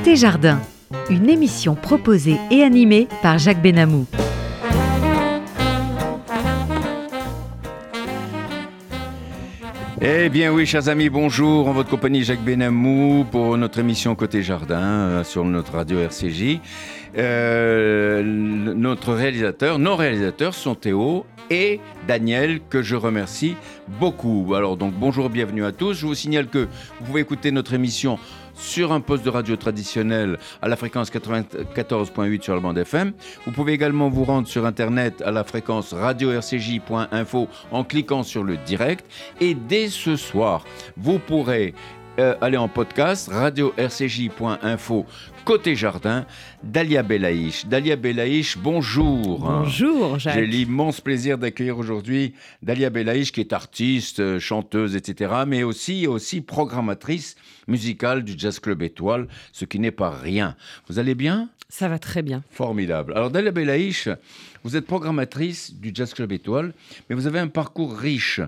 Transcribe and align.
Côté 0.00 0.16
Jardin, 0.16 0.58
une 1.10 1.28
émission 1.28 1.74
proposée 1.74 2.38
et 2.50 2.62
animée 2.62 3.06
par 3.20 3.36
Jacques 3.36 3.60
Benamou. 3.60 4.06
Eh 10.00 10.30
bien 10.30 10.54
oui, 10.54 10.64
chers 10.64 10.88
amis, 10.88 11.10
bonjour. 11.10 11.68
En 11.68 11.74
votre 11.74 11.90
compagnie, 11.90 12.24
Jacques 12.24 12.42
Benamou 12.42 13.26
pour 13.30 13.58
notre 13.58 13.78
émission 13.78 14.14
Côté 14.14 14.40
Jardin 14.40 14.80
euh, 14.80 15.22
sur 15.22 15.44
notre 15.44 15.74
radio 15.74 15.98
RCJ. 15.98 16.60
Euh, 17.18 18.22
notre 18.22 19.12
réalisateur, 19.12 19.78
nos 19.78 19.96
réalisateurs 19.96 20.54
sont 20.54 20.74
Théo 20.74 21.26
et 21.50 21.78
Daniel, 22.08 22.60
que 22.70 22.80
je 22.80 22.96
remercie 22.96 23.54
beaucoup. 24.00 24.54
Alors 24.54 24.78
donc 24.78 24.94
bonjour, 24.94 25.28
bienvenue 25.28 25.66
à 25.66 25.72
tous. 25.72 25.92
Je 25.92 26.06
vous 26.06 26.14
signale 26.14 26.46
que 26.46 26.68
vous 27.00 27.06
pouvez 27.06 27.20
écouter 27.20 27.52
notre 27.52 27.74
émission 27.74 28.18
sur 28.60 28.92
un 28.92 29.00
poste 29.00 29.24
de 29.24 29.30
radio 29.30 29.56
traditionnel 29.56 30.38
à 30.62 30.68
la 30.68 30.76
fréquence 30.76 31.10
94.8 31.10 32.42
sur 32.42 32.54
la 32.54 32.60
bande 32.60 32.78
FM. 32.78 33.12
Vous 33.46 33.52
pouvez 33.52 33.72
également 33.72 34.08
vous 34.08 34.24
rendre 34.24 34.46
sur 34.46 34.66
Internet 34.66 35.22
à 35.22 35.30
la 35.30 35.44
fréquence 35.44 35.92
radio-rcj.info 35.92 37.48
en 37.72 37.84
cliquant 37.84 38.22
sur 38.22 38.44
le 38.44 38.56
direct. 38.58 39.04
Et 39.40 39.54
dès 39.54 39.88
ce 39.88 40.16
soir, 40.16 40.64
vous 40.96 41.18
pourrez 41.18 41.74
euh, 42.20 42.34
aller 42.42 42.58
en 42.58 42.68
podcast 42.68 43.28
radio-rcj.info 43.32 45.06
côté 45.44 45.74
jardin 45.74 46.26
Dalia 46.62 47.02
Belaïch. 47.02 47.66
Dalia 47.66 47.96
Belaïch, 47.96 48.58
bonjour. 48.58 49.38
Bonjour 49.38 50.18
Jacques. 50.18 50.34
J'ai 50.34 50.46
l'immense 50.46 51.00
plaisir 51.00 51.38
d'accueillir 51.38 51.78
aujourd'hui 51.78 52.34
Dalia 52.62 52.90
Belaïch 52.90 53.32
qui 53.32 53.40
est 53.40 53.54
artiste, 53.54 54.20
euh, 54.20 54.38
chanteuse, 54.38 54.96
etc. 54.96 55.32
mais 55.46 55.62
aussi, 55.62 56.06
aussi 56.06 56.42
programmatrice 56.42 57.36
musicale 57.68 58.22
du 58.22 58.34
Jazz 58.36 58.58
Club 58.58 58.82
Étoile, 58.82 59.26
ce 59.52 59.64
qui 59.64 59.78
n'est 59.78 59.90
pas 59.90 60.10
rien. 60.10 60.56
Vous 60.88 60.98
allez 60.98 61.14
bien? 61.14 61.48
Ça 61.70 61.88
va 61.88 61.98
très 61.98 62.22
bien. 62.22 62.42
Formidable. 62.50 63.12
Alors 63.14 63.30
Dalia 63.30 63.52
Belaïch, 63.52 64.08
vous 64.62 64.76
êtes 64.76 64.86
programmatrice 64.86 65.72
du 65.72 65.92
Jazz 65.94 66.12
Club 66.12 66.32
Étoile, 66.32 66.74
mais 67.08 67.16
vous 67.16 67.26
avez 67.26 67.38
un 67.38 67.48
parcours 67.48 67.96
riche 67.96 68.40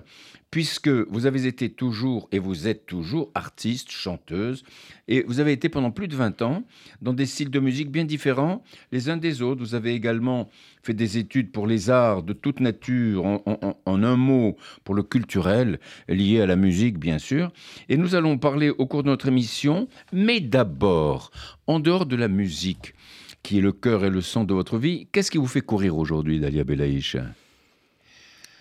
puisque 0.53 0.87
vous 0.87 1.25
avez 1.25 1.47
été 1.47 1.71
toujours 1.71 2.29
et 2.31 2.37
vous 2.37 2.67
êtes 2.67 2.85
toujours 2.85 3.31
artiste, 3.33 3.89
chanteuse, 3.89 4.63
et 5.07 5.23
vous 5.23 5.39
avez 5.39 5.51
été 5.51 5.67
pendant 5.67 5.89
plus 5.89 6.07
de 6.07 6.15
20 6.15 6.43
ans 6.43 6.63
dans 7.01 7.13
des 7.13 7.25
styles 7.25 7.49
de 7.49 7.59
musique 7.59 7.89
bien 7.89 8.05
différents 8.05 8.63
les 8.91 9.09
uns 9.09 9.17
des 9.17 9.41
autres. 9.41 9.61
Vous 9.61 9.73
avez 9.73 9.95
également 9.95 10.51
fait 10.83 10.93
des 10.93 11.17
études 11.17 11.51
pour 11.51 11.65
les 11.65 11.89
arts 11.89 12.21
de 12.21 12.33
toute 12.33 12.59
nature, 12.59 13.25
en, 13.25 14.03
un 14.03 14.15
mot, 14.15 14.55
pour 14.83 14.93
le 14.93 15.01
culturel, 15.01 15.79
lié 16.07 16.41
à 16.41 16.45
la 16.45 16.55
musique 16.55 16.99
bien 16.99 17.17
sûr. 17.17 17.51
Et 17.89 17.97
nous 17.97 18.13
allons 18.13 18.37
parler 18.37 18.69
au 18.69 18.85
cours 18.85 19.01
de 19.01 19.09
notre 19.09 19.29
émission, 19.29 19.87
mais 20.11 20.39
d'abord, 20.39 21.31
en 21.65 21.79
dehors 21.79 22.05
de 22.05 22.15
la 22.15 22.27
musique, 22.27 22.93
qui 23.41 23.57
est 23.57 23.61
le 23.61 23.71
cœur 23.71 24.05
et 24.05 24.11
le 24.11 24.21
sang 24.21 24.43
de 24.43 24.53
votre 24.53 24.77
vie, 24.77 25.07
qu'est-ce 25.11 25.31
qui 25.31 25.39
vous 25.39 25.47
fait 25.47 25.61
courir 25.61 25.97
aujourd'hui, 25.97 26.39
Dalia 26.39 26.63
Belaïch? 26.63 27.17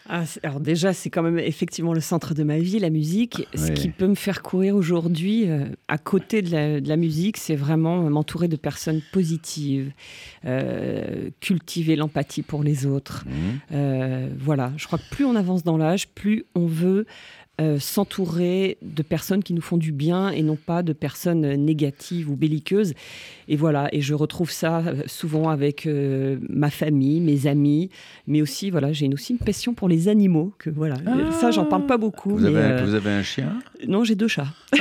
Ah, 0.08 0.24
alors 0.42 0.60
déjà, 0.60 0.92
c'est 0.92 1.10
quand 1.10 1.22
même 1.22 1.38
effectivement 1.38 1.92
le 1.92 2.00
centre 2.00 2.34
de 2.34 2.42
ma 2.42 2.58
vie, 2.58 2.78
la 2.78 2.90
musique. 2.90 3.46
Ce 3.54 3.70
qui 3.70 3.88
peut 3.88 4.08
me 4.08 4.14
faire 4.14 4.42
courir 4.42 4.74
aujourd'hui, 4.74 5.48
euh, 5.48 5.66
à 5.88 5.98
côté 5.98 6.42
de 6.42 6.50
la, 6.86 6.96
musique, 6.96 7.36
c'est 7.36 7.54
vraiment 7.54 7.98
m'entourer 8.10 8.48
de 8.48 8.56
personnes 8.56 9.00
positives, 9.12 9.92
euh, 10.44 11.30
cultiver 11.40 11.96
l'empathie 11.96 12.42
pour 12.42 12.62
les 12.62 12.84
autres. 12.84 13.24
Mmh. 13.26 13.30
Euh, 13.72 14.28
voilà, 14.38 14.72
je 14.76 14.86
crois 14.86 14.98
que 14.98 15.08
plus 15.10 15.24
on 15.24 15.36
avance 15.36 15.62
dans 15.62 15.76
l'âge, 15.76 16.08
plus 16.08 16.44
on 16.54 16.66
veut 16.66 17.06
euh, 17.60 17.78
s'entourer 17.78 18.78
de 18.80 19.02
personnes 19.02 19.42
qui 19.42 19.52
nous 19.52 19.60
font 19.60 19.76
du 19.76 19.92
bien 19.92 20.30
et 20.30 20.42
non 20.42 20.56
pas 20.56 20.82
de 20.82 20.94
personnes 20.94 21.46
négatives 21.54 22.30
ou 22.30 22.34
belliqueuses. 22.34 22.94
Et 23.46 23.56
voilà, 23.56 23.90
et 23.92 24.00
je 24.00 24.14
retrouve 24.14 24.50
ça 24.50 24.78
euh, 24.78 25.02
souvent 25.06 25.50
avec 25.50 25.86
euh, 25.86 26.38
ma 26.48 26.70
famille, 26.70 27.20
mes 27.20 27.46
amis, 27.46 27.90
mais 28.26 28.40
aussi, 28.40 28.70
voilà, 28.70 28.94
j'ai 28.94 29.06
aussi 29.12 29.34
une 29.34 29.38
passion 29.38 29.74
pour 29.74 29.90
les 29.90 30.08
animaux. 30.08 30.54
Que 30.58 30.70
voilà, 30.70 30.96
ça, 31.38 31.50
j'en 31.50 31.66
parle 31.66 31.84
pas 31.84 31.98
beaucoup. 31.98 32.38
Vous, 32.38 32.46
avez, 32.46 32.82
vous 32.82 32.94
avez 32.94 33.10
un 33.10 33.22
chien? 33.22 33.58
Non, 33.86 34.02
j'ai 34.02 34.14
deux 34.14 34.28
chats. 34.28 34.48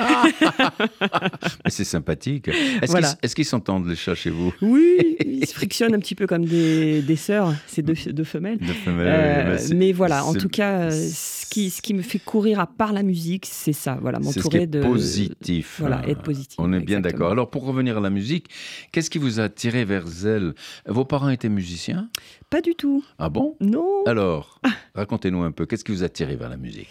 c'est 1.67 1.83
sympathique. 1.83 2.47
Est-ce 2.81 3.35
qu'ils 3.35 3.43
s'entendent, 3.43 3.87
les 3.87 3.97
chats, 3.97 4.15
chez 4.15 4.29
vous? 4.29 4.53
Oui, 4.61 5.17
ils 5.25 5.45
se 5.45 5.53
frictionnent 5.53 5.93
un 5.93 5.99
petit 5.99 6.15
peu 6.15 6.25
comme 6.25 6.45
des, 6.45 7.01
des 7.01 7.15
sœurs, 7.17 7.53
c'est 7.67 7.81
deux, 7.81 7.95
deux, 8.13 8.23
femelles. 8.23 8.59
femelles 8.85 9.59
mais 9.75 9.91
voilà, 9.91 10.23
en 10.23 10.33
tout 10.33 10.49
cas, 10.49 10.89
ce 10.89 11.45
qui, 11.47 11.69
ce 11.69 11.81
qui 11.81 11.93
me 11.93 12.01
fait 12.01 12.19
courir 12.19 12.60
à 12.61 12.67
part 12.67 12.93
la 12.93 13.01
musique, 13.01 13.47
c'est 13.47 13.73
ça. 13.73 13.97
Voilà, 13.99 14.19
m'entourer 14.19 14.67
de. 14.67 14.81
positif. 14.81 15.77
Voilà, 15.79 16.07
être 16.07 16.21
positif. 16.21 16.59
On 16.59 16.71
est 16.73 16.79
bien 16.79 16.99
d'accord. 16.99 17.31
Alors, 17.31 17.49
pour 17.49 17.65
revenir 17.65 17.97
à 17.97 17.99
la 17.99 18.11
musique, 18.11 18.49
qu'est-ce 18.91 19.09
qui 19.09 19.17
vous 19.17 19.39
a 19.39 19.43
attiré 19.43 19.83
vers 19.83 20.05
elle? 20.23 20.53
Vos 20.85 21.03
parents 21.03 21.29
étaient 21.29 21.49
musiciens? 21.49 22.09
Pas 22.51 22.61
du 22.61 22.75
tout. 22.75 23.03
Ah 23.17 23.29
bon? 23.29 23.55
Non. 23.61 24.03
Alors, 24.05 24.61
racontez-nous 24.93 25.41
un 25.41 25.51
peu. 25.51 25.65
Qu'est-ce 25.65 25.83
qui 25.83 25.91
vous 25.91 26.03
a 26.03 26.05
attiré 26.05 26.35
vers 26.35 26.49
la 26.49 26.57
musique? 26.57 26.89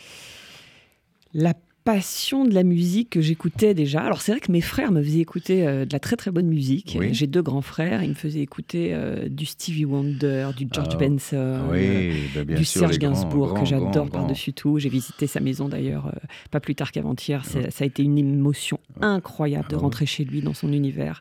La 1.32 1.54
passion 1.94 2.44
de 2.44 2.54
la 2.54 2.62
musique 2.62 3.10
que 3.10 3.20
j'écoutais 3.20 3.74
déjà. 3.74 4.00
Alors 4.00 4.20
c'est 4.20 4.30
vrai 4.30 4.40
que 4.40 4.52
mes 4.52 4.60
frères 4.60 4.92
me 4.92 5.02
faisaient 5.02 5.18
écouter 5.18 5.66
euh, 5.66 5.84
de 5.84 5.92
la 5.92 5.98
très 5.98 6.14
très 6.14 6.30
bonne 6.30 6.46
musique. 6.46 6.96
J'ai 7.10 7.26
deux 7.26 7.42
grands 7.42 7.62
frères, 7.62 8.04
ils 8.04 8.10
me 8.10 8.14
faisaient 8.14 8.40
écouter 8.40 8.90
euh, 8.92 9.28
du 9.28 9.44
Stevie 9.44 9.86
Wonder, 9.86 10.50
du 10.56 10.68
George 10.70 10.92
ah, 10.92 10.96
Benson, 10.96 11.60
bah, 12.36 12.44
du 12.44 12.64
Serge 12.64 13.00
Gainsbourg 13.00 13.54
que 13.54 13.64
j'adore 13.64 14.08
par-dessus 14.08 14.52
tout. 14.52 14.78
J'ai 14.78 14.88
visité 14.88 15.26
sa 15.26 15.40
maison 15.40 15.68
d'ailleurs 15.68 16.06
euh, 16.06 16.26
pas 16.52 16.60
plus 16.60 16.76
tard 16.76 16.92
qu'avant-hier. 16.92 17.44
Ça 17.44 17.58
a 17.80 17.84
été 17.84 18.04
une 18.04 18.18
émotion 18.18 18.78
incroyable 19.00 19.68
de 19.68 19.74
ah 19.74 19.80
rentrer 19.80 20.06
chez 20.06 20.24
lui 20.24 20.42
dans 20.42 20.54
son 20.54 20.72
univers. 20.72 21.20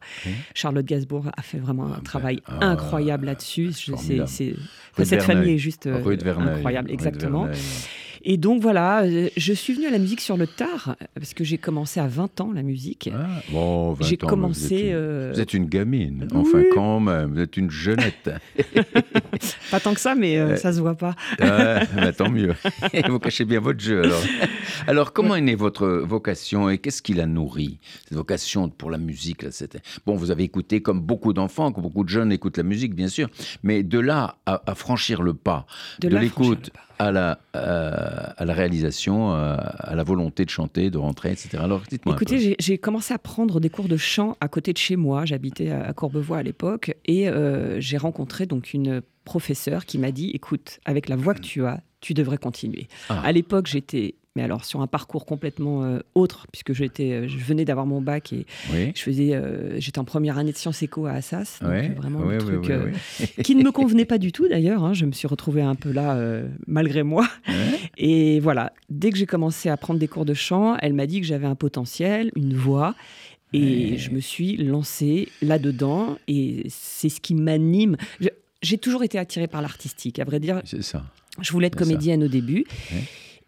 Charlotte 0.54 0.86
Gainsbourg 0.86 1.32
a 1.36 1.42
fait 1.42 1.58
vraiment 1.58 1.88
un 1.88 1.98
ah, 1.98 2.02
travail 2.04 2.42
ben, 2.48 2.60
incroyable 2.62 3.26
là-dessus. 3.26 3.72
cette 3.72 5.24
famille 5.24 5.56
est 5.56 5.58
juste 5.58 5.88
incroyable, 5.88 6.92
exactement. 6.92 7.48
Et 8.24 8.38
donc 8.38 8.62
voilà, 8.62 9.04
euh, 9.04 9.30
je 9.38 9.54
suis 9.54 9.74
venue 9.74 9.88
à 9.88 9.92
la 9.92 9.98
musique 9.98 10.22
sur 10.22 10.38
le 10.38 10.48
tard, 10.48 10.96
parce 11.16 11.34
que 11.34 11.44
j'ai 11.44 11.58
commencé 11.58 12.00
à 12.00 12.08
20 12.08 12.42
ans 12.42 12.52
la 12.54 12.64
musique. 12.64 13.10
Ah, 13.14 13.28
bon, 13.52 13.94
20 13.94 14.06
j'ai 14.06 14.18
commencé. 14.18 14.68
Vous 14.68 14.76
êtes, 14.76 14.82
une, 14.82 14.94
euh, 14.94 15.32
vous 15.34 15.40
êtes, 15.40 15.54
une, 15.54 15.66
gamine, 15.66 16.28
enfin 16.34 16.64
quand 16.74 17.00
même, 17.00 17.34
vous 17.34 17.40
êtes 17.40 17.58
une 17.58 17.70
jeunette. 17.70 18.30
pas 19.72 19.80
tant 19.80 19.94
que 19.94 20.00
ça, 20.00 20.16
mais 20.16 20.38
euh, 20.38 20.58
ça 20.58 20.74
se 20.74 20.80
voit 20.80 20.96
pas. 20.96 21.16
bah, 21.40 22.12
tant 22.18 22.30
mieux. 22.30 22.56
vous 23.08 23.20
cachez 23.20 23.46
bien 23.46 23.60
votre 23.60 23.80
jeu 23.80 24.04
alors. 24.04 24.22
Alors 24.88 25.14
comment 25.14 25.36
est 25.36 25.42
née 25.42 25.56
votre 25.56 25.88
vocation 25.88 26.70
et 26.70 26.78
qu'est-ce 26.78 27.02
qui 27.02 27.14
la 27.14 27.26
nourrit 27.26 27.80
Cette 28.08 28.18
vocation 28.18 28.70
pour 28.70 28.92
la 28.92 28.98
musique, 28.98 29.44
là, 29.44 29.52
c'était. 29.52 29.82
Bon, 30.06 30.16
vous 30.16 30.32
avez 30.32 30.44
écouté 30.44 30.82
comme 30.82 31.00
beaucoup 31.00 31.34
d'enfants, 31.34 31.72
comme 31.72 31.84
beaucoup 31.84 32.04
de 32.04 32.10
jeunes 32.10 32.32
écoutent 32.32 32.58
la 32.58 32.64
musique, 32.64 32.96
bien 32.96 33.08
sûr, 33.08 33.30
mais 33.64 33.84
de 33.84 34.00
là 34.00 34.36
à, 34.46 34.76
franchir 34.76 35.22
le 35.22 35.34
pas, 35.34 35.66
de, 36.00 36.10
l'écoute 36.10 36.72
à 37.00 37.12
la, 37.12 37.40
euh, 37.56 38.28
à 38.38 38.46
la 38.46 38.54
réalisation, 38.54 39.34
euh, 39.34 39.56
à 39.58 39.96
la 39.96 40.04
volonté 40.04 40.44
de 40.44 40.50
chanter, 40.50 40.90
de 40.90 40.98
rentrer, 40.98 41.32
etc. 41.32 41.58
Alors, 41.60 41.82
dites-moi. 41.90 42.16
Écoutez, 42.16 42.58
j'ai 42.60 42.78
commencé 42.78 43.14
à 43.14 43.18
prendre 43.18 43.62
des 43.62 43.70
cours 43.70 43.88
de 43.88 43.98
chant 43.98 44.36
à 44.42 44.50
côté 44.50 44.74
de 44.74 44.78
chez 44.78 44.98
moi. 44.98 45.26
J'habitais 45.26 45.72
à 45.72 45.94
Courbevoie 45.94 46.38
à 46.38 46.44
l'époque 46.44 46.94
et 47.06 47.30
euh, 47.30 47.80
j'ai 47.80 47.98
rencontré 47.98 48.46
donc 48.46 48.74
une 48.74 49.02
professeure 49.24 49.86
qui 49.86 49.98
m'a 49.98 50.12
dit 50.12 50.32
"Écoute, 50.34 50.80
avec 50.86 51.08
la 51.08 51.16
voix 51.16 51.34
que 51.34 51.42
tu 51.42 51.66
as, 51.66 51.82
tu 52.02 52.14
devrais 52.14 52.38
continuer." 52.38 52.90
Ah. 53.08 53.22
À 53.24 53.32
l'époque, 53.32 53.68
j'étais 53.68 54.16
mais 54.40 54.46
alors 54.46 54.64
sur 54.64 54.80
un 54.82 54.88
parcours 54.88 55.26
complètement 55.26 55.84
euh, 55.84 56.00
autre, 56.16 56.48
puisque 56.52 56.72
j'étais, 56.72 57.12
euh, 57.12 57.28
je 57.28 57.38
venais 57.38 57.66
d'avoir 57.66 57.86
mon 57.86 58.02
bac 58.02 58.32
et 58.32 58.46
je 58.72 59.02
faisais, 59.02 59.34
euh, 59.34 59.78
j'étais 59.80 60.00
en 60.00 60.06
première 60.06 60.38
année 60.38 60.54
de 60.54 60.58
sciences 60.58 60.82
éco 60.82 61.06
à 61.08 61.12
Assas, 61.12 61.60
donc 61.62 61.98
vraiment 61.98 62.30
un 62.30 62.38
truc 62.38 62.72
qui 63.44 63.56
ne 63.56 63.64
me 63.64 63.72
convenait 63.72 64.06
pas 64.06 64.18
du 64.18 64.32
tout 64.32 64.48
d'ailleurs. 64.48 64.84
Hein. 64.84 64.94
je 64.94 65.06
me 65.06 65.12
suis 65.12 65.28
retrouvée 65.28 65.62
un 65.62 65.76
peu 65.76 65.92
là 65.92 66.18
malgré 66.68 67.04
moi. 67.04 67.28
Et 67.98 68.40
voilà, 68.40 68.72
dès 68.90 69.12
que 69.12 69.18
j'ai 69.18 69.26
commencé 69.26 69.68
à 69.68 69.76
prendre 69.76 70.00
des 70.00 70.08
cours 70.08 70.26
de 70.26 70.34
chant, 70.34 70.78
elle 70.82 70.94
m'a 70.94 71.06
dit 71.06 71.20
que 71.20 71.28
j'avais 71.28 71.48
un 71.48 71.56
potentiel, 71.56 72.32
une 72.36 72.56
voix. 72.56 72.96
Et 73.52 73.98
je 73.98 74.12
me 74.12 74.20
suis 74.20 74.58
lancée 74.58 75.28
là-dedans 75.42 76.18
et 76.28 76.68
c'est 76.70 77.10
ce 77.10 77.20
qui 77.20 77.34
m'anime. 77.34 77.98
J'ai 78.62 78.78
toujours 78.78 79.04
été 79.04 79.18
attirée 79.18 79.48
par 79.48 79.62
l'artistique, 79.62 80.20
à 80.20 80.24
vrai 80.24 80.40
dire. 80.40 80.62
C'est 80.66 80.84
ça. 80.84 81.04
Je 81.42 81.52
voulais 81.52 81.68
être 81.68 81.76
comédienne 81.76 82.24
au 82.24 82.28
début. 82.28 82.66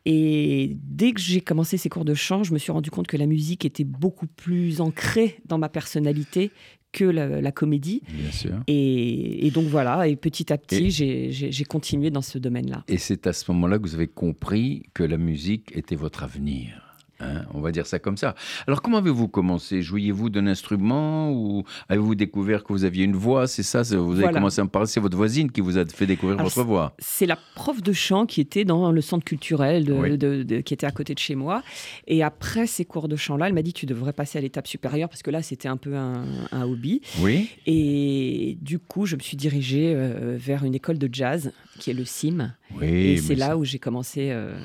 Et 0.05 0.77
dès 0.81 1.11
que 1.11 1.19
j'ai 1.19 1.41
commencé 1.41 1.77
ces 1.77 1.89
cours 1.89 2.05
de 2.05 2.13
chant, 2.13 2.43
je 2.43 2.53
me 2.53 2.57
suis 2.57 2.71
rendu 2.71 2.89
compte 2.89 3.07
que 3.07 3.17
la 3.17 3.27
musique 3.27 3.65
était 3.65 3.83
beaucoup 3.83 4.27
plus 4.27 4.81
ancrée 4.81 5.39
dans 5.45 5.57
ma 5.57 5.69
personnalité 5.69 6.51
que 6.91 7.05
la, 7.05 7.51
comédie. 7.51 8.01
Bien 8.09 8.31
sûr. 8.31 8.63
Et, 8.67 9.49
donc 9.53 9.65
voilà, 9.65 10.07
et 10.07 10.15
petit 10.15 10.51
à 10.51 10.57
petit, 10.57 10.91
j'ai 10.91 11.63
continué 11.63 12.09
dans 12.09 12.21
ce 12.21 12.37
domaine-là. 12.37 12.83
Et 12.87 12.97
c'est 12.97 13.27
à 13.27 13.33
ce 13.33 13.49
moment-là 13.51 13.77
que 13.77 13.83
vous 13.83 13.95
avez 13.95 14.07
compris 14.07 14.83
que 14.93 15.03
la 15.03 15.17
musique 15.17 15.71
était 15.75 15.95
votre 15.95 16.23
avenir. 16.23 16.90
Hein, 17.21 17.45
on 17.53 17.61
va 17.61 17.71
dire 17.71 17.85
ça 17.85 17.99
comme 17.99 18.17
ça. 18.17 18.35
Alors, 18.67 18.81
comment 18.81 18.97
avez-vous 18.97 19.27
commencé? 19.27 19.81
Jouiez-vous 19.81 20.29
d'un 20.29 20.47
instrument 20.47 21.31
ou 21.31 21.63
avez-vous 21.89 22.15
découvert 22.15 22.63
que 22.63 22.73
vous 22.73 22.83
aviez 22.83 23.05
une 23.05 23.15
voix? 23.15 23.47
C'est 23.47 23.63
ça 23.63 23.83
Vous 23.83 24.19
avez 24.19 24.33
commencé 24.33 24.61
à 24.61 24.63
me 24.63 24.69
parler, 24.69 24.87
c'est 24.87 24.99
votre 24.99 25.17
voisine 25.17 25.51
qui 25.51 25.61
vous 25.61 25.77
a 25.77 25.85
fait 25.85 26.05
découvrir 26.05 26.41
votre 26.41 26.63
voix 26.63 26.95
C'est 26.99 27.25
la 27.25 27.37
prof 27.55 27.81
de 27.81 27.93
chant 27.93 28.25
qui 28.25 28.41
était 28.41 28.65
dans 28.65 28.91
le 28.91 29.01
centre 29.01 29.23
culturel 29.23 29.85
de, 29.85 30.61
qui 30.61 30.73
était 30.73 30.87
à 30.87 30.91
côté 30.91 31.13
de 31.13 31.19
chez 31.19 31.35
moi. 31.35 31.63
Et 32.07 32.23
après 32.23 32.67
ces 32.67 32.85
cours 32.85 33.07
de 33.07 33.15
chant-là, 33.15 33.47
elle 33.47 33.53
m'a 33.53 33.61
dit 33.61 33.73
Tu 33.73 33.85
devrais 33.85 34.13
passer 34.13 34.37
à 34.37 34.41
l'étape 34.41 34.67
supérieure 34.67 35.09
parce 35.09 35.23
que 35.23 35.31
là, 35.31 35.41
c'était 35.41 35.67
un 35.67 35.77
peu 35.77 35.95
un, 35.95 36.25
hobby. 36.51 37.01
Oui. 37.19 37.49
Et 37.65 38.57
du 38.61 38.79
coup, 38.79 39.05
je 39.05 39.15
me 39.15 39.21
suis 39.21 39.37
dirigée 39.37 39.93
euh, 39.95 40.37
vers 40.37 40.63
une 40.63 40.75
école 40.75 40.97
de 40.97 41.09
jazz 41.11 41.51
qui 41.79 41.89
est 41.91 41.93
le 41.93 42.05
CIM. 42.05 42.53
Oui, 42.79 42.87
et 42.87 43.17
c'est 43.17 43.35
là 43.35 43.57
où 43.57 43.65
j'ai 43.65 43.79
commencé. 43.79 44.29
Euh, 44.31 44.55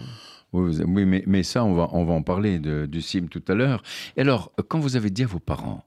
oui, 0.61 1.05
mais, 1.05 1.23
mais, 1.27 1.43
ça, 1.43 1.65
on 1.65 1.75
va, 1.75 1.89
on 1.93 2.05
va 2.05 2.15
en 2.15 2.23
parler 2.23 2.59
de, 2.59 2.87
du 2.87 3.03
CIM 3.03 3.27
tout 3.29 3.43
à 3.49 3.55
l'heure. 3.55 3.83
Et 4.17 4.21
alors, 4.21 4.53
quand 4.69 4.79
vous 4.79 4.97
avez 4.97 5.11
dit 5.11 5.25
à 5.25 5.27
vos 5.27 5.39
parents, 5.39 5.85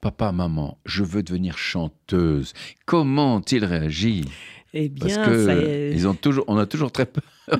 papa, 0.00 0.32
maman, 0.32 0.78
je 0.84 1.04
veux 1.04 1.22
devenir 1.22 1.58
chanteuse, 1.58 2.52
comment 2.86 3.36
ont-ils 3.36 3.64
réagi 3.64 4.24
eh 4.74 4.88
bien, 4.88 5.16
Parce 5.16 5.28
que 5.28 5.92
ils 5.92 6.06
ont 6.06 6.14
toujours, 6.14 6.44
on 6.48 6.58
a 6.58 6.66
toujours 6.66 6.92
très 6.92 7.06
peur. 7.06 7.24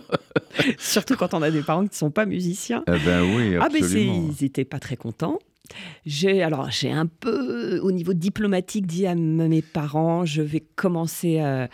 Surtout 0.78 1.16
quand 1.16 1.32
on 1.34 1.42
a 1.42 1.50
des 1.50 1.62
parents 1.62 1.82
qui 1.82 1.90
ne 1.90 1.94
sont 1.94 2.10
pas 2.10 2.26
musiciens. 2.26 2.84
Eh 2.86 2.98
ben 3.04 3.22
oui, 3.22 3.56
absolument. 3.56 3.62
Ah, 3.62 3.68
mais 3.70 4.34
ils 4.40 4.44
n'étaient 4.44 4.64
pas 4.66 4.78
très 4.78 4.96
contents. 4.96 5.38
J'ai 6.06 6.42
alors 6.42 6.70
j'ai 6.70 6.90
un 6.90 7.06
peu 7.06 7.78
au 7.80 7.92
niveau 7.92 8.14
diplomatique 8.14 8.86
dit 8.86 9.06
à 9.06 9.14
mes 9.14 9.60
parents 9.60 10.24
je 10.24 10.40
vais 10.40 10.60
commencer 10.60 11.40
à, 11.40 11.68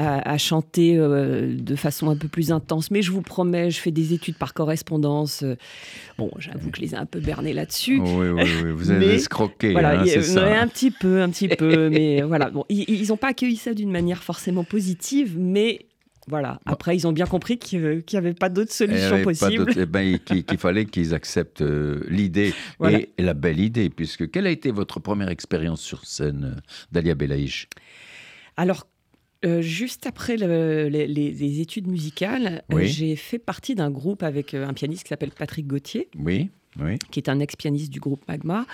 à, 0.00 0.38
chanter 0.38 0.96
euh, 0.96 1.54
de 1.54 1.76
façon 1.76 2.08
un 2.08 2.16
peu 2.16 2.28
plus 2.28 2.52
intense. 2.52 2.90
Mais 2.90 3.02
je 3.02 3.10
vous 3.10 3.22
promets, 3.22 3.70
je 3.70 3.80
fais 3.80 3.90
des 3.90 4.14
études 4.14 4.36
par 4.36 4.54
correspondance. 4.54 5.44
Bon, 6.18 6.30
j'avoue 6.38 6.70
que 6.70 6.78
je 6.78 6.82
les 6.82 6.94
ai 6.94 6.96
un 6.96 7.06
peu 7.06 7.20
bernés 7.20 7.52
là-dessus. 7.52 8.00
oui, 8.00 8.28
oui, 8.28 8.42
oui, 8.64 8.70
vous 8.72 8.90
avez 8.90 9.14
escroqué. 9.14 9.72
Voilà, 9.72 10.00
hein, 10.00 10.04
c'est 10.06 10.22
ça. 10.22 10.60
un 10.60 10.68
petit 10.68 10.90
peu, 10.90 11.20
un 11.20 11.28
petit 11.28 11.48
peu. 11.48 11.88
mais 11.90 12.22
voilà, 12.26 12.50
bon, 12.50 12.64
ils 12.68 13.08
n'ont 13.08 13.16
pas 13.16 13.28
accueilli 13.28 13.56
ça 13.56 13.74
d'une 13.74 13.90
manière 13.90 14.22
forcément 14.22 14.64
positive, 14.64 15.36
mais 15.38 15.86
voilà. 16.30 16.60
Après, 16.64 16.96
ils 16.96 17.06
ont 17.06 17.12
bien 17.12 17.26
compris 17.26 17.58
qu'il 17.58 18.04
n'y 18.10 18.18
avait 18.18 18.34
pas 18.34 18.48
d'autre 18.48 18.72
solution 18.72 19.22
possible. 19.22 19.72
Eh 19.76 19.86
ben, 19.86 20.18
qu'il 20.18 20.58
fallait 20.58 20.84
qu'ils 20.84 21.14
acceptent 21.14 21.62
euh, 21.62 22.02
l'idée 22.08 22.54
et, 22.88 23.08
la 23.18 23.34
belle 23.34 23.60
idée, 23.60 23.90
puisque 23.90 24.30
quelle 24.30 24.46
a 24.46 24.50
été 24.50 24.70
votre 24.70 25.00
première 25.00 25.28
expérience 25.28 25.80
sur 25.80 26.04
scène, 26.04 26.54
euh, 26.56 26.60
Dalia 26.92 27.14
Belaïch? 27.14 27.68
Alors, 28.56 28.86
euh, 29.44 29.62
juste 29.62 30.06
après 30.06 30.36
les, 30.36 31.60
études 31.60 31.86
musicales, 31.86 32.62
euh, 32.72 32.82
j'ai 32.82 33.16
fait 33.16 33.38
partie 33.38 33.74
d'un 33.74 33.90
groupe 33.90 34.22
avec 34.22 34.52
euh, 34.52 34.66
un 34.66 34.74
pianiste 34.74 35.04
qui 35.04 35.08
s'appelle 35.08 35.30
Patrick 35.30 35.66
Gauthier. 35.66 36.08
Oui. 36.18 36.50
qui 37.10 37.18
est 37.18 37.28
un 37.28 37.40
ex-pianiste 37.40 37.90
du 37.90 38.00
groupe 38.00 38.22
Magma. 38.28 38.66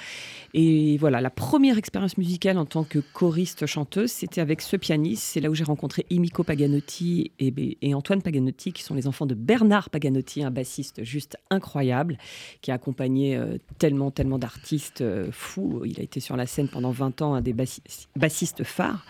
Et 0.54 0.98
voilà, 0.98 1.20
la 1.20 1.30
première 1.30 1.78
expérience 1.78 2.18
musicale 2.18 2.58
en 2.58 2.66
tant 2.66 2.84
que 2.84 2.98
choriste-chanteuse, 2.98 4.10
c'était 4.10 4.40
avec 4.40 4.60
ce 4.60 4.76
pianiste. 4.76 5.22
C'est 5.22 5.40
là 5.40 5.50
où 5.50 5.54
j'ai 5.54 5.64
rencontré 5.64 6.04
Imiko 6.10 6.42
Paganotti 6.42 7.30
et, 7.38 7.94
Antoine 7.94 8.20
Paganotti, 8.20 8.72
qui 8.72 8.82
sont 8.82 8.94
les 8.94 9.06
enfants 9.06 9.24
de 9.24 9.34
Bernard 9.34 9.88
Paganotti, 9.88 10.42
un 10.42 10.50
bassiste 10.50 11.04
juste 11.04 11.38
incroyable, 11.48 12.18
qui 12.60 12.70
a 12.70 12.74
accompagné 12.74 13.40
tellement, 13.78 14.10
tellement 14.10 14.38
d'artistes 14.38 15.02
fous. 15.30 15.82
Il 15.86 15.98
a 15.98 16.02
été 16.02 16.20
sur 16.20 16.36
la 16.36 16.46
scène 16.46 16.68
pendant 16.68 16.90
20 16.90 17.22
ans, 17.22 17.34
un 17.34 17.40
des 17.40 17.54
bassistes 17.54 18.64
phares. 18.64 19.06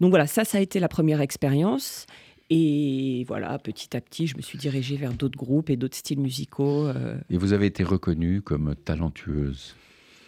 Donc 0.00 0.10
voilà, 0.10 0.26
ça, 0.26 0.44
ça 0.44 0.58
a 0.58 0.60
été 0.60 0.80
la 0.80 0.88
première 0.88 1.20
expérience. 1.20 2.06
Et 2.50 3.24
voilà, 3.28 3.58
petit 3.58 3.94
à 3.96 4.00
petit, 4.00 4.26
je 4.26 4.36
me 4.36 4.42
suis 4.42 4.58
dirigée 4.58 4.96
vers 4.96 5.12
d'autres 5.12 5.36
groupes 5.36 5.68
et 5.68 5.76
d'autres 5.76 5.96
styles 5.96 6.20
musicaux. 6.20 6.86
Euh. 6.86 7.18
Et 7.28 7.36
vous 7.36 7.52
avez 7.52 7.66
été 7.66 7.84
reconnue 7.84 8.40
comme 8.40 8.74
talentueuse. 8.74 9.76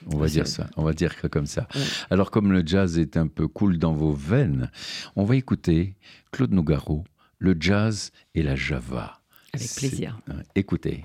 On 0.07 0.17
va 0.17 0.29
dire 0.29 0.47
ça, 0.47 0.69
on 0.77 0.83
va 0.83 0.95
dire 0.95 1.15
comme 1.31 1.47
ça. 1.47 1.69
Alors 2.11 2.31
comme 2.31 2.53
le 2.53 2.63
jazz 2.65 2.99
est 2.99 3.19
un 3.19 3.27
peu 3.27 3.49
cool 3.49 3.79
dans 3.79 3.93
vos 3.93 4.13
veines, 4.13 4.71
on 5.15 5.25
va 5.25 5.37
écouter 5.37 5.95
Claude 6.33 6.53
Nougaro, 6.53 7.05
le 7.39 7.55
jazz 7.59 8.11
et 8.35 8.43
la 8.43 8.57
java. 8.57 9.21
Avec 9.53 9.69
plaisir. 9.75 10.19
Écoutez. 10.55 11.05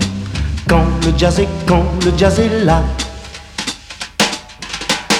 Quand 0.67 0.83
le 1.05 1.17
jazz 1.17 1.39
est, 1.39 1.47
quand 1.67 1.83
le 2.05 2.11
jazz 2.17 2.39
est 2.39 2.63
là, 2.63 2.81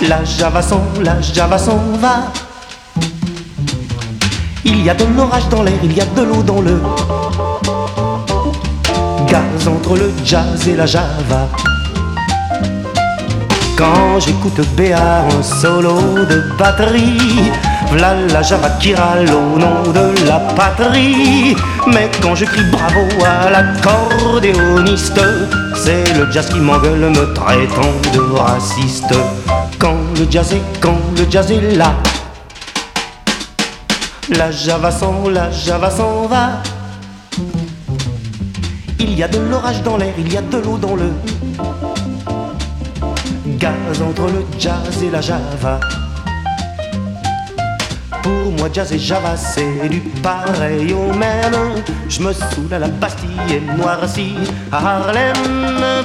la 0.08 0.24
java 0.24 0.62
s'en, 0.62 0.82
la 1.02 1.20
java 1.22 1.58
s'en 1.58 1.78
va. 2.00 2.32
Il 4.64 4.84
y 4.84 4.90
a 4.90 4.94
de 4.94 5.06
l'orage 5.16 5.48
dans 5.50 5.64
l'air, 5.64 5.80
il 5.84 5.94
y 5.94 6.02
a 6.02 6.06
de 6.06 6.22
l'eau 6.22 6.44
dans 6.44 6.62
le 6.62 6.80
gaz 9.28 9.68
entre 9.68 9.96
le 9.96 10.12
jazz 10.24 10.68
et 10.68 10.76
la 10.76 10.86
java. 10.86 11.48
Quand 13.78 14.20
j'écoute 14.20 14.62
Béar, 14.76 15.26
un 15.38 15.44
solo 15.44 15.96
de 16.26 16.56
batterie, 16.58 17.52
V'là 17.92 18.14
la 18.32 18.42
java 18.42 18.70
qui 18.80 18.96
râle 18.96 19.30
au 19.30 19.60
nom 19.60 19.84
de 19.92 20.26
la 20.26 20.40
patrie. 20.56 21.56
Mais 21.94 22.10
quand 22.22 22.36
je 22.36 22.46
crie 22.46 22.64
bravo 22.72 23.02
à 23.26 23.50
l'accordéoniste, 23.50 25.20
c'est 25.76 26.14
le 26.18 26.32
jazz 26.32 26.48
qui 26.48 26.60
m'engueule 26.60 27.10
me 27.10 27.34
traitant 27.34 27.94
de 28.14 28.22
raciste. 28.40 29.14
Quand 29.78 29.98
le 30.18 30.26
jazz 30.30 30.54
est, 30.54 30.62
quand 30.80 30.98
le 31.18 31.30
jazz 31.30 31.52
est 31.52 31.76
là, 31.76 31.94
la 34.30 34.52
java 34.52 34.90
s'en, 34.92 35.28
la 35.28 35.52
java 35.52 35.90
s'en 35.90 36.28
va. 36.28 36.62
Il 39.00 39.18
y 39.18 39.24
a 39.24 39.28
de 39.28 39.40
l'orage 39.40 39.82
dans 39.84 39.98
l'air, 39.98 40.14
il 40.18 40.32
y 40.32 40.38
a 40.38 40.42
de 40.42 40.58
l'eau 40.60 40.78
dans 40.78 40.96
le 40.96 41.12
gaz 43.58 44.02
entre 44.02 44.28
le 44.28 44.46
jazz 44.58 45.04
et 45.04 45.10
la 45.10 45.20
java. 45.20 45.80
Pour 48.24 48.52
moi, 48.58 48.70
jazz 48.72 48.92
et 48.92 49.00
java, 49.00 49.36
c'est 49.36 49.90
du 49.90 50.00
pareil 50.00 50.94
au 50.94 51.14
même. 51.14 51.84
Je 52.10 52.22
me 52.22 52.34
saoule 52.34 52.74
à 52.74 52.80
la 52.80 52.88
Bastille 52.88 53.30
et 53.50 53.60
noirci 53.78 54.36
à 54.72 54.78
Harlem. 54.78 55.34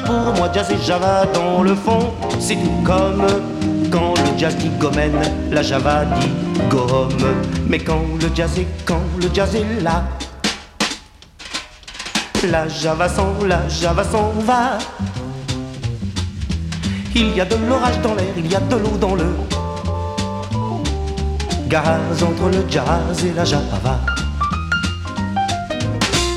Pour 0.04 0.35
moi, 0.37 0.50
jazz 0.52 0.70
et 0.70 0.85
java, 0.85 1.26
dans 1.35 1.62
le 1.62 1.75
fond, 1.75 2.12
c'est 2.38 2.56
tout 2.56 2.82
comme 2.85 3.26
quand 3.90 4.14
le 4.14 4.38
jazz 4.38 4.56
dit 4.56 4.70
gomène, 4.80 5.20
la 5.50 5.62
java 5.62 6.04
dit 6.04 6.32
gomme. 6.68 7.35
Mais 7.68 7.78
quand 7.78 8.02
le 8.20 8.28
jazz 8.35 8.58
est, 8.58 8.66
quand 8.85 9.02
le 9.20 9.28
jazz 9.32 9.54
est 9.54 9.82
là, 9.82 10.04
la 12.50 12.68
java 12.68 13.08
s'en, 13.08 13.35
la 13.46 13.68
java 13.68 14.04
s'en 14.04 14.32
va. 14.40 14.78
Il 17.14 17.35
y 17.35 17.40
a 17.40 17.44
de 17.44 17.56
l'orage 17.68 17.99
dans 18.02 18.14
l'air, 18.14 18.35
il 18.37 18.50
y 18.50 18.54
a 18.54 18.61
de 18.61 18.76
l'eau 18.76 18.96
dans 19.00 19.14
le 19.14 19.25
gaz 21.68 22.23
entre 22.23 22.49
le 22.49 22.64
jazz 22.68 23.25
et 23.25 23.32
la 23.35 23.44
java. 23.44 24.00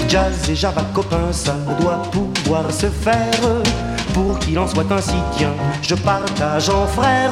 Jazz 0.07 0.49
et 0.49 0.55
java 0.55 0.83
copains, 0.93 1.31
ça 1.31 1.55
doit 1.79 2.01
pouvoir 2.11 2.71
se 2.71 2.87
faire. 2.87 3.41
Pour 4.13 4.39
qu'il 4.39 4.57
en 4.57 4.67
soit 4.67 4.91
ainsi, 4.91 5.15
tiens, 5.37 5.53
je 5.81 5.95
partage 5.95 6.69
en 6.69 6.87
frère. 6.87 7.31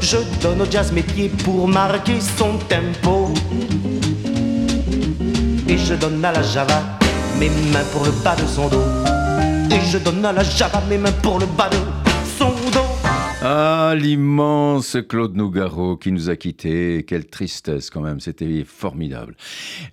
Je 0.00 0.18
donne 0.42 0.62
au 0.62 0.70
jazz 0.70 0.90
mes 0.92 1.02
pieds 1.02 1.28
pour 1.44 1.68
marquer 1.68 2.18
son 2.20 2.58
tempo. 2.68 3.32
Et 5.68 5.78
je 5.78 5.94
donne 5.94 6.24
à 6.24 6.32
la 6.32 6.42
java 6.42 6.82
mes 7.38 7.48
mains 7.48 7.84
pour 7.92 8.04
le 8.04 8.10
bas 8.24 8.34
de 8.34 8.46
son 8.46 8.68
dos. 8.68 8.84
Et 9.70 9.80
je 9.88 9.98
donne 9.98 10.24
à 10.24 10.32
la 10.32 10.42
java 10.42 10.82
mes 10.88 10.98
mains 10.98 11.12
pour 11.22 11.38
le 11.38 11.46
bas 11.46 11.68
de. 11.70 12.07
Ah, 13.40 13.94
l'immense 13.96 14.96
Claude 15.08 15.36
Nougaro 15.36 15.96
qui 15.96 16.10
nous 16.10 16.28
a 16.28 16.34
quittés. 16.34 17.04
Quelle 17.06 17.24
tristesse 17.24 17.88
quand 17.88 18.00
même, 18.00 18.18
c'était 18.18 18.64
formidable. 18.64 19.36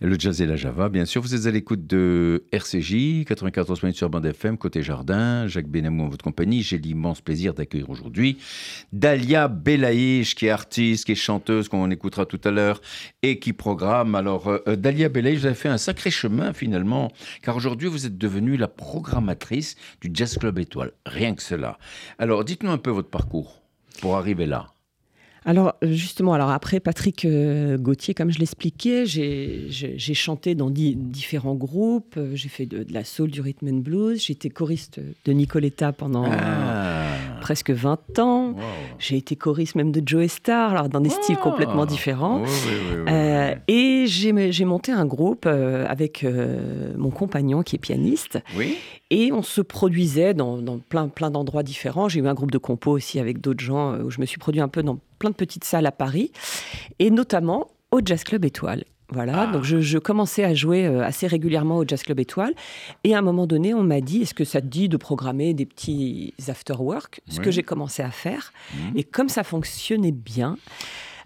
Le 0.02 0.18
jazz 0.18 0.42
et 0.42 0.48
la 0.48 0.56
java, 0.56 0.90
bien 0.90 1.06
sûr. 1.06 1.22
Vous 1.22 1.36
êtes 1.36 1.46
à 1.46 1.52
l'écoute 1.52 1.86
de 1.86 2.46
RCJ, 2.52 3.24
94 3.24 3.84
minutes 3.84 3.98
sur 3.98 4.10
bande 4.10 4.26
FM, 4.26 4.58
côté 4.58 4.82
jardin. 4.82 5.46
Jacques 5.46 5.68
Benamou 5.68 6.06
en 6.06 6.08
votre 6.08 6.24
compagnie. 6.24 6.64
J'ai 6.64 6.80
l'immense 6.80 7.22
plaisir 7.22 7.54
d'accueillir 7.54 7.92
aujourd'hui 7.92 8.40
Dalia 8.94 9.48
Belaïch, 9.48 10.34
qui 10.34 10.48
est 10.48 10.50
artiste, 10.50 11.06
qui 11.06 11.12
est 11.12 11.16
chanteuse, 11.16 11.70
qu'on 11.70 11.92
écoutera 11.92 12.26
tout 12.26 12.42
à 12.46 12.50
l'heure, 12.50 12.82
et 13.22 13.38
qui 13.38 13.54
programme. 13.54 14.16
Alors, 14.16 14.48
euh, 14.48 14.76
Dalia 14.76 15.08
Belaïch, 15.08 15.42
vous 15.42 15.46
avez 15.46 15.54
fait 15.54 15.70
un 15.70 15.78
sacré 15.78 16.10
chemin 16.10 16.52
finalement, 16.52 17.12
car 17.44 17.56
aujourd'hui 17.56 17.90
vous 17.90 18.08
êtes 18.08 18.18
devenue 18.18 18.58
la 18.58 18.68
programmatrice 18.68 19.76
du 20.02 20.10
Jazz 20.12 20.36
Club 20.40 20.58
Étoile. 20.58 20.94
Rien 21.06 21.36
que 21.36 21.44
cela. 21.44 21.78
Alors, 22.18 22.44
dites-nous 22.44 22.72
un 22.72 22.80
peu 22.80 22.90
votre 22.90 23.12
parcours 23.12 23.35
pour 24.02 24.16
arriver 24.18 24.46
là. 24.46 24.68
Alors 25.48 25.76
justement, 25.84 26.34
alors 26.34 26.50
après 26.50 26.80
Patrick 26.80 27.24
euh, 27.24 27.78
Gauthier, 27.78 28.16
comme 28.16 28.32
je 28.32 28.40
l'expliquais, 28.40 29.06
j'ai 29.06 30.14
chanté 30.16 30.56
dans 30.56 30.72
différents 30.72 31.54
groupes, 31.54 32.16
euh, 32.18 32.32
j'ai 32.34 32.50
fait 32.50 32.66
de, 32.66 32.84
la 32.92 33.04
soul, 33.04 33.30
du 33.30 33.42
rhythm 33.42 33.68
and 33.68 33.80
blues, 33.82 34.24
j'étais 34.26 34.50
choriste 34.50 35.00
de 35.26 35.32
Nicoletta 35.34 35.94
pendant 35.94 36.26
ah. 36.28 37.06
Presque 37.46 37.70
20 37.70 38.18
ans, 38.18 38.56
j'ai 38.98 39.18
été 39.18 39.36
choriste 39.36 39.76
même 39.76 39.92
de 39.92 40.02
Joe 40.04 40.26
Star, 40.26 40.72
alors 40.72 40.90
dans 40.90 41.00
des 41.00 41.12
ah. 41.12 41.22
styles 41.22 41.38
complètement 41.38 41.86
différents, 41.86 42.42
euh, 43.08 43.54
et 43.68 44.06
j'ai 44.08 44.66
monté 44.66 44.92
un 44.92 45.06
groupe 45.06 45.46
avec 45.46 46.26
mon 46.98 47.12
compagnon 47.12 47.62
qui 47.62 47.76
est 47.76 47.80
pianiste, 47.80 48.40
et 49.12 49.32
on 49.32 49.44
se 49.44 49.62
produisait 49.62 50.34
dans, 50.34 50.58
dans 50.58 50.80
plein, 50.80 51.08
plein 51.08 51.30
d'endroits 51.30 51.62
différents. 51.62 52.10
J'ai 52.10 52.20
eu 52.20 52.28
un 52.28 52.34
groupe 52.34 52.50
de 52.50 52.58
compos 52.58 52.94
aussi 52.94 53.20
avec 53.20 53.42
d'autres 53.42 53.64
gens 53.64 53.96
où 54.00 54.10
je 54.10 54.20
me 54.20 54.26
suis 54.26 54.40
produit 54.40 54.62
un 54.62 54.68
peu 54.68 54.82
dans 54.82 54.98
plein 55.20 55.30
de 55.30 55.36
petites 55.36 55.66
salles 55.66 55.86
à 55.86 55.92
Paris, 55.92 56.32
et 56.98 57.12
notamment 57.12 57.68
au 57.92 58.02
Jazz 58.04 58.24
Club 58.24 58.44
Étoile. 58.44 58.86
Voilà, 59.10 59.42
ah. 59.42 59.52
donc 59.52 59.64
je, 59.64 59.98
commençais 60.00 60.44
à 60.44 60.54
jouer 60.54 60.86
euh, 60.86 61.04
assez 61.04 61.28
régulièrement 61.28 61.78
au 61.78 61.88
Jazz 61.88 62.02
Club 62.04 62.20
Étoile. 62.20 62.54
Et 63.04 63.14
à 63.14 63.20
un 63.20 63.22
moment 63.22 63.46
donné, 63.46 63.74
on 63.74 63.84
m'a 63.84 64.02
dit 64.02 64.24
Est-ce 64.24 64.34
que 64.34 64.46
ça 64.46 64.62
te 64.62 64.68
dit 64.68 64.90
de 64.90 64.98
programmer 64.98 65.54
des 65.54 65.66
petits 65.66 66.34
after-work 66.48 67.22
Ce 67.30 67.40
que 67.40 67.52
j'ai 67.52 67.64
commencé 67.64 68.02
à 68.02 68.12
faire. 68.12 68.52
Mmh. 68.74 68.98
Et 68.98 69.04
comme 69.04 69.30
ça 69.30 69.44
fonctionnait 69.44 70.12
bien, 70.12 70.58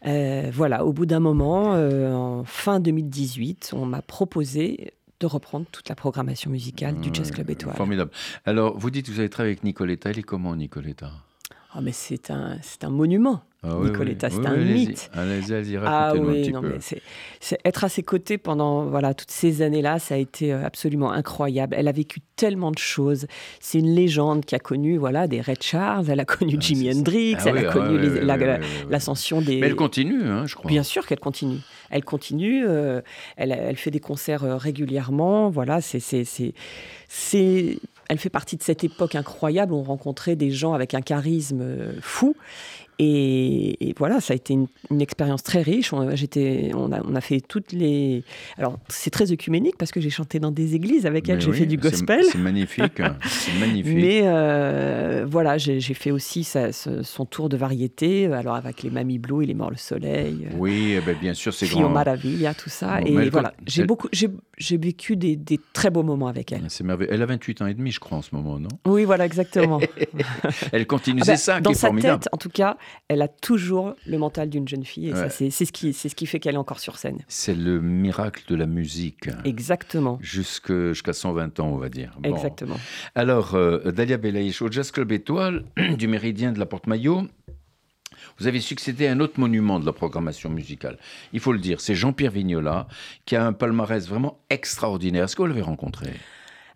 euh, 0.05 0.49
voilà, 0.53 0.85
au 0.85 0.93
bout 0.93 1.05
d'un 1.05 1.19
moment, 1.19 1.73
euh, 1.73 2.13
en 2.13 2.43
fin 2.43 2.79
2018, 2.79 3.71
on 3.73 3.85
m'a 3.85 4.01
proposé 4.01 4.93
de 5.19 5.25
reprendre 5.25 5.65
toute 5.71 5.89
la 5.89 5.95
programmation 5.95 6.49
musicale 6.49 6.99
du 6.99 7.09
Jazz 7.13 7.31
Club 7.31 7.49
Étoile. 7.49 7.75
Formidable. 7.75 8.11
Alors, 8.45 8.77
vous 8.77 8.89
dites 8.89 9.07
que 9.07 9.11
vous 9.11 9.19
avez 9.19 9.29
travaillé 9.29 9.53
avec 9.53 9.63
Nicoletta. 9.63 10.09
Elle 10.09 10.19
est 10.19 10.23
comment, 10.23 10.55
Nicoletta? 10.55 11.11
Oh, 11.75 11.79
mais 11.81 11.91
c'est 11.91 12.31
un, 12.31 12.57
c'est 12.61 12.85
un 12.85 12.89
monument. 12.89 13.43
Ah 13.61 13.75
Nicoletta, 13.83 14.29
c'est 14.29 14.45
un 14.45 14.55
mythe. 14.55 15.11
Allez-y, 15.13 15.53
allez-y, 15.53 15.77
ah 15.83 16.13
oui, 16.15 16.47
un 16.47 16.51
non, 16.53 16.61
peu. 16.61 16.77
Mais 16.77 17.57
être 17.65 17.83
à 17.83 17.89
ses 17.89 18.03
côtés 18.03 18.37
pendant 18.37 18.85
voilà 18.85 19.13
toutes 19.13 19.31
ces 19.31 19.61
années-là, 19.61 19.99
ça 19.99 20.15
a 20.15 20.17
été 20.17 20.53
euh, 20.53 20.65
absolument 20.65 21.11
incroyable. 21.11 21.75
Elle 21.77 21.89
a 21.89 21.91
vécu 21.91 22.21
tellement 22.37 22.71
de 22.71 22.77
choses. 22.77 23.27
C'est 23.59 23.79
une 23.79 23.93
légende 23.93 24.45
qui 24.45 24.55
a 24.55 24.59
connu 24.59 24.95
voilà 24.95 25.27
des 25.27 25.41
Red 25.41 25.61
Charles, 25.61 26.05
elle 26.09 26.21
a 26.21 26.25
connu 26.25 26.53
ah, 26.55 26.61
Jimi 26.61 26.89
Hendrix, 26.89 27.35
elle 27.45 27.57
a 27.57 27.63
connu 27.65 27.99
l'ascension 28.89 29.41
des. 29.41 29.59
Mais 29.59 29.67
elle 29.67 29.75
continue, 29.75 30.23
hein, 30.23 30.45
je 30.45 30.55
crois. 30.55 30.69
Bien 30.69 30.83
sûr 30.83 31.05
qu'elle 31.05 31.19
continue. 31.19 31.59
Elle 31.89 32.05
continue. 32.05 32.65
Euh, 32.65 33.01
elle, 33.35 33.51
elle, 33.51 33.75
fait 33.75 33.91
des 33.91 33.99
concerts 33.99 34.45
euh, 34.45 34.55
régulièrement. 34.55 35.49
Voilà, 35.49 35.81
c'est 35.81 35.99
elle 38.11 38.17
fait 38.17 38.29
partie 38.29 38.57
de 38.57 38.63
cette 38.63 38.83
époque 38.83 39.15
incroyable 39.15 39.73
où 39.73 39.77
on 39.77 39.83
rencontrait 39.83 40.35
des 40.35 40.49
gens 40.49 40.73
avec 40.73 40.93
un 40.93 41.01
charisme 41.01 41.63
fou 42.01 42.35
et, 43.01 43.93
voilà, 43.97 44.19
ça 44.19 44.33
a 44.33 44.35
été 44.35 44.53
une, 44.53 45.01
expérience 45.01 45.41
très 45.41 45.61
riche. 45.61 45.93
On, 45.93 46.15
j'étais, 46.15 46.71
on, 46.75 46.91
a, 46.91 47.01
on 47.01 47.15
a 47.15 47.21
fait 47.21 47.39
toutes 47.39 47.71
les. 47.71 48.23
Alors, 48.57 48.77
c'est 48.89 49.09
très 49.09 49.31
œcuménique 49.31 49.77
parce 49.77 49.91
que 49.91 50.01
j'ai 50.01 50.09
chanté 50.09 50.39
dans 50.39 50.51
des 50.51 50.75
églises 50.75 51.05
avec 51.05 51.29
elle, 51.29 51.39
j'ai 51.39 51.53
fait 51.53 51.65
du 51.65 51.77
gospel. 51.77 52.25
C'est, 52.29 52.37
magnifique, 52.37 53.01
c'est 53.25 53.53
magnifique. 53.59 53.95
Mais 53.95 54.21
euh, 54.25 55.25
voilà, 55.25 55.57
j'ai, 55.57 55.79
fait 55.79 56.11
aussi 56.11 56.43
son 56.43 57.25
tour 57.25 57.47
de 57.47 57.55
variété, 57.55 58.25
alors 58.27 58.55
avec 58.55 58.83
les 58.83 58.89
Mamie 58.89 59.17
Blue 59.17 59.43
et 59.43 59.47
les 59.47 59.53
Morts 59.53 59.71
le 59.71 59.77
Soleil. 59.77 60.47
Euh, 60.47 60.55
oui, 60.57 60.95
eh 60.97 61.01
ben, 61.01 61.15
bien 61.19 61.33
sûr, 61.33 61.53
c'est 61.53 61.67
grand. 61.67 61.89
Maravilla, 61.89 62.53
tout 62.53 62.69
ça. 62.69 62.99
et 63.01 63.29
voilà, 63.29 63.53
j'ai, 63.65 63.85
beaucoup, 63.85 64.09
j'ai, 64.11 64.77
vécu 64.77 65.15
des, 65.15 65.37
des, 65.37 65.59
très 65.71 65.89
beaux 65.89 66.03
moments 66.03 66.27
avec 66.27 66.51
elle. 66.51 66.63
C'est 66.67 66.83
merveilleux. 66.83 67.13
Elle 67.13 67.21
a 67.21 67.25
28 67.25 67.61
ans 67.61 67.67
et 67.67 67.73
demi, 67.73 67.91
je 67.91 67.99
crois, 67.99 68.17
en 68.17 68.21
ce 68.21 68.35
moment, 68.35 68.59
non? 68.59 68.69
Oui, 68.85 69.05
voilà, 69.05 69.25
exactement. 69.25 69.79
elle 70.73 70.85
continue, 70.85 71.21
ah 71.21 71.25
c'est 71.25 71.31
ben, 71.31 71.37
ça 71.37 71.61
qui 71.61 71.71
est 71.71 71.75
formidable. 71.75 72.07
Dans 72.07 72.13
sa 72.13 72.17
tête, 72.17 72.29
en 72.33 72.37
tout 72.37 72.49
cas, 72.49 72.77
elle 73.07 73.21
a 73.21 73.27
toujours 73.27 73.95
le 74.05 74.17
mental 74.17 74.49
d'une 74.49 74.67
jeune 74.67 74.85
fille. 74.85 75.09
Et 75.09 75.13
ça, 75.13 75.29
c'est 75.29 75.49
ce, 75.49 75.71
qui, 75.71 75.93
ce 75.93 76.07
qui 76.07 76.25
fait 76.25 76.39
qu'elle 76.39 76.55
est 76.55 76.59
encore 76.59 76.79
sur 76.79 76.97
scène. 76.97 77.19
C'est 77.27 77.55
le 77.55 77.81
miracle 77.81 78.43
de 78.47 78.55
la 78.55 78.65
musique. 78.65 79.29
Exactement. 79.45 80.19
Jusqu'à 80.21 81.13
120 81.13 81.59
ans, 81.59 81.67
on 81.67 81.77
va 81.77 81.89
dire. 81.89 82.17
Exactement. 82.23 82.77
Alors, 83.15 83.55
euh, 83.55 83.91
Dalia 83.91 84.17
Belaïch, 84.17 84.61
au 84.61 84.71
Jazz 84.71 84.91
Club 84.91 85.11
Étoile 85.11 85.65
du 85.97 86.07
Méridien 86.07 86.51
de 86.51 86.59
la 86.59 86.65
Porte-Maillot, 86.65 87.27
vous 88.37 88.47
avez 88.47 88.59
succédé 88.59 89.07
à 89.07 89.11
un 89.11 89.19
autre 89.19 89.39
monument 89.39 89.79
de 89.79 89.85
la 89.85 89.93
programmation 89.93 90.49
musicale. 90.49 90.97
Il 91.33 91.39
faut 91.39 91.51
le 91.51 91.59
dire, 91.59 91.81
c'est 91.81 91.95
Jean-Pierre 91.95 92.31
Vignola, 92.31 92.87
qui 93.25 93.35
a 93.35 93.45
un 93.45 93.53
palmarès 93.53 94.07
vraiment 94.07 94.39
extraordinaire. 94.49 95.25
Est-ce 95.25 95.35
que 95.35 95.41
vous 95.41 95.47
l'avez 95.47 95.61
rencontré? 95.61 96.11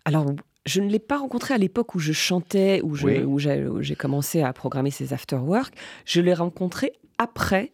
Alors, 0.04 0.26
je 0.66 0.80
ne 0.80 0.88
l'ai 0.88 0.98
pas 0.98 1.18
rencontré 1.18 1.54
à 1.54 1.58
l'époque 1.58 1.94
où 1.94 1.98
je 1.98 2.12
chantais, 2.12 2.80
où, 2.82 2.96
j'ai 2.96 3.96
commencé 3.96 4.42
à 4.42 4.52
programmer 4.52 4.90
ces 4.90 5.12
after-work. 5.12 5.74
Je 6.04 6.20
l'ai 6.20 6.34
rencontré 6.34 6.92
après 7.18 7.72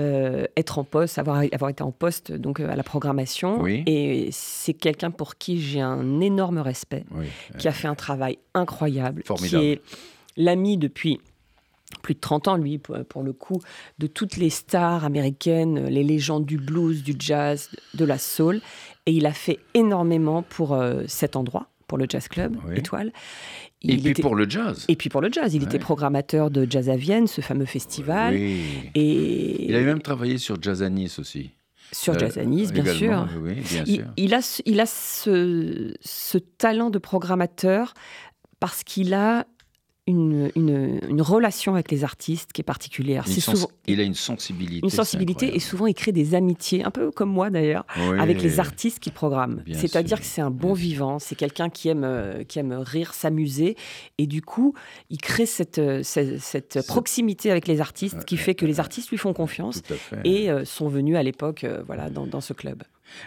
euh, 0.00 0.46
être 0.56 0.78
en 0.78 0.84
poste, 0.84 1.18
avoir, 1.18 1.44
avoir 1.52 1.70
été 1.70 1.82
en 1.82 1.92
poste 1.92 2.32
donc 2.32 2.60
euh, 2.60 2.68
à 2.68 2.76
la 2.76 2.82
programmation. 2.82 3.66
Et 3.66 4.28
c'est 4.32 4.74
quelqu'un 4.74 5.10
pour 5.10 5.36
qui 5.36 5.60
j'ai 5.60 5.80
un 5.80 6.20
énorme 6.20 6.58
respect, 6.58 7.04
qui 7.58 7.68
a 7.68 7.72
fait 7.72 7.88
un 7.88 7.94
travail 7.94 8.38
incroyable, 8.54 9.22
qui 9.22 9.56
est 9.56 9.82
l'ami 10.36 10.78
depuis 10.78 11.20
plus 12.02 12.14
de 12.14 12.20
30 12.20 12.48
ans, 12.48 12.56
lui, 12.56 12.78
pour, 12.78 13.22
le 13.22 13.32
coup, 13.32 13.60
de 13.98 14.08
toutes 14.08 14.36
les 14.36 14.50
stars 14.50 15.04
américaines, 15.04 15.86
les 15.86 16.02
légendes 16.02 16.44
du 16.44 16.56
blues, 16.56 17.04
du 17.04 17.14
jazz, 17.16 17.70
de 17.92 18.04
la 18.04 18.18
soul. 18.18 18.60
Et 19.06 19.12
il 19.12 19.26
a 19.26 19.32
fait 19.32 19.60
énormément 19.74 20.42
pour 20.42 20.72
euh, 20.72 21.04
cet 21.06 21.36
endroit 21.36 21.68
pour 21.86 21.98
le 21.98 22.06
Jazz 22.08 22.28
Club, 22.28 22.56
Étoile. 22.74 23.12
et 23.82 23.96
puis 23.96 24.14
pour 24.14 24.34
le 24.34 24.48
jazz. 24.48 24.84
Et 24.88 24.96
puis 24.96 25.08
pour 25.08 25.20
le 25.20 25.30
jazz. 25.30 25.54
Il 25.54 25.62
était 25.62 25.78
programmateur 25.78 26.50
de 26.50 26.66
Jazz 26.68 26.88
à 26.88 26.96
Vienne, 26.96 27.26
ce 27.26 27.40
fameux 27.40 27.66
festival. 27.66 28.34
Et... 28.34 29.66
Il 29.68 29.74
avait 29.74 29.84
même 29.84 30.02
travaillé 30.02 30.38
sur 30.38 30.60
Jazz 30.60 30.82
à 30.82 30.90
Nice 30.90 31.18
aussi. 31.18 31.50
Sur 31.92 32.18
Jazz 32.18 32.38
à 32.38 32.44
Nice, 32.44 32.72
bien 32.72 32.84
sûr. 32.86 33.28
Oui, 33.40 33.54
bien 33.54 33.84
sûr. 33.84 34.04
Il, 34.16 34.34
a, 34.34 34.60
il 34.64 34.80
a 34.80 34.86
ce, 34.86 35.94
ce 36.00 36.38
talent 36.38 36.90
de 36.90 36.98
programmateur 36.98 37.94
parce 38.58 38.82
qu'il 38.82 39.14
a 39.14 39.46
une, 40.06 40.50
une, 40.54 41.22
relation 41.22 41.74
avec 41.74 41.90
les 41.90 42.04
artistes 42.04 42.52
qui 42.52 42.60
est 42.60 42.64
particulière. 42.64 43.24
C'est 43.26 43.40
souvent, 43.40 43.70
il 43.86 44.00
a 44.00 44.02
une 44.02 44.14
sensibilité. 44.14 44.84
Une 44.84 44.90
sensibilité 44.90 45.56
et 45.56 45.58
souvent 45.60 45.86
il 45.86 45.94
crée 45.94 46.12
des 46.12 46.34
amitiés, 46.34 46.84
un 46.84 46.90
peu 46.90 47.10
comme 47.10 47.30
moi 47.30 47.48
d'ailleurs, 47.48 47.86
avec 48.18 48.42
les 48.42 48.60
artistes 48.60 48.98
qu'il 48.98 49.12
programme. 49.12 49.62
C'est-à-dire 49.72 50.20
que 50.20 50.26
c'est 50.26 50.42
un 50.42 50.50
bon 50.50 50.74
vivant, 50.74 51.18
c'est 51.18 51.36
quelqu'un 51.36 51.70
qui 51.70 51.88
aime, 51.88 52.04
euh, 52.04 52.44
qui 52.44 52.58
aime 52.58 52.72
rire, 52.72 53.14
s'amuser 53.14 53.76
et 54.18 54.26
du 54.26 54.42
coup 54.42 54.74
il 55.08 55.18
crée 55.18 55.46
cette, 55.46 55.78
euh, 55.78 56.02
cette, 56.02 56.86
proximité 56.86 57.50
avec 57.50 57.66
les 57.66 57.80
artistes 57.80 58.24
qui 58.24 58.36
fait 58.36 58.54
que 58.54 58.66
les 58.66 58.80
artistes 58.80 59.10
lui 59.10 59.18
font 59.18 59.32
confiance 59.32 59.82
et 60.24 60.50
euh, 60.50 60.64
sont 60.64 60.88
venus 60.88 61.16
à 61.16 61.22
l'époque 61.22 61.66
voilà, 61.86 62.10
dans, 62.10 62.26
dans 62.26 62.40
ce 62.40 62.52
club. 62.52 62.82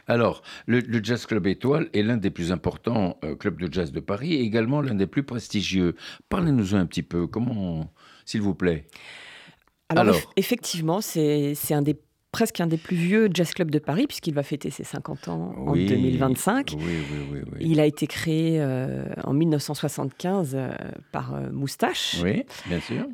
Alors, 0.07 0.41
le, 0.65 0.81
Jazz 1.03 1.25
Club 1.25 1.47
Étoile 1.47 1.89
est 1.93 2.03
l'un 2.03 2.17
des 2.17 2.29
plus 2.29 2.51
importants 2.51 3.17
euh, 3.23 3.35
clubs 3.35 3.59
de 3.59 3.71
jazz 3.71 3.91
de 3.91 3.99
Paris 3.99 4.33
et 4.33 4.41
également 4.41 4.81
l'un 4.81 4.95
des 4.95 5.07
plus 5.07 5.23
prestigieux. 5.23 5.95
Parlez-nous 6.29 6.75
un 6.75 6.85
petit 6.85 7.03
peu, 7.03 7.27
comment, 7.27 7.91
s'il 8.25 8.41
vous 8.41 8.55
plaît? 8.55 8.87
Alors, 9.89 10.17
effectivement, 10.35 10.99
c'est 11.01 11.55
un 11.71 11.81
des 11.81 11.97
presque 12.37 12.61
un 12.61 12.67
des 12.67 12.77
plus 12.77 12.95
vieux 12.95 13.29
jazz 13.33 13.51
clubs 13.51 13.71
de 13.71 13.79
Paris, 13.79 14.05
puisqu'il 14.05 14.35
va 14.35 14.43
fêter 14.43 14.69
ses 14.69 14.83
50 14.83 15.27
ans 15.27 15.55
en 15.57 15.73
2025. 15.73 16.75
il 17.59 17.79
a 17.79 17.85
été 17.87 18.05
créé 18.05 18.57
euh, 18.61 19.05
en 19.23 19.33
1975 19.33 20.51
euh, 20.53 20.69
par 21.11 21.33
euh, 21.33 21.49
Moustache. 21.51 22.17
Oui, 22.23 22.43
bien 22.67 22.79
sûr. 22.79 23.07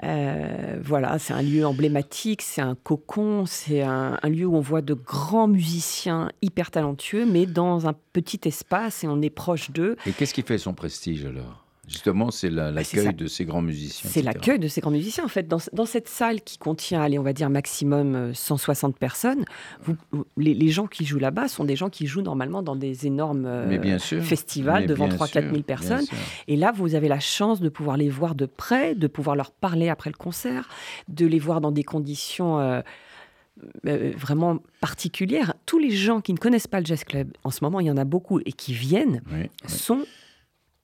voilà, 0.84 1.20
c'est 1.20 1.32
un 1.32 1.42
lieu 1.42 1.66
emblématique, 1.66 2.42
c'est 2.42 2.60
un 2.60 2.76
cocon, 2.76 3.46
c'est 3.46 3.82
un, 3.82 4.20
lieu 4.26 4.46
où 4.46 4.58
on 4.58 4.60
voit 4.60 4.82
de 4.82 4.94
grands 4.94 5.48
musiciens 5.48 6.28
hyper 6.42 6.70
talentueux, 6.70 7.26
mais 7.26 7.46
dans 7.46 7.88
un 7.88 7.94
petit 8.12 8.42
espace 8.44 9.06
et 9.06 9.08
on 9.08 9.22
est 9.22 9.30
proche 9.30 9.72
d'eux. 9.72 9.96
Et 10.06 10.12
qu'est-ce 10.12 10.34
qui 10.34 10.42
fait 10.42 10.58
son 10.58 10.74
prestige 10.74 11.24
alors? 11.24 11.63
Justement, 11.94 12.32
c'est 12.32 12.50
l'accueil 12.50 13.14
de 13.14 13.28
ces 13.28 13.46
grands 13.46 13.62
musiciens. 13.62 14.10
C'est 14.10 14.24
l'accueil 14.24 14.58
de 14.58 14.68
ces 14.68 14.82
grands 14.82 14.92
musiciens. 14.92 15.24
En 15.24 15.30
fait, 15.30 15.48
dans, 15.48 15.60
dans, 15.74 15.86
cette 15.86 16.10
salle 16.10 16.42
qui 16.42 16.58
contient, 16.58 17.02
allez, 17.02 17.20
on 17.20 17.24
va 17.24 17.34
dire 17.34 17.52
maximum 17.52 18.34
160 18.34 18.98
personnes, 18.98 19.46
vous, 19.84 19.96
les, 20.36 20.56
les, 20.56 20.70
gens 20.70 20.88
qui 20.88 21.06
jouent 21.06 21.20
là-bas 21.20 21.48
sont 21.48 21.66
des 21.66 21.76
gens 21.76 21.90
qui 21.90 22.08
jouent 22.08 22.24
normalement 22.24 22.64
dans 22.64 22.76
des 22.76 23.06
énormes 23.06 23.48
festivals 24.22 24.88
devant 24.88 25.08
3-4 25.08 25.52
000 25.52 25.62
personnes. 25.62 26.06
Et 26.48 26.56
là, 26.56 26.72
vous 26.72 26.96
avez 26.96 27.08
la 27.08 27.20
chance 27.20 27.62
de 27.62 27.70
pouvoir 27.70 27.96
les 27.96 28.10
voir 28.10 28.34
de 28.34 28.48
près, 28.48 28.96
de 28.96 29.08
pouvoir 29.08 29.36
leur 29.36 29.52
parler 29.52 29.90
après 29.90 30.10
le 30.10 30.18
concert, 30.18 30.70
de 31.08 31.26
les 31.26 31.40
voir 31.40 31.62
dans 31.62 31.72
des 31.72 31.84
conditions 31.84 32.60
euh, 32.60 32.82
euh, 33.86 34.12
vraiment 34.18 34.60
particulières. 34.82 35.54
Tous 35.66 35.78
les 35.78 35.92
gens 35.92 36.22
qui 36.22 36.34
ne 36.34 36.40
connaissent 36.40 36.68
pas 36.68 36.80
le 36.80 36.86
jazz 36.86 37.04
club, 37.04 37.32
en 37.44 37.52
ce 37.52 37.64
moment, 37.64 37.80
il 37.80 37.86
y 37.86 37.92
en 37.92 37.98
a 37.98 38.06
beaucoup 38.06 38.40
et 38.40 38.52
qui 38.52 38.74
viennent, 38.74 39.22
sont 39.68 40.06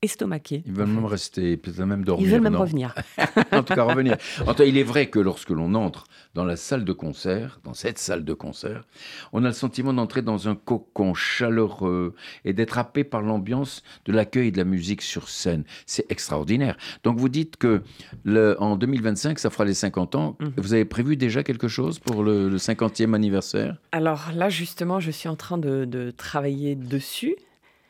estomaqués. 0.02 0.64
Ils 0.66 0.72
veulent 0.72 0.88
même 0.88 1.06
rester, 1.06 1.58
peut-être 1.58 1.84
même 1.84 2.06
dormir. 2.06 2.26
Ils 2.26 2.32
veulent 2.32 2.42
même 2.42 2.56
revenir. 2.56 2.96
en 3.52 3.64
tout 3.64 3.74
cas, 3.74 3.84
revenir. 3.84 4.18
En 4.42 4.54
tout 4.54 4.60
cas, 4.60 4.64
il 4.64 4.78
est 4.78 4.84
vrai 4.84 5.10
que 5.10 5.20
lorsque 5.20 5.50
l'on 5.50 5.74
entre 5.74 6.06
dans 6.36 6.46
la 6.46 6.56
salle 6.56 6.86
de 6.86 6.94
concert, 6.94 7.60
dans 7.64 7.74
cette 7.74 8.00
salle 8.00 8.24
de 8.24 8.34
concert, 8.34 8.86
on 9.34 9.44
a 9.44 9.48
le 9.48 9.54
sentiment 9.54 9.94
d'entrer 9.94 10.22
dans 10.22 10.48
un 10.48 10.56
cocon 10.56 11.14
chaleureux 11.14 12.16
et 12.46 12.54
d'être 12.54 12.78
happé 12.78 13.04
par 13.04 13.22
l'ambiance 13.22 13.84
de 14.06 14.14
l'accueil 14.14 14.48
et 14.48 14.52
de 14.52 14.58
la 14.58 14.64
musique 14.64 15.02
sur 15.02 15.28
scène. 15.28 15.66
C'est 15.86 16.10
extraordinaire. 16.10 16.78
Donc 17.04 17.18
vous 17.18 17.30
dites 17.30 17.58
que 17.58 17.82
le, 18.24 18.56
en 18.62 18.78
2025, 18.78 19.38
ça 19.38 19.50
fera 19.50 19.66
les 19.66 19.74
50 19.74 20.16
ans. 20.16 20.38
Mhm. 20.40 20.54
Vous 20.58 20.74
avez 20.74 20.86
prévu 20.86 21.18
déjà 21.18 21.44
quelque 21.44 21.68
chose 21.68 22.00
pour 22.00 22.24
le, 22.24 22.58
50e 22.58 23.14
anniversaire? 23.14 23.78
Alors 23.92 24.30
là, 24.34 24.50
justement, 24.50 25.00
je 25.00 25.12
suis 25.12 25.30
en 25.30 25.36
train 25.36 25.58
de, 25.58 25.86
de 25.86 26.12
travailler 26.12 26.76
dessus. 26.76 27.36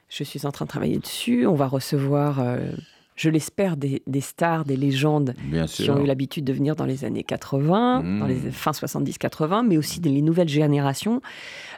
Je 0.10 0.24
suis 0.24 0.46
en 0.46 0.52
train 0.52 0.66
de 0.66 0.70
travailler 0.70 0.98
dessus. 0.98 1.46
On 1.46 1.54
va 1.54 1.68
recevoir, 1.68 2.40
euh, 2.40 2.72
je 3.16 3.30
l'espère, 3.30 3.78
des, 3.78 4.02
stars, 4.22 4.66
des 4.66 4.76
légendes 4.76 5.36
qui 5.68 5.90
ont 5.90 6.04
eu 6.04 6.08
l'habitude 6.08 6.46
de 6.46 6.54
venir 6.54 6.76
dans 6.76 6.86
les 6.86 7.06
années 7.06 7.24
80, 7.24 8.20
dans 8.20 8.26
les 8.26 8.36
mmh. 8.36 8.52
fins 8.52 8.72
70-80, 8.72 9.68
mais 9.68 9.78
aussi 9.78 10.00
des 10.00 10.10
les 10.10 10.24
nouvelles 10.24 10.50
générations 10.50 11.22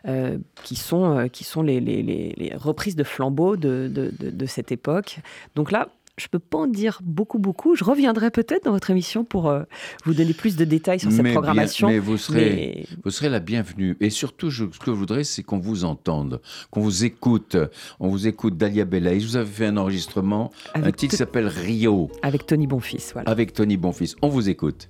euh, 0.08 0.38
qui 0.64 0.78
sont, 0.78 1.18
euh, 1.18 1.28
qui 1.28 1.44
sont 1.44 1.62
les, 1.62 1.82
les, 1.82 2.02
les, 2.02 2.56
reprises 2.56 2.96
de 2.96 3.04
flambeaux 3.04 3.58
de, 3.58 3.92
de, 3.94 4.12
de 4.18 4.46
cette 4.46 4.72
époque. 4.72 5.20
Donc 5.56 5.72
là, 5.72 5.90
je 6.22 6.28
ne 6.28 6.30
peux 6.32 6.40
pas 6.40 6.60
en 6.60 6.68
dire 6.68 7.00
beaucoup, 7.04 7.40
beaucoup. 7.40 7.76
Je 7.76 7.84
reviendrai 7.84 8.30
peut-être 8.30 8.66
dans 8.66 8.72
votre 8.72 8.92
émission 8.92 9.24
pour 9.24 9.50
euh, 9.50 9.64
vous 10.06 10.14
donner 10.14 10.34
plus 10.34 10.56
de 10.56 10.66
détails 10.66 11.00
sur 11.00 11.12
cette 11.12 11.32
programmation. 11.32 11.88
mais 11.88 11.98
vous 11.98 12.18
serez, 12.18 12.86
vous 13.04 13.10
serez 13.10 13.30
la 13.30 13.40
bienvenue. 13.40 13.98
Et 14.00 14.12
surtout, 14.12 14.52
ce 14.52 14.64
que 14.66 14.70
je 14.86 14.92
voudrais, 14.92 15.24
c'est 15.24 15.42
qu'on 15.42 15.58
vous 15.58 15.84
entende, 15.84 16.42
qu'on 16.70 16.82
vous 16.82 17.06
écoute. 17.06 17.58
On 18.00 18.10
vous 18.10 18.28
écoute 18.28 18.56
Dalia 18.56 18.86
Belaïs. 18.86 19.26
Vous 19.26 19.36
avez 19.36 19.50
fait 19.50 19.66
un 19.66 19.78
enregistrement, 19.78 20.52
un 20.76 20.92
titre 20.92 21.12
qui 21.12 21.18
s'appelle 21.18 21.48
Rio. 21.48 22.12
Avec 22.22 22.46
Tony 22.46 22.68
Bonfils, 22.68 23.02
voilà. 23.14 23.30
Avec 23.30 23.54
Tony 23.54 23.78
Bonfils. 23.78 24.16
On 24.22 24.30
vous 24.30 24.48
écoute. 24.48 24.90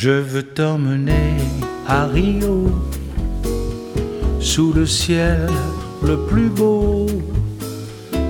Je 0.00 0.10
veux 0.10 0.44
t'emmener 0.44 1.38
à 1.84 2.06
Rio, 2.06 2.70
sous 4.38 4.72
le 4.72 4.86
ciel 4.86 5.50
le 6.04 6.16
plus 6.18 6.50
beau, 6.50 7.06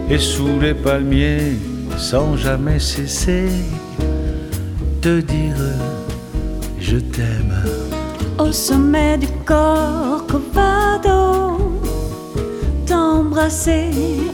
et 0.09 0.17
sous 0.17 0.59
les 0.63 0.73
palmiers, 0.73 1.59
sans 1.99 2.39
jamais 2.39 2.79
cesser 2.79 3.51
de 5.03 5.21
dire 5.21 5.61
je 6.81 6.97
t'aime. 6.97 7.63
Au 8.39 8.51
sommet 8.51 9.19
du 9.19 9.29
Corcovado, 9.45 11.11
t'embrasser 12.87 13.91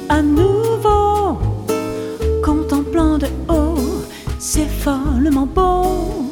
à 0.08 0.22
nouveau, 0.22 1.40
contemplant 2.44 3.18
de 3.18 3.26
haut, 3.48 4.04
c'est 4.38 4.70
follement 4.70 5.48
beau 5.52 6.23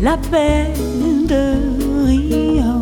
la 0.00 0.16
paix 0.30 0.72
de 1.26 1.42
Rio. 2.06 2.80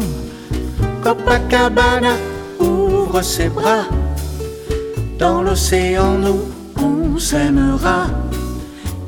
Copacabana 1.03 2.15
ouvre 2.61 3.23
ses 3.23 3.49
bras. 3.49 3.87
Dans 5.19 5.43
l'océan, 5.43 6.19
nous, 6.19 6.43
on 6.83 7.19
s'aimera. 7.19 8.07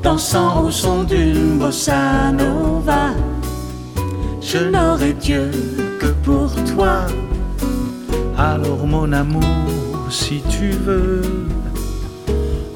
Dansant 0.01 0.65
au 0.65 0.71
son 0.71 1.03
d'une 1.03 1.59
bossa 1.59 2.31
nova. 2.31 3.09
Je 4.41 4.57
n'aurai 4.57 5.13
Dieu 5.13 5.51
que 5.99 6.07
pour 6.23 6.51
toi. 6.73 7.05
Alors, 8.37 8.87
mon 8.87 9.11
amour, 9.11 9.43
si 10.09 10.41
tu 10.49 10.69
veux, 10.71 11.21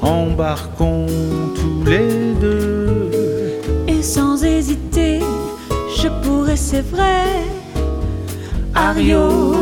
embarquons 0.00 1.06
tous 1.56 1.90
les 1.90 2.34
deux. 2.40 2.63
C'est 6.56 6.82
vrai, 6.82 7.24
à 8.74 8.92
Rio 8.92 9.54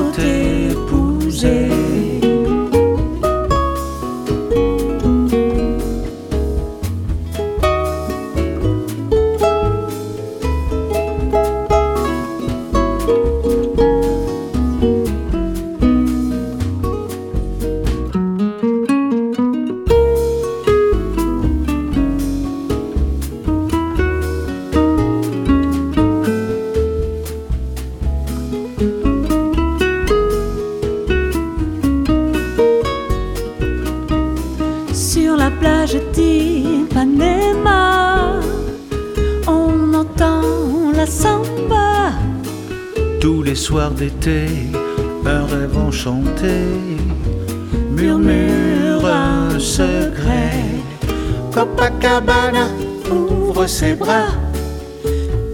Copacabana 52.02 52.66
ouvre 53.10 53.66
ses 53.66 53.94
bras, 53.94 54.32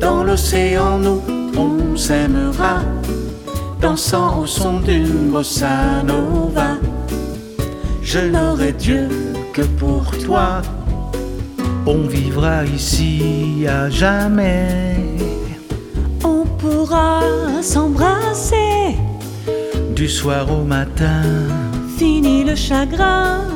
dans 0.00 0.24
l'océan 0.24 0.98
nous 0.98 1.20
on 1.58 1.94
s'aimera, 1.94 2.80
dansant 3.82 4.40
au 4.40 4.46
son 4.46 4.80
d'une 4.80 5.30
bossa 5.30 6.02
nova. 6.06 6.78
Je 8.02 8.20
n'aurai 8.20 8.72
Dieu 8.72 9.08
que 9.52 9.62
pour 9.62 10.10
toi, 10.24 10.62
on 11.86 12.06
vivra 12.06 12.64
ici 12.64 13.66
à 13.68 13.90
jamais 13.90 14.88
s'embrasser. 17.60 18.96
Du 19.94 20.08
soir 20.08 20.50
au 20.50 20.64
matin, 20.64 21.22
fini 21.98 22.44
le 22.44 22.54
chagrin. 22.54 23.47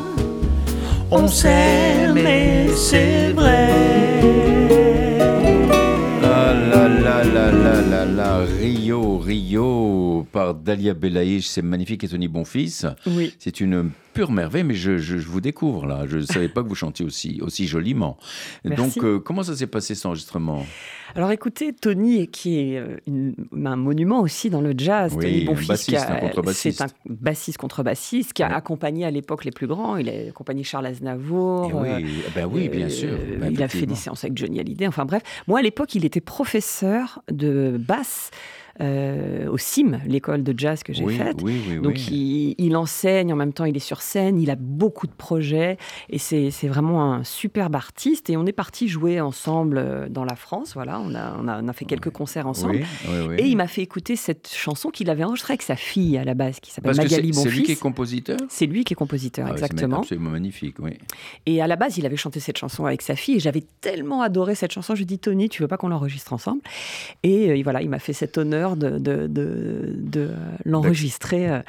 On 1.14 1.28
s'aime 1.28 2.16
et 2.16 2.68
c'est 2.74 3.32
vrai. 3.32 3.68
Ah 6.24 6.54
là 6.54 6.88
là 6.88 7.22
là 7.22 7.52
là 7.52 7.82
là 7.82 8.04
là, 8.06 8.38
Rio, 8.58 9.18
Rio, 9.18 10.26
par 10.32 10.54
Dalia 10.54 10.94
Belaïch, 10.94 11.46
c'est 11.46 11.60
magnifique 11.60 12.02
et 12.04 12.08
Tony 12.08 12.28
Bonfils. 12.28 12.86
Oui. 13.06 13.34
C'est 13.38 13.60
une 13.60 13.90
pure 14.14 14.32
merveille, 14.32 14.64
mais 14.64 14.72
je, 14.72 14.96
je, 14.96 15.18
vous 15.18 15.42
découvre 15.42 15.84
là. 15.84 16.06
Je 16.08 16.16
ne 16.16 16.22
savais 16.22 16.48
pas 16.48 16.62
que 16.62 16.68
vous 16.68 16.74
chantiez 16.74 17.04
aussi, 17.04 17.40
aussi 17.42 17.66
joliment. 17.66 18.16
Donc, 18.64 18.96
euh, 19.04 19.20
comment 19.20 19.42
ça 19.42 19.54
s'est 19.54 19.66
passé 19.66 19.94
cet 19.94 20.06
enregistrement? 20.06 20.64
Alors 21.14 21.30
écoutez, 21.30 21.72
Tony, 21.72 22.26
qui 22.28 22.58
est 22.58 22.78
euh, 22.78 22.96
un 23.64 23.76
monument 23.76 24.20
aussi 24.20 24.48
dans 24.48 24.60
le 24.60 24.72
jazz, 24.76 25.14
oui, 25.16 25.44
Tony 25.44 25.66
c'est 26.54 26.80
un 26.80 26.86
bassiste 27.06 27.58
contrebassiste 27.58 28.32
qui 28.32 28.42
a 28.42 28.54
accompagné 28.54 29.04
à 29.04 29.10
l'époque 29.10 29.44
les 29.44 29.50
plus 29.50 29.66
grands. 29.66 29.96
Il 29.96 30.08
a 30.08 30.28
accompagné 30.28 30.62
Charles 30.62 30.86
Aznavour. 30.86 31.70
Oui, 31.74 31.88
euh, 31.88 32.00
eh 32.28 32.30
ben 32.34 32.46
oui 32.50 32.68
bien 32.68 32.88
sûr. 32.88 33.10
Ben, 33.38 33.52
il 33.52 33.62
a 33.62 33.68
fait 33.68 33.86
des 33.86 33.94
séances 33.94 34.24
avec 34.24 34.38
Johnny 34.38 34.58
Hallyday. 34.60 34.86
Enfin 34.86 35.04
bref, 35.04 35.22
moi 35.46 35.58
à 35.58 35.62
l'époque, 35.62 35.94
il 35.94 36.04
était 36.04 36.20
professeur 36.20 37.22
de 37.30 37.76
basse 37.78 38.30
euh, 38.80 39.48
au 39.48 39.58
CIM, 39.58 40.00
l'école 40.06 40.42
de 40.42 40.58
jazz 40.58 40.82
que 40.82 40.94
j'ai 40.94 41.04
oui, 41.04 41.16
faite. 41.16 41.36
oui, 41.42 41.60
oui, 41.68 41.76
Donc 41.76 41.94
oui. 41.94 42.54
il, 42.58 42.66
il 42.66 42.76
enseigne, 42.76 43.30
en 43.30 43.36
même 43.36 43.52
temps 43.52 43.66
il 43.66 43.76
est 43.76 43.80
sur 43.80 44.00
scène, 44.00 44.40
il 44.40 44.50
a 44.50 44.56
beaucoup 44.56 45.06
de 45.06 45.12
projets 45.12 45.76
et 46.08 46.16
c'est 46.16 46.50
vraiment 46.68 47.12
un 47.12 47.22
superbe 47.22 47.76
artiste. 47.76 48.30
Et 48.30 48.36
on 48.38 48.46
est 48.46 48.52
parti 48.52 48.88
jouer 48.88 49.20
ensemble 49.20 49.76
euh, 49.76 50.08
dans 50.08 50.24
la 50.24 50.36
France, 50.36 50.72
voilà, 50.72 51.00
on 51.04 51.14
a, 51.14 51.36
on 51.42 51.48
a, 51.48 51.62
on 51.62 51.68
a 51.68 51.72
fait 51.72 51.84
quelques 51.84 52.10
concerts 52.10 52.46
ensemble. 52.46 52.76
Oui, 52.76 52.84
oui, 53.08 53.26
oui. 53.30 53.34
Et 53.38 53.46
il 53.46 53.56
m'a 53.56 53.66
fait 53.68 53.82
écouter 53.82 54.16
cette 54.16 54.48
chanson 54.52 54.90
qu'il 54.90 55.10
avait 55.10 55.24
enregistrée 55.24 55.52
avec 55.52 55.62
sa 55.62 55.76
fille 55.76 56.16
à 56.18 56.24
la 56.24 56.34
base, 56.34 56.60
qui 56.60 56.70
s'appelle 56.70 56.94
Parce 56.94 56.98
que 56.98 57.08
c'est 57.08 57.16
Magali 57.16 57.28
lui 57.28 57.32
qui 57.34 57.40
est 57.40 57.74
Bonfils. 57.74 57.78
compositeur 57.78 58.36
C'est 58.48 58.66
lui 58.66 58.84
qui 58.84 58.92
est 58.94 58.96
compositeur, 58.96 59.46
Ah 59.48 59.52
ouais, 59.52 59.58
c'est 59.58 59.64
exactement. 59.66 59.98
absolument 59.98 60.30
magnifique, 60.30 60.76
oui. 60.78 60.92
Et 61.46 61.60
à 61.62 61.66
la 61.66 61.76
base, 61.76 61.98
il 61.98 62.06
avait 62.06 62.16
chanté 62.16 62.40
cette 62.40 62.58
chanson 62.58 62.86
avec 62.86 63.02
sa 63.02 63.16
fille 63.16 63.36
et 63.36 63.40
j'avais 63.40 63.64
tellement 63.80 64.22
adoré 64.22 64.54
cette 64.54 64.72
chanson. 64.72 64.94
Je 64.94 64.98
lui 65.00 65.04
ai 65.04 65.06
dit, 65.06 65.18
Tony, 65.18 65.48
tu 65.48 65.62
veux 65.62 65.68
pas 65.68 65.76
qu'on 65.76 65.88
l'enregistre 65.88 66.32
ensemble? 66.32 66.60
Et 67.22 67.50
euh, 67.50 67.60
voilà, 67.62 67.82
il 67.82 67.88
m'a 67.88 67.98
fait 67.98 68.12
cet 68.12 68.38
honneur 68.38 68.76
de, 68.76 68.98
de, 68.98 69.26
de, 69.26 69.92
de, 69.96 70.30
l'enregistrer. 70.64 71.48
euh, 71.50 71.60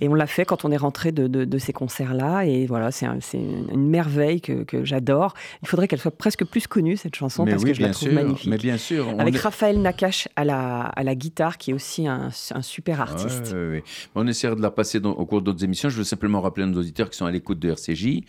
Et 0.00 0.08
on 0.08 0.14
l'a 0.14 0.26
fait 0.26 0.44
quand 0.44 0.64
on 0.64 0.70
est 0.70 0.76
rentré 0.76 1.12
de, 1.12 1.58
ces 1.58 1.72
concerts-là. 1.72 2.44
Et 2.46 2.66
voilà, 2.66 2.90
c'est 2.90 3.06
un- 3.06 3.18
c'est 3.20 3.38
une 3.38 3.88
merveille 3.88 4.40
que, 4.40 4.64
que 4.64 4.84
j'adore. 4.84 5.34
Il 5.62 5.68
faudrait 5.68 5.88
qu'elle 5.88 6.00
soit 6.00 6.16
presque 6.16 6.44
plus 6.44 6.66
connue, 6.66 6.96
cette 6.96 7.14
chanson, 7.14 7.44
mais 7.44 7.52
parce 7.52 7.64
que 7.64 7.74
je 7.74 7.82
la 7.82 7.90
trouve 7.90 8.08
sûr. 8.08 8.12
magnifique. 8.12 8.50
Mais 8.50 8.56
bien 8.58 8.76
sûr. 8.82 9.08
on 9.08 9.18
Avec 9.18 9.34
est- 9.34 9.38
Raphaël 9.38 9.80
Nakache 9.80 10.28
à 10.36 10.44
la, 10.44 10.82
à 10.82 11.02
la 11.02 11.14
guitare, 11.14 11.56
qui 11.58 11.70
est 11.70 11.74
aussi 11.74 12.06
un, 12.06 12.30
un 12.54 12.62
super 12.62 13.00
artiste. 13.00 13.52
Ouais, 13.52 13.58
ouais, 13.58 13.68
ouais. 13.70 13.84
On 14.14 14.26
essaiera 14.26 14.54
de 14.54 14.62
la 14.62 14.70
passer 14.70 15.00
dans- 15.00 15.12
au 15.12 15.24
cours 15.26 15.42
d'autres 15.42 15.64
émissions. 15.64 15.88
Je 15.88 15.96
veux 15.96 16.04
simplement 16.04 16.40
rappeler 16.40 16.64
à 16.64 16.66
nos 16.66 16.78
auditeurs 16.80 17.08
qui 17.10 17.16
sont 17.16 17.26
à 17.26 17.30
l'écoute 17.30 17.58
de 17.58 17.70
RCJ. 17.70 18.22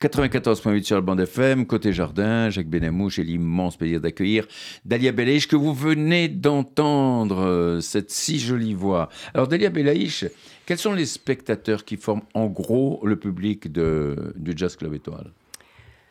94.8 0.00 0.82
sur 0.84 0.96
le 0.96 1.02
bande 1.02 1.20
FM, 1.20 1.66
côté 1.66 1.92
jardin, 1.92 2.50
Jacques 2.50 2.68
Benamou, 2.68 3.08
j'ai 3.08 3.22
l'immense 3.24 3.76
plaisir 3.76 4.00
d'accueillir 4.00 4.46
Dalia 4.84 5.12
Belaïch 5.12 5.46
que 5.46 5.56
vous 5.56 5.72
venez 5.72 6.28
d'entendre, 6.28 7.38
euh, 7.40 7.80
cette 7.80 8.10
si 8.10 8.38
jolie 8.38 8.74
voix. 8.74 9.08
Alors 9.32 9.48
Dalia 9.48 9.70
Belaïch, 9.70 10.26
quels 10.66 10.78
sont 10.78 10.92
les 10.92 11.06
spectateurs 11.06 11.84
qui 11.84 11.96
forment 11.96 12.22
en 12.34 12.46
gros 12.46 13.00
le 13.04 13.16
public 13.16 13.70
de, 13.72 14.34
du 14.36 14.52
Jazz 14.56 14.76
Club 14.76 14.94
Étoile? 14.94 15.30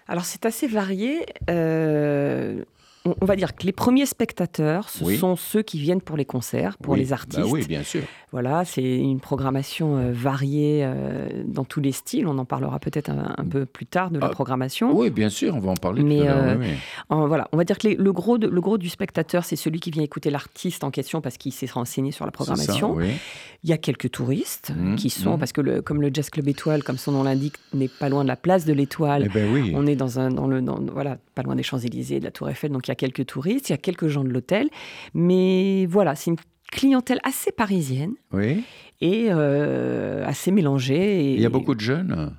Alors 0.08 0.26
c'est 0.26 0.46
assez 0.46 0.68
varié. 0.68 1.26
Euh, 1.50 2.64
on, 3.06 3.16
on 3.22 3.26
va 3.26 3.36
dire 3.36 3.56
que 3.56 3.66
les 3.66 3.72
premiers 3.72 4.06
spectateurs, 4.06 4.90
ce 4.90 5.04
Oui. 5.04 5.18
sont 5.18 5.36
ceux 5.36 5.62
qui 5.62 5.80
viennent 5.80 6.02
pour 6.02 6.18
les 6.18 6.26
concerts, 6.26 6.78
pour 6.78 6.94
Oui, 6.94 7.00
les 7.00 7.06
bah 7.08 7.16
artistes. 7.16 7.46
oui, 7.52 7.66
bien 7.68 7.84
sûr. 7.84 8.02
Voilà, 8.32 8.66
c'est 8.66 8.82
une 8.98 9.20
programmation 9.20 9.98
euh, 9.98 10.12
variée 10.12 10.82
euh, 10.84 11.44
dans 11.46 11.66
tous 11.66 11.82
les 11.82 11.92
styles. 11.92 12.26
On 12.28 12.38
en 12.40 12.46
parlera 12.46 12.80
peut-être 12.80 13.10
un, 13.12 13.36
un 13.38 13.46
peu 13.46 13.66
plus 13.66 13.86
tard 13.86 14.10
de 14.10 14.18
la 14.20 14.26
Ah, 14.28 14.30
programmation. 14.30 14.96
Oui, 14.98 15.10
bien 15.12 15.30
sûr, 15.30 15.56
on 15.56 15.60
va 15.60 15.72
en 15.72 15.76
parler 15.76 16.02
Mais, 16.02 16.20
tout 16.20 16.24
à 16.24 16.32
euh, 16.32 16.58
oui. 16.60 16.68
En- 17.10 17.28
voilà, 17.28 17.48
on 17.52 17.58
va 17.58 17.64
dire 17.64 17.78
que 17.78 17.90
les- 17.90 17.96
le, 17.96 18.12
gros 18.14 18.38
de- 18.40 18.48
le 18.48 18.62
gros 18.62 18.78
du 18.80 18.90
spectateur, 18.90 19.44
c'est 19.46 19.56
celui 19.56 19.80
qui 19.80 19.92
vient 19.92 20.02
écouter 20.04 20.30
l'artiste 20.32 20.84
en 20.84 20.90
question 20.90 21.22
parce 21.22 21.38
qu'il 21.38 21.54
s'est 21.54 21.68
renseigné 21.72 22.12
sur 22.12 22.26
la 22.26 22.30
ça, 22.32 22.34
programmation. 22.34 22.98
Il 23.66 23.70
y 23.70 23.74
a 23.74 23.78
quelques 23.78 24.10
touristes 24.12 24.74
Mhm, 24.76 24.96
qui 24.96 25.10
sont, 25.10 25.34
mhm. 25.34 25.40
parce 25.40 25.52
que 25.54 25.62
le- 25.62 25.82
comme 25.82 26.02
le 26.02 26.10
Jazz 26.12 26.30
Club 26.30 26.48
Étoile, 26.48 26.84
comme 26.84 26.98
son 26.98 27.12
nom 27.12 27.24
l'indique, 27.24 27.56
n'est 27.74 27.88
pas 27.88 28.10
loin 28.10 28.24
de 28.24 28.28
la 28.28 28.36
place 28.36 28.66
de 28.66 28.74
l'Étoile. 28.74 29.24
Eh 29.28 29.30
ben 29.30 29.54
oui. 29.54 29.74
On 29.76 29.86
est 29.86 29.96
dans 29.96 30.20
un, 30.20 30.32
dans 30.32 30.48
le, 30.48 30.62
dans- 30.62 30.80
voilà, 30.92 31.18
pas 31.36 31.44
loin 31.44 31.56
des 31.56 31.64
Champs-Élysées, 31.64 32.20
de 32.20 32.26
la 32.26 32.32
Tour 32.32 32.50
Eiffel, 32.50 32.72
donc 32.72 32.88
il 32.88 32.92
y 32.92 32.92
a 32.92 32.93
quelques 32.96 33.26
touristes, 33.26 33.70
il 33.70 33.74
y 33.74 33.76
a 33.76 33.78
quelques 33.78 34.08
gens 34.08 34.24
de 34.24 34.30
l'hôtel, 34.30 34.70
mais 35.14 35.86
voilà, 35.88 36.16
c'est 36.16 36.32
une 36.32 36.38
clientèle 36.72 37.20
assez 37.24 37.52
parisienne 37.52 38.14
Oui. 38.32 38.64
et 39.02 39.28
euh, 39.30 40.26
assez 40.26 40.52
mélangée. 40.52 41.26
et- 41.32 41.34
Il 41.36 41.42
y 41.42 41.46
a 41.46 41.50
beaucoup 41.50 41.76
de 41.76 41.80
jeunes? 41.82 42.36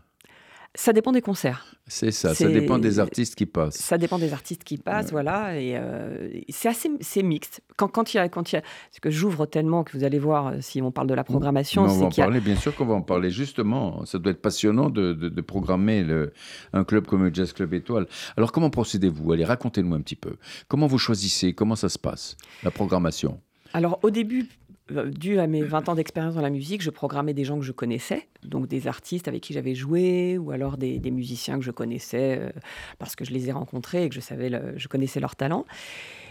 Ça 0.77 0.93
dépend 0.93 1.13
des 1.13 1.21
concerts, 1.21 1.67
C'est 1.87 2.11
ça, 2.11 2.35
ça 2.35 2.49
dépend 2.49 2.79
des 2.81 2.99
artistes 2.99 3.37
qui 3.37 3.47
passent. 3.47 3.77
ça 3.77 3.97
dépend 3.97 4.19
des 4.19 4.33
artistes 4.33 4.65
qui 4.65 4.77
passent, 4.77 5.13
voilà, 5.13 5.57
et 5.57 5.77
euh, 5.77 6.29
c'est 6.49 6.69
assez, 6.69 6.91
c'est 7.01 7.23
mixte. 7.23 7.61
Quand, 7.77 7.87
quand 7.87 8.13
il 8.13 8.17
y 8.17 8.21
a, 8.21 8.29
quand 8.29 8.51
il 8.51 8.57
y 8.57 8.59
a, 8.59 8.63
parce 8.63 8.99
que 9.01 9.09
j'ouvre 9.09 9.47
tellement 9.47 9.85
que 9.85 9.97
vous 9.97 10.03
allez 10.03 10.19
voir 10.19 10.49
euh, 10.49 10.57
si 10.61 10.83
on 10.83 10.91
parle 10.91 11.07
de 11.07 11.15
la 11.15 11.23
programmation, 11.23 11.83
on 11.83 11.87
va 11.87 12.07
en 12.07 12.09
a 12.09 12.15
parler, 12.15 12.41
bien 12.41 12.57
sûr 12.57 12.75
qu'on 12.75 12.87
va 12.87 12.95
en 12.95 13.03
parler 13.03 13.31
justement. 13.31 14.05
Ça 14.05 14.19
doit 14.19 14.33
être 14.33 14.43
passionnant 14.43 14.91
de, 14.91 15.13
de- 15.13 15.29
de 15.29 15.41
programmer 15.41 16.03
le- 16.03 16.33
un 16.73 16.83
club 16.83 17.07
comme 17.07 17.23
le 17.23 17.33
Jazz 17.33 17.53
Club 17.53 17.73
Étoile. 17.73 18.09
Alors 18.37 18.51
comment 18.51 18.71
procédez-vous? 18.71 19.33
Allez, 19.33 19.45
racontez-nous 19.45 19.95
un 19.95 20.01
petit 20.01 20.17
peu. 20.17 20.37
Comment 20.67 20.89
vous 20.89 20.99
choisissez? 20.99 21.53
Comment 21.53 21.77
ça 21.77 21.89
se 21.89 22.01
passe 22.01 22.37
La 22.65 22.73
programmation? 22.73 23.41
Alors 23.75 24.01
au 24.03 24.11
début, 24.11 24.49
dû 24.91 25.39
à 25.39 25.47
mes 25.47 25.63
20 25.63 25.89
ans 25.89 25.95
d'expérience 25.95 26.35
dans 26.35 26.43
la 26.43 26.51
musique, 26.51 26.83
je 26.83 26.91
programmais 26.91 27.35
des 27.35 27.45
gens 27.45 27.59
que 27.59 27.65
je 27.65 27.73
connaissais, 27.73 28.29
donc 28.45 28.67
des 28.67 28.87
artistes 28.87 29.29
avec 29.29 29.43
qui 29.43 29.53
j'avais 29.53 29.75
joué, 29.75 30.37
ou 30.39 30.51
alors 30.51 30.77
des, 30.77 31.01
musiciens 31.11 31.59
que 31.59 31.65
je 31.65 31.71
connaissais 31.71 32.39
euh, 32.41 32.51
parce 32.99 33.17
que 33.17 33.25
je 33.25 33.33
les 33.33 33.49
ai 33.49 33.53
rencontrés 33.53 34.05
et 34.05 34.09
que 34.09 34.15
je 34.15 34.21
savais, 34.21 34.51
je 34.77 34.89
connaissais 34.89 35.21
leur 35.21 35.37
talent. 35.37 35.65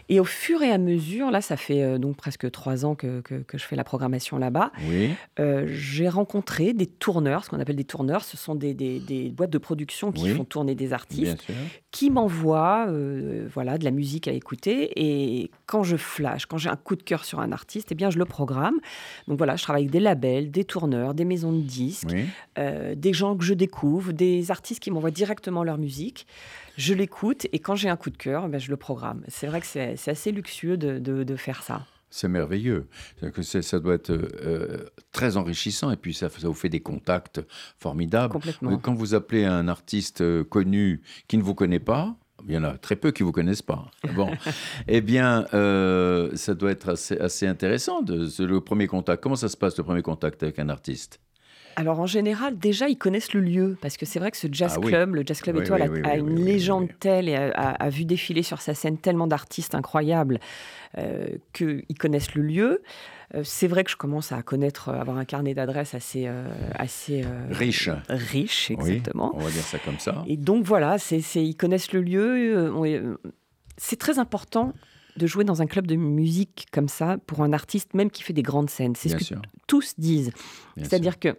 Et 0.10 0.20
au 0.20 0.24
fur 0.26 0.62
et 0.62 0.70
à 0.72 0.78
mesure, 0.78 1.32
là, 1.32 1.42
ça 1.42 1.56
fait 1.58 1.82
euh, 1.82 1.98
donc 1.98 2.18
presque 2.18 2.50
trois 2.52 2.86
ans 2.86 2.94
que, 2.96 3.22
que- 3.22 3.42
que 3.44 3.58
je 3.58 3.63
fais 3.63 3.76
la 3.76 3.84
programmation 3.84 4.38
là-bas. 4.38 4.72
Oui. 4.89 5.12
euh, 5.39 5.66
j'ai 5.70 6.10
rencontré 6.10 6.74
des 6.74 6.88
tourneurs, 6.88 7.46
ce 7.46 7.50
qu'on 7.50 7.60
appelle 7.60 7.76
des 7.78 7.84
tourneurs, 7.86 8.24
ce 8.24 8.36
sont 8.38 8.56
des, 8.56 8.74
des- 8.74 9.00
des 9.00 9.30
boîtes 9.30 9.50
de 9.50 9.58
production 9.58 10.12
qui 10.12 10.24
Oui. 10.26 10.36
font 10.36 10.44
tourner 10.44 10.76
des 10.76 10.94
artistes 10.94 11.46
qui 11.92 12.10
m'envoie 12.10 12.88
euh, 12.89 13.48
voilà, 13.54 13.78
de 13.78 13.86
la 13.86 13.92
musique 13.92 14.28
à 14.28 14.32
écouter. 14.32 14.92
Et 14.96 15.52
quand 15.68 15.84
je 15.84 15.96
flash, 15.96 16.46
quand 16.48 16.58
j'ai 16.58 16.70
un 16.70 16.76
coup 16.76 16.96
de 16.96 17.04
cœur 17.04 17.24
sur 17.24 17.39
un 17.39 17.52
artiste, 17.52 17.89
eh 17.92 17.96
bien, 17.96 18.10
je 18.10 18.18
le 18.20 18.26
programme. 18.26 18.76
Donc 19.28 19.38
voilà, 19.38 19.56
je 19.56 19.63
travaille 19.63 19.84
avec 19.84 19.92
des 19.92 20.00
labels, 20.00 20.52
des 20.52 20.66
tourneurs, 20.66 21.13
des 21.13 21.26
maisons 21.26 21.52
de 21.54 21.62
disques, 21.62 22.10
Oui. 22.12 22.26
des 22.96 23.13
gens 23.13 23.36
que 23.38 23.44
je 23.46 23.54
découvre, 23.54 24.12
des 24.12 24.52
artistes 24.52 24.82
qui 24.82 24.92
m'envoient 24.92 25.12
directement 25.12 25.63
leur 25.63 25.78
musique. 25.78 26.26
Je 26.78 26.94
l'écoute 26.94 27.48
et 27.52 27.60
quand 27.60 27.76
j'ai 27.76 27.90
un 27.90 27.96
coup 27.98 28.10
de 28.10 28.18
cœur, 28.18 28.48
ben, 28.50 28.60
je 28.60 28.70
le 28.70 28.78
programme. 28.78 29.24
C'est 29.28 29.48
vrai 29.48 29.62
que 29.62 29.68
c'est 29.68 30.08
assez 30.08 30.32
luxueux 30.32 30.78
de, 30.78 31.00
de- 31.00 31.24
de 31.24 31.36
faire 31.36 31.64
ça. 31.64 31.86
C'est 32.10 32.28
merveilleux. 32.28 32.88
Que 33.34 33.42
ça 33.42 33.80
doit 33.80 33.96
être 33.96 34.12
euh, 34.12 34.86
très 35.12 35.36
enrichissant 35.36 35.90
et 35.90 35.98
puis 35.98 36.14
ça, 36.14 36.30
ça 36.30 36.48
vous 36.48 36.54
fait 36.54 36.70
des 36.70 36.80
contacts 36.82 37.42
formidables. 37.80 38.32
Complètement. 38.34 38.78
Quand 38.78 38.94
vous 38.94 39.16
appelez 39.16 39.46
un 39.46 39.68
artiste 39.68 40.22
euh, 40.22 40.44
connu 40.44 41.02
qui 41.28 41.38
ne 41.38 41.44
vous 41.44 41.56
connaît 41.56 41.80
pas, 41.80 42.16
il 42.48 42.54
y 42.54 42.58
en 42.58 42.64
a 42.64 42.78
très 42.78 42.96
peu 42.96 43.12
qui 43.12 43.24
vous 43.24 43.32
connaissent 43.32 43.62
pas. 43.64 43.90
Bon, 44.16 44.30
eh 44.88 45.02
bien, 45.02 45.46
euh, 45.54 46.30
ça 46.36 46.54
doit 46.54 46.72
être 46.72 46.90
assez, 46.90 47.18
assez 47.18 47.48
intéressant 47.48 48.02
de, 48.02 48.30
le 48.44 48.62
premier 48.62 48.86
contact. 48.88 49.24
Comment 49.24 49.36
ça 49.36 49.50
se 49.50 49.58
passe 49.58 49.76
le 49.78 49.84
premier 49.84 50.02
contact 50.02 50.44
avec 50.44 50.60
un 50.60 50.70
artiste? 50.70 51.20
Alors 51.76 52.00
en 52.00 52.06
général, 52.06 52.58
déjà, 52.58 52.88
ils 52.88 52.98
connaissent 52.98 53.34
le 53.34 53.42
lieu, 53.42 53.78
parce 53.82 53.98
que 53.98 54.06
c'est 54.06 54.20
vrai 54.20 54.32
que 54.32 54.38
ce 54.38 54.48
jazz 54.52 54.74
Ah 54.76 54.80
oui. 54.80 54.88
club, 54.92 55.16
le 55.16 55.24
jazz 55.26 55.42
club 55.42 55.56
Oui, 55.58 55.64
étoile, 55.64 55.90
oui, 55.92 56.02
a, 56.04 56.18
une 56.18 56.36
légende 56.46 56.90
telle 57.00 57.28
et 57.30 57.36
a, 57.36 57.50
a- 57.52 57.72
a 57.84 57.90
vu 57.90 58.06
défiler 58.06 58.44
sur 58.44 58.62
sa 58.62 58.74
scène 58.76 58.98
tellement 58.98 59.28
d'artistes 59.28 59.74
incroyables 59.76 60.40
euh, 60.98 61.28
qu'ils 61.54 61.84
connaissent 62.00 62.36
le 62.36 62.44
lieu. 62.44 62.82
Euh, 63.34 63.42
c'est 63.44 63.68
vrai 63.68 63.84
que 63.84 63.90
je 63.90 63.96
commence 63.96 64.32
à 64.32 64.44
connaître, 64.44 64.90
à 64.90 65.02
avoir 65.02 65.18
un 65.18 65.26
carnet 65.26 65.54
d'adresses 65.56 65.96
assez, 65.96 66.26
euh, 66.28 66.48
assez 66.76 67.24
euh, 67.26 67.48
Riche. 67.50 67.90
riche, 68.10 68.70
exactement. 68.70 69.32
on 69.34 69.40
va 69.40 69.50
dire 69.50 69.64
ça 69.64 69.80
comme 69.80 69.98
ça. 70.00 70.24
Et 70.28 70.38
donc 70.38 70.66
voilà, 70.66 71.00
c'est, 71.00 71.22
c'est- 71.22 71.44
ils 71.44 71.56
connaissent 71.56 71.92
le 71.94 72.02
lieu. 72.02 72.56
euh, 72.56 72.86
euh, 72.86 73.18
c'est 73.78 73.98
très 73.98 74.20
important 74.20 74.74
de 75.16 75.26
jouer 75.28 75.44
dans 75.44 75.62
un 75.62 75.66
club 75.68 75.88
de 75.88 75.96
musique 75.96 76.68
comme 76.72 76.88
ça 76.88 77.18
pour 77.26 77.42
un 77.42 77.54
artiste, 77.54 77.94
même 77.96 78.12
qui 78.12 78.22
fait 78.24 78.34
des 78.34 78.42
grandes 78.44 78.70
scènes. 78.70 78.96
C'est 78.96 79.10
ce 79.10 79.16
que 79.16 79.24
sûr. 79.24 79.42
tous 79.68 79.94
disent. 79.98 80.32
bien 80.76 80.86
C'est-à-dire 80.86 81.20
que 81.20 81.36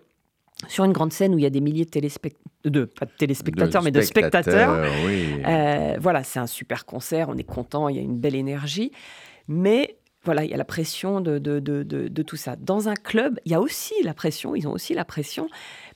sur 0.69 0.85
une 0.85 0.93
grande 0.93 1.13
scène 1.13 1.35
où 1.35 1.39
il 1.39 1.43
y 1.43 1.47
a 1.47 1.51
des 1.51 1.61
milliers 1.61 1.85
de 1.85 1.91
téléspectateurs, 1.91 2.43
de, 2.65 2.85
pas 2.85 3.07
de 3.07 3.11
téléspectateurs, 3.19 3.83
mais 3.83 3.91
de 3.91 4.01
spectateurs, 4.01 4.83
Oui. 5.07 5.43
euh, 5.47 5.97
voilà, 6.01 6.23
c'est 6.25 6.39
un 6.39 6.47
super 6.47 6.87
concert, 6.87 7.29
on 7.29 7.37
est 7.37 7.43
content, 7.45 7.89
il 7.89 7.97
y 7.97 7.99
a 7.99 8.03
une 8.03 8.19
belle 8.19 8.35
énergie. 8.35 8.91
Mais 9.49 9.99
voilà, 10.25 10.43
il 10.45 10.51
y 10.51 10.55
a 10.55 10.57
la 10.57 10.65
pression 10.65 11.21
de, 11.21 11.39
de, 11.39 11.61
de, 11.61 11.83
de- 11.83 12.09
de 12.09 12.23
tout 12.23 12.37
ça. 12.37 12.57
Dans 12.57 12.89
un 12.89 12.95
club, 12.95 13.39
il 13.45 13.53
y 13.53 13.55
a 13.55 13.61
aussi 13.61 13.93
la 14.03 14.15
pression, 14.15 14.55
ils 14.55 14.67
ont 14.67 14.73
aussi 14.73 14.95
la 14.95 15.05
pression, 15.05 15.49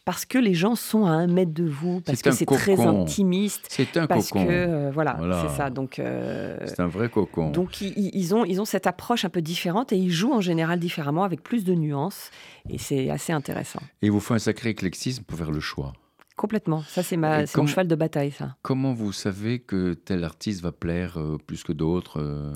parce 0.08 0.24
que 0.24 0.38
les 0.38 0.54
gens 0.54 0.74
sont 0.74 1.04
à 1.04 1.10
un 1.10 1.26
mètre 1.26 1.52
de 1.52 1.64
vous, 1.66 2.00
parce 2.00 2.22
que 2.22 2.30
c'est 2.30 2.46
très 2.46 2.80
intimiste, 2.80 3.66
c'est 3.68 3.94
un 3.98 4.06
parce 4.06 4.30
cocon. 4.30 4.46
que, 4.46 4.50
euh, 4.50 4.90
voilà, 4.90 5.16
Voilà. 5.18 5.42
c'est 5.46 5.54
ça. 5.54 5.68
Donc, 5.68 5.98
euh, 5.98 6.56
C'est 6.64 6.80
un 6.80 6.86
vrai 6.86 7.10
cocon. 7.10 7.50
donc 7.50 7.82
ils, 7.82 8.34
ont, 8.34 8.46
ils 8.46 8.58
ont 8.58 8.64
cette 8.64 8.86
approche 8.86 9.26
un 9.26 9.28
peu 9.28 9.42
différente 9.42 9.92
et 9.92 9.98
ils 9.98 10.10
jouent 10.10 10.32
en 10.32 10.40
général 10.40 10.78
différemment, 10.80 11.24
avec 11.24 11.42
plus 11.42 11.62
de 11.62 11.74
nuances, 11.74 12.30
et 12.70 12.78
c'est 12.78 13.10
assez 13.10 13.34
intéressant. 13.34 13.80
Et 14.00 14.06
il 14.06 14.10
vous 14.10 14.20
faut 14.20 14.32
un 14.32 14.38
sacré 14.38 14.70
éclectisme 14.70 15.24
pour 15.24 15.36
faire 15.36 15.50
le 15.50 15.60
choix. 15.60 15.92
Complètement. 16.38 16.80
Ça, 16.88 17.02
c'est 17.02 17.18
ma, 17.18 17.40
mon 17.56 17.66
cheval 17.66 17.86
de 17.86 17.94
bataille, 17.94 18.30
ça. 18.30 18.56
Comment 18.62 18.94
vous 18.94 19.12
savez 19.12 19.58
que 19.58 19.92
tel 19.92 20.24
artiste 20.24 20.62
va 20.62 20.72
plaire 20.72 21.18
euh, 21.18 21.36
plus 21.36 21.64
que 21.64 21.72
d'autres 21.74 22.18
euh? 22.18 22.54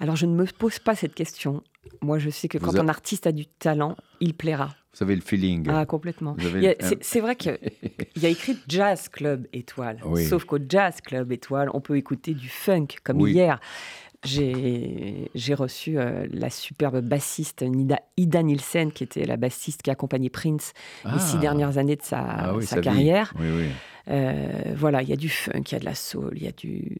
Alors, 0.00 0.16
je 0.16 0.26
ne 0.26 0.34
me 0.34 0.44
pose 0.44 0.78
pas 0.80 0.94
cette 0.96 1.14
question. 1.14 1.62
Moi, 2.02 2.18
je 2.18 2.28
sais 2.28 2.48
que 2.48 2.58
Vous 2.58 2.66
quand 2.66 2.76
a- 2.76 2.82
un 2.82 2.88
artiste 2.88 3.26
a 3.26 3.32
du 3.32 3.46
talent, 3.46 3.96
il 4.20 4.34
plaira. 4.34 4.74
Vous 4.94 5.02
avez 5.02 5.14
le 5.14 5.22
feeling. 5.22 5.66
Ah, 5.70 5.86
complètement. 5.86 6.36
Avez 6.38 6.76
C'est 7.00 7.20
vrai 7.20 7.34
qu'il 7.36 7.58
y 8.16 8.26
a 8.26 8.28
écrit 8.28 8.58
Jazz 8.68 9.08
Club 9.08 9.46
Étoile. 9.52 9.98
Oui. 10.04 10.24
Sauf 10.26 10.44
qu'au 10.44 10.58
Jazz 10.68 11.00
Club 11.00 11.32
Étoile, 11.32 11.70
on 11.72 11.80
peut 11.80 11.96
écouter 11.96 12.34
du 12.34 12.48
funk, 12.48 12.88
comme 13.02 13.20
Oui. 13.22 13.32
hier. 13.32 13.58
J'ai 14.24 15.54
reçu 15.54 15.98
euh, 15.98 16.26
la 16.30 16.48
superbe 16.50 17.00
bassiste 17.00 17.62
Nida, 17.62 17.98
Ida 18.16 18.42
Nielsen, 18.42 18.92
qui 18.92 19.02
était 19.04 19.24
la 19.24 19.36
bassiste 19.36 19.82
qui 19.82 19.90
a 19.90 19.94
accompagné 19.94 20.30
Prince 20.30 20.72
les 21.04 21.18
six 21.18 21.36
Ah. 21.38 21.40
dernières 21.40 21.78
années 21.78 21.96
de 21.96 22.02
sa, 22.02 22.20
Ah 22.20 22.54
oui, 22.54 22.64
sa 22.64 22.80
carrière. 22.80 23.32
Oui, 23.38 23.46
oui. 23.50 23.66
Euh, 24.08 24.74
voilà, 24.76 25.02
il 25.02 25.08
y 25.08 25.12
a 25.12 25.16
du 25.16 25.28
funk, 25.28 25.62
il 25.68 25.72
y 25.72 25.74
a 25.76 25.78
de 25.80 25.84
la 25.84 25.94
soul, 25.94 26.32
il 26.36 26.42
y 26.44 26.48
a 26.48 26.52
du... 26.52 26.96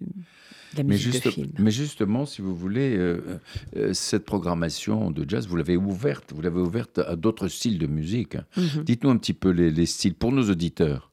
la 0.77 0.83
Mais, 0.85 0.95
musique 0.95 1.13
juste- 1.13 1.25
de 1.27 1.31
film. 1.31 1.51
mais 1.59 1.71
justement, 1.71 2.27
si 2.27 2.43
vous 2.43 2.55
voulez, 2.55 2.97
euh, 2.97 3.39
euh, 3.77 3.93
cette 3.93 4.25
programmation 4.25 5.11
de 5.11 5.29
jazz, 5.29 5.47
vous 5.47 5.57
l'avez 5.57 5.77
ouverte, 5.77 6.33
vous 6.35 6.43
l'avez 6.43 6.61
ouverte 6.61 6.99
à 6.99 7.17
d'autres 7.17 7.49
styles 7.49 7.79
de 7.79 7.87
musique. 7.87 8.37
Mhm. 8.57 8.85
Dites-nous 8.85 9.11
un 9.11 9.17
petit 9.17 9.35
peu 9.35 9.51
les, 9.51 9.71
les 9.71 9.87
styles 9.87 10.15
pour 10.15 10.33
nos 10.33 10.49
auditeurs. 10.51 11.11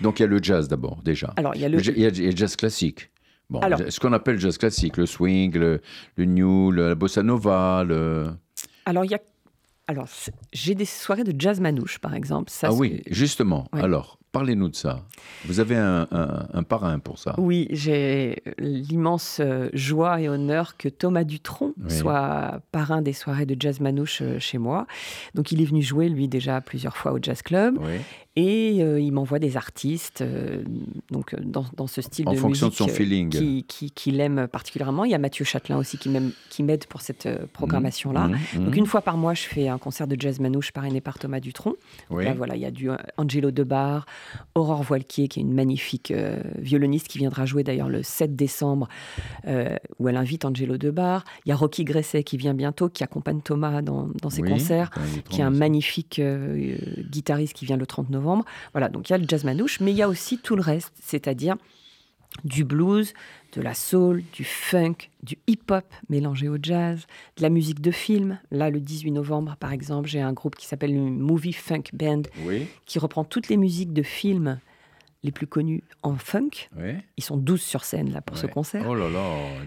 Donc 0.00 0.18
il 0.18 0.22
y 0.22 0.24
a 0.24 0.28
le 0.28 0.42
jazz 0.42 0.68
d'abord, 0.68 1.00
déjà. 1.04 1.32
Alors, 1.36 1.54
il 1.54 1.60
y 1.60 1.64
a 1.64 1.68
Le 1.68 1.76
le, 1.78 1.82
ja- 1.82 1.92
Il 1.94 2.02
y 2.02 2.06
a 2.06 2.08
il 2.08 2.22
y 2.22 2.26
a 2.26 2.30
le 2.30 2.36
jazz 2.36 2.56
classique. 2.56 3.10
Bon, 3.50 3.60
Alors- 3.60 3.80
ce 3.88 4.00
qu'on 4.00 4.12
appelle 4.12 4.38
jazz 4.38 4.56
classique, 4.58 4.96
le 4.96 5.06
swing, 5.06 5.56
le, 5.58 5.80
le 6.16 6.24
new, 6.24 6.70
le- 6.70 6.88
la 6.88 6.94
bossa 6.94 7.22
nova, 7.22 7.84
le... 7.86 8.30
alors, 8.86 9.04
il 9.04 9.10
y 9.10 9.14
a, 9.14 9.20
alors, 9.88 10.08
j'ai 10.52 10.74
des 10.74 10.84
soirées 10.86 11.24
de 11.24 11.34
jazz 11.38 11.60
manouche, 11.60 11.98
par 11.98 12.14
exemple. 12.14 12.50
Ça, 12.50 12.68
ah 12.70 12.72
oui, 12.72 13.02
justement. 13.10 13.68
Ouais. 13.72 13.82
Alors, 13.82 14.18
parlez-nous 14.32 14.68
de 14.70 14.74
ça. 14.74 15.02
Vous 15.44 15.60
avez 15.60 15.76
un, 15.76 16.08
un- 16.10 16.46
un 16.52 16.62
parrain 16.62 16.98
pour 16.98 17.18
ça. 17.18 17.34
Oui, 17.38 17.68
j'ai 17.70 18.42
l'immense 18.58 19.38
euh, 19.40 19.68
joie 19.72 20.20
et 20.20 20.28
honneur 20.28 20.76
que 20.76 20.88
Thomas 20.88 21.24
Dutronc 21.24 21.74
Oui. 21.84 21.90
soit 21.92 22.60
parrain 22.72 23.02
des 23.02 23.12
soirées 23.12 23.46
de 23.46 23.56
jazz 23.58 23.80
manouche 23.80 24.20
euh, 24.22 24.38
chez 24.38 24.58
moi. 24.58 24.86
Donc, 25.34 25.52
il 25.52 25.60
est 25.60 25.64
venu 25.66 25.82
jouer, 25.82 26.08
lui, 26.08 26.28
déjà 26.28 26.60
plusieurs 26.60 26.96
fois 26.96 27.12
au 27.12 27.18
Jazz 27.20 27.42
Club. 27.42 27.78
Oui. 27.80 27.98
Et 28.34 28.78
euh, 28.82 28.98
il 28.98 29.12
m'envoie 29.12 29.38
des 29.38 29.58
artistes 29.58 30.22
euh, 30.22 30.62
donc, 31.10 31.38
dans, 31.38 31.66
dans 31.76 31.86
ce 31.86 32.00
style 32.00 32.26
En 32.26 32.32
de 32.32 32.38
fonction 32.38 32.68
de 32.68 32.70
musique 32.72 32.78
son 32.86 32.88
euh, 32.88 32.94
feeling. 32.94 33.28
qui, 33.28 33.64
qui, 33.68 33.90
qu'il 33.90 34.18
aime 34.20 34.48
particulièrement. 34.48 35.04
Il 35.04 35.10
y 35.10 35.14
a 35.14 35.18
Mathieu 35.18 35.44
Châtelain 35.44 35.76
aussi 35.76 35.98
qui 35.98 36.62
m'aide 36.62 36.86
pour 36.86 37.02
cette 37.02 37.26
euh, 37.26 37.44
programmation-là. 37.52 38.28
Mhm, 38.28 38.38
mhm. 38.54 38.64
Donc 38.64 38.76
une 38.76 38.86
fois 38.86 39.02
par 39.02 39.18
mois, 39.18 39.34
je 39.34 39.42
fais 39.42 39.68
un 39.68 39.76
concert 39.76 40.06
de 40.06 40.16
jazz 40.18 40.40
manouche 40.40 40.72
parrainé 40.72 41.02
par 41.02 41.18
Thomas 41.18 41.40
Dutronc. 41.40 41.74
Oui. 42.08 42.24
Là, 42.24 42.32
voilà, 42.32 42.56
il 42.56 42.62
y 42.62 42.64
a 42.64 42.70
du 42.70 42.88
Angelo 43.18 43.50
Debar, 43.50 44.06
Aurore 44.54 44.82
Voilquier, 44.82 45.28
qui 45.28 45.40
est 45.40 45.42
une 45.42 45.52
magnifique 45.52 46.10
euh, 46.10 46.40
violoniste 46.58 47.08
qui 47.08 47.18
viendra 47.18 47.46
jouer 47.46 47.64
d'ailleurs 47.64 47.88
le 47.88 48.02
7 48.02 48.36
décembre, 48.36 48.88
euh, 49.46 49.76
où 49.98 50.08
elle 50.08 50.16
invite 50.16 50.44
Angelo 50.44 50.76
Debar. 50.76 51.24
Il 51.44 51.50
y 51.50 51.52
a 51.52 51.56
Rocky 51.56 51.84
Gresset 51.84 52.22
qui 52.22 52.36
vient 52.36 52.54
bientôt, 52.54 52.88
qui 52.88 53.04
accompagne 53.04 53.40
Thomas 53.40 53.82
dans, 53.82 54.08
dans 54.20 54.30
ses 54.30 54.42
Oui, 54.42 54.50
concerts, 54.50 54.90
qui 55.30 55.40
est 55.40 55.44
un 55.44 55.50
magnifique 55.50 56.18
euh, 56.18 56.76
guitariste 57.10 57.54
qui 57.54 57.64
vient 57.64 57.76
le 57.76 57.86
30 57.86 58.10
novembre. 58.10 58.44
Voilà, 58.72 58.88
donc 58.88 59.08
il 59.08 59.12
y 59.12 59.14
a 59.14 59.18
le 59.18 59.26
jazz 59.28 59.44
manouche, 59.44 59.80
mais 59.80 59.92
il 59.92 59.96
y 59.96 60.02
a 60.02 60.08
aussi 60.08 60.38
tout 60.38 60.56
le 60.56 60.62
reste, 60.62 60.92
c'est-à-dire 61.00 61.56
du 62.44 62.64
blues, 62.64 63.12
de 63.54 63.60
la 63.60 63.74
soul, 63.74 64.22
du 64.32 64.44
funk, 64.44 65.10
du 65.22 65.36
hip-hop 65.46 65.84
mélangé 66.08 66.48
au 66.48 66.56
jazz, 66.60 67.06
de 67.36 67.42
la 67.42 67.50
musique 67.50 67.80
de 67.80 67.90
film. 67.90 68.38
Là, 68.50 68.70
le 68.70 68.80
18 68.80 69.10
novembre, 69.12 69.56
par 69.60 69.72
exemple, 69.72 70.08
j'ai 70.08 70.20
un 70.20 70.32
groupe 70.32 70.56
qui 70.56 70.66
s'appelle 70.66 70.94
le 70.94 71.00
Movie 71.00 71.52
Funk 71.52 71.84
Band 71.92 72.22
Oui, 72.44 72.66
qui 72.86 72.98
reprend 72.98 73.24
toutes 73.24 73.48
les 73.48 73.56
musiques 73.56 73.92
de 73.92 74.02
films 74.02 74.58
les 75.24 75.30
plus 75.30 75.46
connues 75.46 75.84
en 76.02 76.16
funk. 76.16 76.50
Ils 77.16 77.22
sont 77.22 77.36
12 77.36 77.60
sur 77.60 77.84
scène 77.84 78.12
là 78.12 78.20
pour 78.20 78.36
ce 78.36 78.46
concert. 78.46 78.84
Oh 78.88 78.94
là 78.94 79.08
là. 79.08 79.20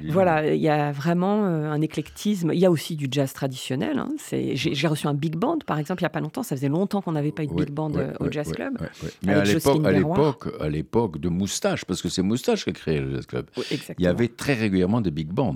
Voilà, 0.10 0.54
il 0.54 0.62
y 0.62 0.68
a 0.70 0.92
vraiment 0.92 1.46
euh, 1.46 1.72
un 1.72 1.80
éclectisme. 1.82 2.52
Il 2.54 2.60
y 2.60 2.66
a 2.66 2.72
aussi 2.72 2.96
du 2.96 3.08
jazz 3.10 3.32
traditionnel. 3.34 3.98
hein. 4.00 4.10
J'ai 4.54 4.88
reçu 4.88 5.08
un 5.08 5.14
big 5.14 5.36
band, 5.36 5.60
par 5.66 5.80
exemple, 5.80 6.02
il 6.02 6.04
n'y 6.04 6.08
a 6.08 6.12
pas 6.12 6.20
longtemps. 6.20 6.44
Ça 6.44 6.56
faisait 6.56 6.68
longtemps 6.70 7.02
qu'on 7.02 7.14
n'avait 7.14 7.32
pas 7.32 7.44
eu 7.44 7.48
de 7.48 7.54
big 7.54 7.72
band 7.72 7.92
ouais, 7.94 8.04
euh, 8.04 8.14
au 8.26 8.32
Jazz 8.32 8.52
Club. 8.52 8.78
Mais 9.24 9.34
à 9.34 9.44
l'époque, 9.92 10.48
à 10.60 10.68
l'époque, 10.70 11.20
de 11.20 11.30
Moustache, 11.30 11.86
parce 11.86 12.02
que 12.02 12.10
c'est 12.10 12.22
Moustache 12.22 12.66
qui 12.66 12.72
a 12.72 12.74
créé 12.74 13.00
le 13.00 13.12
Jazz 13.16 13.26
Club. 13.26 13.50
Il 13.98 14.04
y 14.04 14.08
avait 14.08 14.28
très 14.28 14.56
régulièrement 14.56 15.00
des 15.02 15.12
big 15.12 15.30
bands. 15.30 15.56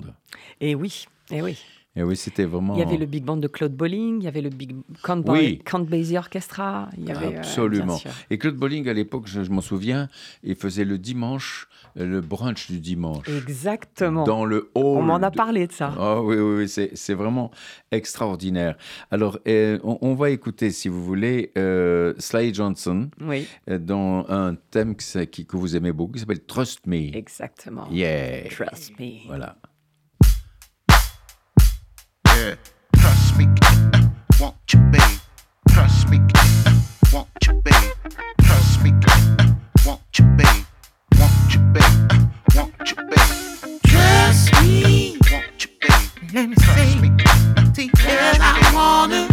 Et 0.60 0.74
oui, 0.74 1.06
et 1.30 1.42
oui. 1.42 1.58
Et 2.00 2.02
oui, 2.02 2.16
c'était 2.16 2.46
vraiment. 2.46 2.74
Il 2.76 2.80
y 2.80 2.82
avait 2.82 2.96
le 2.96 3.04
big 3.04 3.24
band 3.24 3.36
de 3.36 3.46
Claude 3.46 3.74
Bolling, 3.76 4.22
il 4.22 4.24
y 4.24 4.28
avait 4.28 4.40
le 4.40 4.48
big 4.48 4.74
Count, 5.02 5.22
Oui. 5.26 5.60
Count 5.66 5.80
Basie 5.80 6.16
Orchestra. 6.16 6.88
Il 6.96 7.04
y 7.06 7.10
avait, 7.12 7.34
euh, 7.34 7.38
Absolument. 7.40 8.00
Et 8.30 8.38
Claude 8.38 8.56
Bolling, 8.56 8.88
à 8.88 8.94
l'époque, 8.94 9.24
je, 9.26 9.42
je 9.44 9.50
m'en 9.50 9.60
souviens, 9.60 10.08
il 10.42 10.54
faisait 10.54 10.86
le 10.86 10.96
dimanche, 10.96 11.68
euh, 11.98 12.06
le 12.06 12.22
brunch 12.22 12.70
du 12.70 12.80
dimanche. 12.80 13.28
Exactement. 13.28 14.24
Dans 14.24 14.46
le 14.46 14.70
hall. 14.74 14.84
On 14.98 15.02
m'en 15.02 15.16
a 15.16 15.30
parlé 15.30 15.66
de 15.66 15.72
ça. 15.72 15.92
Ah 15.98 16.22
oui, 16.22 16.36
oui, 16.36 16.64
oui, 16.64 16.68
c'est, 16.68 17.12
vraiment 17.14 17.50
extraordinaire. 17.90 18.76
Alors, 19.10 19.38
euh, 19.46 19.78
on, 19.84 19.98
on 20.00 20.14
va 20.14 20.30
écouter, 20.30 20.70
si 20.70 20.88
vous 20.88 21.04
voulez, 21.04 21.52
euh, 21.58 22.14
Sly 22.16 22.54
Johnson 22.54 23.10
Oui, 23.20 23.46
dans 23.68 24.24
un 24.30 24.54
thème 24.70 24.96
que, 24.96 25.24
que 25.42 25.56
vous 25.58 25.76
aimez 25.76 25.92
beaucoup, 25.92 26.12
qui 26.14 26.20
s'appelle 26.20 26.44
Trust 26.44 26.86
Me. 26.86 27.14
exactement. 27.14 27.86
Yeah. 27.90 28.48
Trust 28.48 28.98
me. 28.98 29.26
Voilà. 29.26 29.56
Yeah, 32.40 32.54
trust 32.96 33.36
me, 33.36 33.46
uh, 33.62 34.08
won't 34.40 34.54
you, 34.72 34.80
babe? 34.90 35.02
Trust 35.68 36.08
me, 36.08 36.18
uh, 36.34 36.80
won't 37.12 37.28
you, 37.46 37.52
babe? 37.62 37.74
Trust 38.40 38.82
me, 38.82 38.92
uh, 39.08 39.52
won't 39.84 40.00
you, 40.18 40.24
babe? 40.38 40.64
Won't 41.18 41.54
you, 41.54 41.60
babe? 41.60 41.84
Uh, 42.10 42.26
won't 42.56 42.90
you, 42.90 42.96
babe? 42.96 43.80
Trust 43.84 44.52
me, 44.62 45.18
Won't 45.30 45.64
you, 45.64 45.70
babe? 45.82 46.32
let 46.32 46.48
me 46.48 46.54
Trust 46.56 46.76
say, 46.78 46.98
me, 47.00 47.10
uh, 47.26 47.72
see, 47.74 47.90
yes, 47.98 48.38
I 48.40 48.72
wanna 48.74 49.29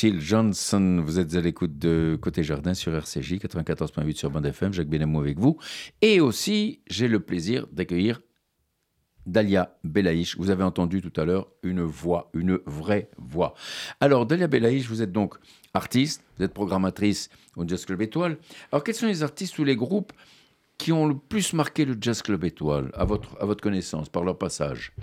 Phil 0.00 0.18
Johnson. 0.18 1.02
Vous 1.04 1.18
êtes 1.18 1.34
à 1.34 1.42
l'écoute 1.42 1.76
de 1.76 2.18
Côté 2.18 2.42
Jardin 2.42 2.72
sur 2.72 2.94
RCJ 2.94 3.34
94.8 3.34 4.16
sur 4.16 4.30
Bande 4.30 4.46
FM. 4.46 4.72
Jacques 4.72 4.88
Benamou 4.88 5.20
avec 5.20 5.38
vous. 5.38 5.58
Et 6.00 6.20
aussi, 6.20 6.80
j'ai 6.86 7.06
le 7.06 7.20
plaisir 7.20 7.66
d'accueillir 7.70 8.22
Dalia 9.26 9.76
Belaïch. 9.84 10.38
Vous 10.38 10.48
avez 10.48 10.62
entendu 10.62 11.02
tout 11.02 11.12
à 11.20 11.26
l'heure 11.26 11.48
une 11.62 11.82
voix, 11.82 12.30
une 12.32 12.60
vraie 12.64 13.10
voix. 13.18 13.52
Alors, 14.00 14.24
Dalia 14.24 14.46
Belaïch, 14.46 14.86
vous 14.86 15.02
êtes 15.02 15.12
donc 15.12 15.34
artiste, 15.74 16.24
vous 16.38 16.46
êtes 16.46 16.54
programmatrice 16.54 17.28
au 17.56 17.68
Jazz 17.68 17.84
Club 17.84 18.00
Étoile. 18.00 18.38
Alors, 18.72 18.82
quels 18.82 18.94
sont 18.94 19.06
les 19.06 19.22
artistes 19.22 19.58
ou 19.58 19.64
les 19.64 19.76
groupes 19.76 20.14
qui 20.78 20.92
ont 20.92 21.08
le 21.08 21.18
plus 21.18 21.52
marqué 21.52 21.84
le 21.84 21.98
Jazz 22.00 22.22
Club 22.22 22.42
Étoile, 22.44 22.90
à 22.94 23.04
votre, 23.04 23.36
à 23.38 23.44
votre 23.44 23.62
connaissance, 23.62 24.08
par 24.08 24.24
leur 24.24 24.38
passage? 24.38 24.94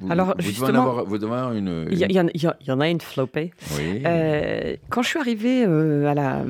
Vous- 0.00 0.10
Alors, 0.12 0.28
vous 0.28 0.34
devez 0.34 0.46
en 0.46 0.50
justement, 0.50 0.82
avoir- 0.82 1.04
vous 1.04 1.18
devez 1.18 1.32
avoir 1.32 1.52
une. 1.52 1.86
Il 1.90 1.98
y, 1.98 2.04
en- 2.04 2.08
y 2.08 2.18
a- 2.46 2.56
il 2.60 2.66
y 2.68 2.70
en 2.72 2.80
a 2.80 2.88
une 2.88 3.00
flopée. 3.00 3.52
Oui. 3.76 4.02
Euh, 4.06 4.76
quand 4.88 5.02
je 5.02 5.08
suis 5.08 5.18
arrivée 5.18 5.64
euh, 5.66 6.06
à, 6.06 6.14
la, 6.14 6.42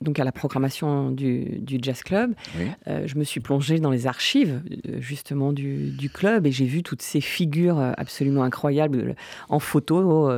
donc 0.00 0.18
à 0.20 0.24
la 0.24 0.30
programmation 0.32 1.10
du, 1.10 1.58
du 1.60 1.78
Jazz 1.82 2.02
Club, 2.02 2.32
Oui. 2.58 2.66
euh, 2.86 3.02
je 3.06 3.16
me 3.16 3.24
suis 3.24 3.40
plongée 3.40 3.78
dans 3.80 3.90
les 3.90 4.06
archives 4.06 4.60
justement 5.00 5.52
du, 5.52 5.90
du 5.90 6.08
club 6.10 6.46
et 6.46 6.52
j'ai 6.52 6.66
vu 6.66 6.82
toutes 6.82 7.02
ces 7.02 7.20
figures 7.20 7.80
absolument 7.96 8.42
incroyables 8.44 9.16
en 9.48 9.58
photo, 9.58 10.30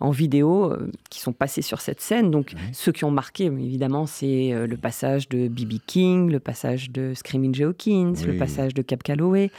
en 0.00 0.10
vidéo, 0.10 0.72
qui 1.10 1.20
sont 1.20 1.32
passées 1.32 1.62
sur 1.62 1.80
cette 1.80 2.00
scène. 2.00 2.30
Donc 2.30 2.54
ceux 2.72 2.92
qui 2.92 3.04
ont 3.04 3.10
marqué, 3.12 3.44
évidemment, 3.44 4.06
c'est 4.06 4.52
le 4.66 4.76
passage 4.76 5.28
de 5.28 5.48
B.B. 5.48 5.74
King, 5.86 6.30
le 6.30 6.40
passage 6.40 6.90
de 6.90 7.12
Screaming 7.14 7.54
Jay 7.54 7.64
Hawkins, 7.64 8.14
le 8.26 8.36
passage 8.36 8.74
de 8.74 8.82
Cap 8.82 9.02
Calloway. 9.02 9.50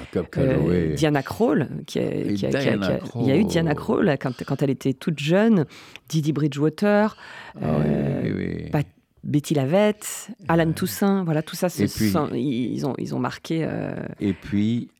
À 0.00 0.06
Cap 0.12 0.30
Calloway. 0.30 0.94
Diana 0.94 1.22
Krall, 1.22 1.63
qui 1.86 1.98
a- 1.98 2.02
Et 2.14 2.34
qui 2.34 2.46
a- 2.46 2.50
qui 2.50 2.56
a- 2.56 2.60
Diana 2.60 2.86
qui 2.86 2.92
a- 3.18 3.20
il 3.22 3.26
y 3.28 3.30
a 3.32 3.36
eu 3.36 3.44
Diana 3.44 3.74
Krall. 3.74 4.04
Krall 4.06 4.18
quand, 4.20 4.44
quand 4.44 4.62
elle 4.62 4.70
était 4.70 4.92
toute 4.92 5.18
jeune, 5.18 5.66
Didi 6.08 6.32
Bridgewater, 6.32 7.16
Ah 7.60 7.64
euh, 7.64 8.20
oui, 8.24 8.32
oui, 8.36 8.54
oui. 8.64 8.70
Pat- 8.70 8.86
Betty 9.22 9.54
Lavette, 9.54 10.28
Alan 10.48 10.70
Toussaint, 10.72 11.24
voilà, 11.24 11.42
tout 11.42 11.56
ça, 11.56 11.68
puis- 11.86 12.10
sont- 12.10 12.28
ils 12.34 12.84
ont, 12.86 12.94
ils 12.98 13.14
ont 13.14 13.18
marqué. 13.18 13.64
euh, 13.64 13.94
Et 14.20 14.34
puis, 14.34 14.90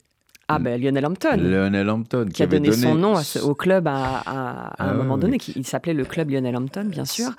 ah 0.48 0.58
ben 0.58 0.80
Lionel 0.80 1.06
Hampton, 1.06 1.36
Lionel 1.38 1.88
Hampton, 1.88 2.26
qui 2.32 2.42
a 2.42 2.46
donné, 2.46 2.70
son 2.72 2.94
nom 2.94 3.16
ce- 3.16 3.38
au 3.38 3.54
club 3.54 3.88
à, 3.88 3.94
à- 3.94 4.20
à 4.26 4.74
Ah 4.78 4.84
un 4.88 4.92
ouais, 4.92 4.98
moment 4.98 5.16
donné. 5.18 5.38
Qui, 5.38 5.52
il 5.56 5.66
s'appelait 5.66 5.94
le 5.94 6.04
club 6.04 6.30
Lionel 6.30 6.54
Hampton, 6.56 6.84
bien 6.84 7.04
sûr. 7.04 7.30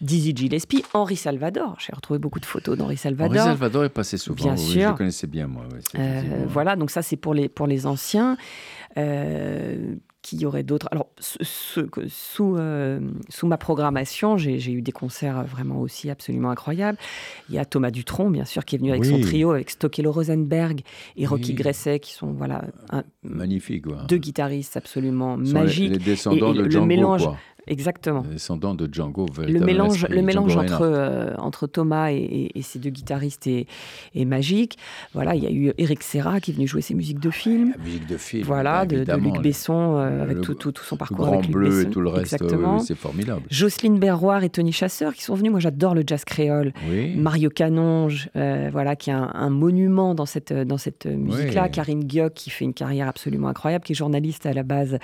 Dizzy 0.00 0.34
Gillespie, 0.34 0.84
Henri 0.94 1.16
Salvador. 1.16 1.76
J'ai 1.78 1.92
retrouvé 1.94 2.18
beaucoup 2.18 2.40
de 2.40 2.46
photos 2.46 2.76
d'Henri 2.78 2.96
Salvador. 2.96 3.36
Henri 3.36 3.48
Salvador 3.50 3.84
est 3.84 3.88
passé 3.90 4.16
souvent. 4.18 4.42
Bien 4.44 4.54
oui, 4.54 4.58
sûr. 4.58 4.80
Je 4.82 4.88
le 4.88 4.94
connaissais 4.94 5.26
bien, 5.26 5.46
moi. 5.46 5.64
oui, 5.72 5.80
Euh, 5.98 6.22
voilà, 6.48 6.76
donc 6.76 6.90
ça 6.90 7.02
c'est 7.02 7.16
pour 7.16 7.34
les, 7.34 7.48
pour 7.48 7.66
les 7.66 7.86
anciens. 7.86 8.36
Euh, 8.98 9.94
qui 10.26 10.36
y 10.36 10.44
aurait 10.46 10.64
d'autres 10.64 10.88
Alors, 10.90 11.06
ce- 11.20 11.38
ce- 11.42 11.80
que- 11.80 12.08
sous, 12.08 12.56
euh, 12.56 12.98
sous 13.28 13.46
ma 13.46 13.56
programmation, 13.56 14.36
j'ai 14.36 14.72
eu 14.72 14.82
des 14.82 14.90
concerts 14.90 15.44
vraiment 15.44 15.80
aussi 15.80 16.10
absolument 16.10 16.50
incroyables. 16.50 16.98
Il 17.48 17.54
y 17.54 17.58
a 17.58 17.64
Thomas 17.64 17.92
Dutronc, 17.92 18.30
bien 18.30 18.44
sûr, 18.44 18.64
qui 18.64 18.74
est 18.74 18.78
venu 18.78 18.90
avec 18.90 19.04
son 19.04 19.20
trio, 19.20 19.52
avec 19.52 19.70
Stokelo 19.70 20.10
Rosenberg 20.10 20.80
et 21.16 21.26
Rocky 21.26 21.50
Oui. 21.50 21.54
Gresset, 21.54 22.00
qui 22.00 22.12
sont 22.12 22.32
voilà, 22.32 22.64
un- 22.90 23.04
deux 24.08 24.18
guitaristes 24.18 24.76
absolument 24.76 25.36
les- 25.36 25.52
magiques. 25.52 25.90
Les, 25.92 25.98
descendants 25.98 26.52
Et 26.52 26.56
de 26.56 26.62
le 26.62 26.70
Django, 26.70 26.86
mélange- 26.86 27.22
quoi. 27.24 27.36
Exactement. 27.66 28.22
Les 28.26 28.34
descendants 28.34 28.74
de 28.74 28.88
Django. 28.92 29.26
Le 29.46 29.58
mélange, 29.60 30.06
le 30.08 30.22
mélange 30.22 30.52
Django 30.52 30.64
entre, 30.72 30.80
euh, 30.82 31.34
entre 31.38 31.66
Thomas 31.66 32.10
et, 32.12 32.16
et- 32.16 32.58
et 32.58 32.62
ces 32.62 32.78
deux 32.78 32.90
guitaristes 32.90 33.46
est, 33.46 33.66
est 34.14 34.24
magique. 34.24 34.78
Voilà, 35.14 35.34
il 35.34 35.42
y 35.42 35.46
a 35.46 35.50
eu 35.50 35.72
Eric 35.78 36.02
Serra 36.02 36.40
qui 36.40 36.52
est 36.52 36.54
venu 36.54 36.66
jouer 36.68 36.80
ses 36.80 36.94
musiques 36.94 37.18
de 37.20 37.30
film. 37.30 37.72
La 37.76 37.82
musique 37.84 38.06
de 38.06 38.16
film. 38.16 38.44
Voilà, 38.44 38.84
bah, 38.84 39.04
de, 39.04 39.12
Luc 39.20 39.40
Besson, 39.42 39.96
euh, 39.96 40.22
avec 40.22 40.36
le- 40.36 40.42
tout, 40.42 40.54
tout- 40.54 40.72
tout 40.72 40.84
son 40.84 40.96
parcours 40.96 41.16
Grand 41.26 41.32
avec 41.34 41.46
Luc 41.46 41.52
Bleu 41.56 41.70
Besson. 41.70 41.88
et 41.88 41.92
tout 41.92 42.00
le 42.00 42.08
reste. 42.10 42.36
oui, 42.42 42.80
c'est 42.86 42.94
formidable. 42.96 43.42
Jocelyne 43.50 43.98
Berroir 43.98 44.44
et 44.44 44.50
Tony 44.50 44.72
Chasseur 44.72 45.12
qui 45.14 45.22
sont 45.24 45.34
venus. 45.34 45.50
Moi, 45.50 45.60
j'adore 45.60 45.94
le 45.94 46.02
jazz 46.06 46.24
créole. 46.24 46.72
Oui. 46.88 47.14
Mario 47.16 47.50
Canonge, 47.50 48.28
euh, 48.36 48.68
voilà, 48.70 48.94
qui 48.96 49.10
est 49.10 49.14
un, 49.14 49.30
un 49.34 49.50
monument 49.50 50.14
dans 50.14 50.26
cette, 50.26 50.52
dans 50.52 50.78
cette 50.78 51.06
musique-là. 51.06 51.64
Oui. 51.64 51.70
Karim 51.72 52.04
Guioc, 52.04 52.34
qui 52.34 52.50
fait 52.50 52.64
une 52.64 52.74
carrière 52.74 53.08
absolument 53.08 53.48
incroyable, 53.48 53.84
qui 53.84 53.92
est 53.92 53.96
journaliste 53.96 54.46
à 54.46 54.52
la 54.52 54.62
base 54.62 54.98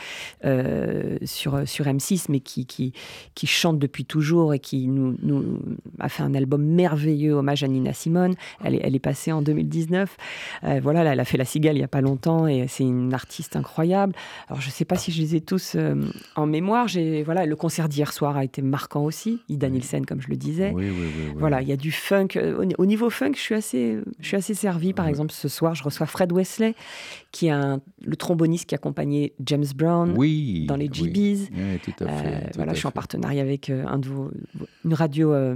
sur, 1.24 1.66
sur 1.66 1.86
M6, 1.86 2.26
mais 2.28 2.40
qui, 2.40 2.51
qui, 2.66 2.92
qui 3.34 3.46
chante 3.46 3.78
depuis 3.78 4.04
toujours 4.04 4.54
et 4.54 4.58
qui 4.58 4.86
nous, 4.86 5.16
nous 5.22 5.58
a 5.98 6.08
fait 6.08 6.22
un 6.22 6.34
album 6.34 6.62
merveilleux, 6.62 7.32
hommage 7.34 7.64
à 7.64 7.68
Nina 7.68 7.92
Simone. 7.92 8.34
Elle 8.64 8.74
est, 8.76 8.80
elle 8.84 8.94
est 8.94 8.98
passée 9.00 9.32
en 9.32 9.42
2019. 9.42 10.16
Euh, 10.64 10.80
voilà, 10.82 11.02
là, 11.04 11.12
elle 11.12 11.20
a 11.20 11.24
fait 11.24 11.38
La 11.38 11.44
Cigale 11.44 11.74
il 11.76 11.78
n'y 11.80 11.84
a 11.84 11.88
pas 11.88 12.00
longtemps 12.00 12.46
et 12.46 12.66
c'est 12.68 12.84
une 12.84 13.12
artiste 13.14 13.56
incroyable. 13.56 14.14
Alors, 14.48 14.60
je 14.60 14.68
ne 14.68 14.72
sais 14.72 14.84
pas 14.84 14.96
si 14.96 15.10
je 15.12 15.20
les 15.20 15.36
ai 15.36 15.40
tous 15.40 15.72
euh, 15.76 15.94
en 16.36 16.46
mémoire. 16.46 16.88
J'ai, 16.88 17.22
voilà, 17.22 17.46
le 17.46 17.56
concert 17.56 17.88
d'hier 17.88 18.12
soir 18.12 18.36
a 18.36 18.44
été 18.44 18.62
marquant 18.62 19.04
aussi. 19.04 19.40
Ida 19.48 19.68
Nielsen, 19.70 20.04
comme 20.06 20.20
je 20.20 20.28
le 20.28 20.36
disais. 20.36 20.70
Oui, 20.74 20.86
oui, 20.90 21.06
oui. 21.06 21.32
Voilà, 21.36 21.62
il 21.62 21.68
y 21.68 21.72
a 21.72 21.76
du 21.76 21.90
funk. 21.92 22.28
Euh, 22.36 22.64
Au, 22.78 22.82
au 22.82 22.86
niveau 22.86 23.10
funk, 23.10 23.32
je 23.34 23.40
suis 23.40 23.54
assez, 23.54 23.98
je 24.20 24.26
suis 24.26 24.36
assez 24.36 24.54
servi. 24.54 24.92
Par 24.92 25.08
exemple, 25.08 25.32
ce 25.32 25.48
soir, 25.48 25.74
je 25.74 25.82
reçois 25.82 26.06
Fred 26.06 26.32
Wesley, 26.32 26.74
qui 27.30 27.46
est 27.46 27.50
un- 27.50 27.80
le 28.04 28.16
tromboniste 28.16 28.66
qui 28.68 28.74
accompagnait 28.74 29.32
James 29.44 29.64
Brown 29.74 30.12
dans 30.66 30.76
les. 30.76 30.88
GBs. 30.92 31.48
Oui, 31.52 31.78
tout 31.84 32.04
à 32.04 32.08
fait. 32.08 32.26
Euh, 32.26 32.41
voilà, 32.54 32.72
je 32.74 32.78
suis 32.78 32.86
en 32.86 32.90
partenariat 32.92 33.42
avec 33.42 33.70
euh, 33.70 33.84
un 33.86 33.98
de 33.98 34.08
vos, 34.08 34.30
une 34.84 34.94
radio 34.94 35.32
euh, 35.32 35.54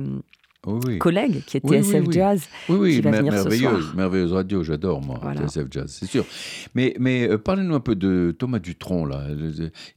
Oui, 0.67 0.99
collègue 0.99 1.43
qui 1.47 1.59
est 1.59 1.61
Oui, 1.65 1.81
TSF 1.81 2.05
oui. 2.07 2.13
Jazz. 2.15 2.49
Oui, 2.69 2.77
oui, 2.81 2.95
qui 2.97 3.01
va 3.01 3.11
mer- 3.13 3.21
venir 3.21 3.33
ce 3.35 3.39
merveilleuse, 3.45 3.83
soir. 3.85 3.97
merveilleuse 3.97 4.33
radio, 4.33 4.63
j'adore 4.63 5.01
moi, 5.03 5.19
Voilà. 5.23 5.47
TSF 5.47 5.67
Jazz, 5.71 5.87
c'est 5.89 6.07
sûr. 6.07 6.25
Mais, 6.75 6.95
mais 6.99 7.29
euh, 7.29 7.39
parlez-nous 7.39 7.75
un 7.75 7.81
peu 7.81 7.95
de 7.95 8.35
Thomas 8.39 8.59
Dutronc, 8.59 9.07
là. 9.07 9.27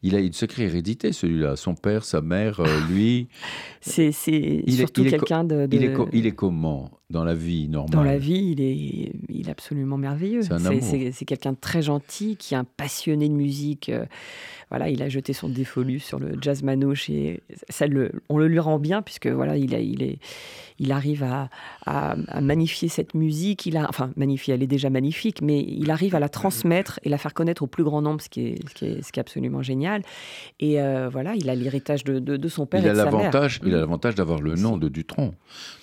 Il 0.03 0.15
a 0.15 0.19
une 0.19 0.33
sacrée 0.33 0.63
hérédité, 0.65 1.11
celui-là. 1.11 1.55
Son 1.55 1.75
père, 1.75 2.03
sa 2.03 2.21
mère, 2.21 2.59
euh, 2.59 2.67
lui. 2.89 3.27
C'est, 3.81 4.11
surtout 4.11 5.03
quelqu'un 5.03 5.43
de, 5.43 5.61
est 5.71 5.97
il 6.13 6.27
est 6.27 6.33
comment? 6.33 6.91
Dans 7.09 7.23
la 7.23 7.33
vie 7.33 7.67
normale 7.67 7.91
Dans 7.91 8.03
la 8.03 8.17
vie, 8.17 8.53
il 8.55 8.61
est, 8.61 9.11
il 9.29 9.47
est 9.47 9.51
absolument 9.51 9.97
merveilleux. 9.97 10.41
C'est 10.43 11.25
quelqu'un 11.25 11.53
de 11.53 11.57
très 11.59 11.81
gentil, 11.81 12.35
qui 12.37 12.53
est 12.53 12.57
un 12.57 12.65
passionné 12.65 13.27
de 13.29 13.33
musique. 13.33 13.89
euh, 13.89 14.05
voilà, 14.69 14.87
il 14.89 15.01
a 15.01 15.09
jeté 15.09 15.33
son 15.33 15.49
défolu 15.49 15.97
sur 15.97 16.19
le 16.19 16.33
jazz 16.39 16.61
manouche 16.61 17.09
et 17.09 17.41
ça 17.69 17.87
le, 17.87 18.11
on 18.29 18.37
le 18.37 18.47
lui 18.47 18.59
rend 18.59 18.77
bien 18.77 19.01
puisque 19.01 19.25
voilà, 19.25 19.57
il, 19.57 19.73
a, 19.73 19.79
il, 19.79 20.03
est, 20.03 20.19
il 20.77 20.91
arrive 20.91 21.23
à, 21.23 21.49
à- 21.87 22.15
à 22.27 22.39
magnifier 22.41 22.87
cette 22.87 23.15
musique. 23.15 23.65
Il 23.65 23.77
a, 23.77 23.87
enfin, 23.89 24.11
magnifier, 24.15 24.53
elle 24.53 24.61
est 24.61 24.67
déjà 24.67 24.91
magnifique, 24.91 25.41
mais 25.41 25.59
il 25.67 25.89
arrive 25.89 26.13
à 26.13 26.19
la 26.19 26.29
transmettre 26.29 26.99
et 27.03 27.09
la 27.09 27.17
faire 27.17 27.33
connaître 27.33 27.63
au 27.63 27.67
plus 27.67 27.83
grand 27.83 28.03
nombre, 28.03 28.21
ce 28.21 28.29
qui 28.29 28.41
est, 28.41 28.69
ce 28.69 28.75
qui 28.75 28.85
est, 28.85 29.01
ce 29.01 29.11
qui 29.11 29.19
est 29.19 29.21
absolument 29.21 29.63
génial. 29.63 30.03
Et 30.59 30.79
euh, 30.79 31.09
voilà, 31.11 31.33
il 31.33 31.49
a 31.49 31.55
l'héritage 31.55 32.03
de, 32.03 32.19
de- 32.19 32.37
de 32.37 32.47
son 32.47 32.67
père 32.67 32.81
Il 32.81 32.85
et 32.85 32.89
a 32.89 32.93
de 32.93 32.97
sa 32.99 33.05
mère. 33.05 33.13
l'avantage, 33.13 33.59
il 33.65 33.73
a 33.73 33.77
Mm. 33.77 33.79
l'avantage 33.79 34.13
d'avoir 34.13 34.39
le 34.39 34.53
nom 34.53 34.77
de 34.77 34.87
Dutronc. 34.87 35.33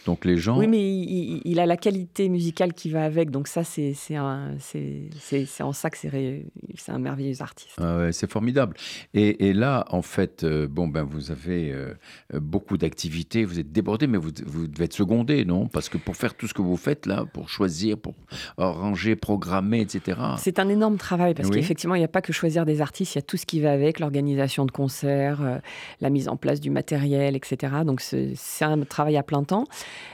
Donc 0.06 0.24
les 0.24 0.36
gens. 0.36 0.56
Oui, 0.56 0.68
mais 0.68 0.78
il, 0.88 1.10
il- 1.18 1.42
il 1.44 1.60
a 1.60 1.66
la 1.66 1.76
qualité 1.76 2.28
musicale 2.28 2.72
qui 2.74 2.90
va 2.90 3.04
avec, 3.04 3.30
donc 3.30 3.48
ça, 3.48 3.64
c'est 3.64 3.94
en 4.18 5.72
ça 5.72 5.90
que 5.90 5.96
c'est 5.98 6.92
un 6.92 6.98
merveilleux 6.98 7.40
artiste. 7.40 7.76
Ah 7.78 7.98
ouais, 7.98 8.12
c'est 8.12 8.30
formidable. 8.30 8.76
Et, 9.14 9.48
et 9.48 9.52
là, 9.52 9.84
en 9.90 10.02
fait, 10.02 10.44
euh, 10.44 10.66
bon, 10.68 10.88
ben, 10.88 11.02
vous 11.02 11.30
avez 11.30 11.72
euh, 11.72 11.94
beaucoup 12.34 12.76
d'activités, 12.76 13.44
vous 13.44 13.58
êtes 13.58 13.72
débordé, 13.72 14.06
mais 14.06 14.18
vous, 14.18 14.30
vous 14.46 14.66
devez 14.66 14.84
être 14.84 14.92
secondé, 14.94 15.44
non? 15.44 15.66
Parce 15.68 15.88
que 15.88 15.98
pour 15.98 16.16
faire 16.16 16.34
tout 16.34 16.46
ce 16.48 16.54
que 16.54 16.62
vous 16.62 16.76
faites 16.76 17.06
là, 17.06 17.24
pour 17.32 17.48
choisir, 17.48 17.98
pour 17.98 18.14
arranger, 18.58 19.16
programmer, 19.16 19.80
etc. 19.80 20.18
C'est 20.38 20.58
un 20.58 20.68
énorme 20.68 20.96
travail 20.96 21.34
parce 21.34 21.48
Oui. 21.48 21.56
qu'effectivement, 21.56 21.94
il 21.94 21.98
n'y 22.00 22.04
a 22.04 22.08
pas 22.08 22.22
que 22.22 22.32
choisir 22.32 22.64
des 22.66 22.80
artistes, 22.80 23.14
il 23.14 23.18
y 23.18 23.20
a 23.20 23.22
tout 23.22 23.36
ce 23.36 23.46
qui 23.46 23.60
va 23.60 23.72
avec, 23.72 24.00
l'organisation 24.00 24.64
de 24.66 24.70
concerts, 24.70 25.42
euh, 25.42 25.58
la 26.00 26.10
mise 26.10 26.28
en 26.28 26.36
place 26.36 26.60
du 26.60 26.70
matériel, 26.70 27.36
etc. 27.36 27.72
Donc 27.84 28.00
c'est 28.00 28.32
c'est 28.36 28.64
un 28.64 28.80
travail 28.82 29.16
à 29.16 29.22
plein 29.22 29.42
temps. 29.44 29.64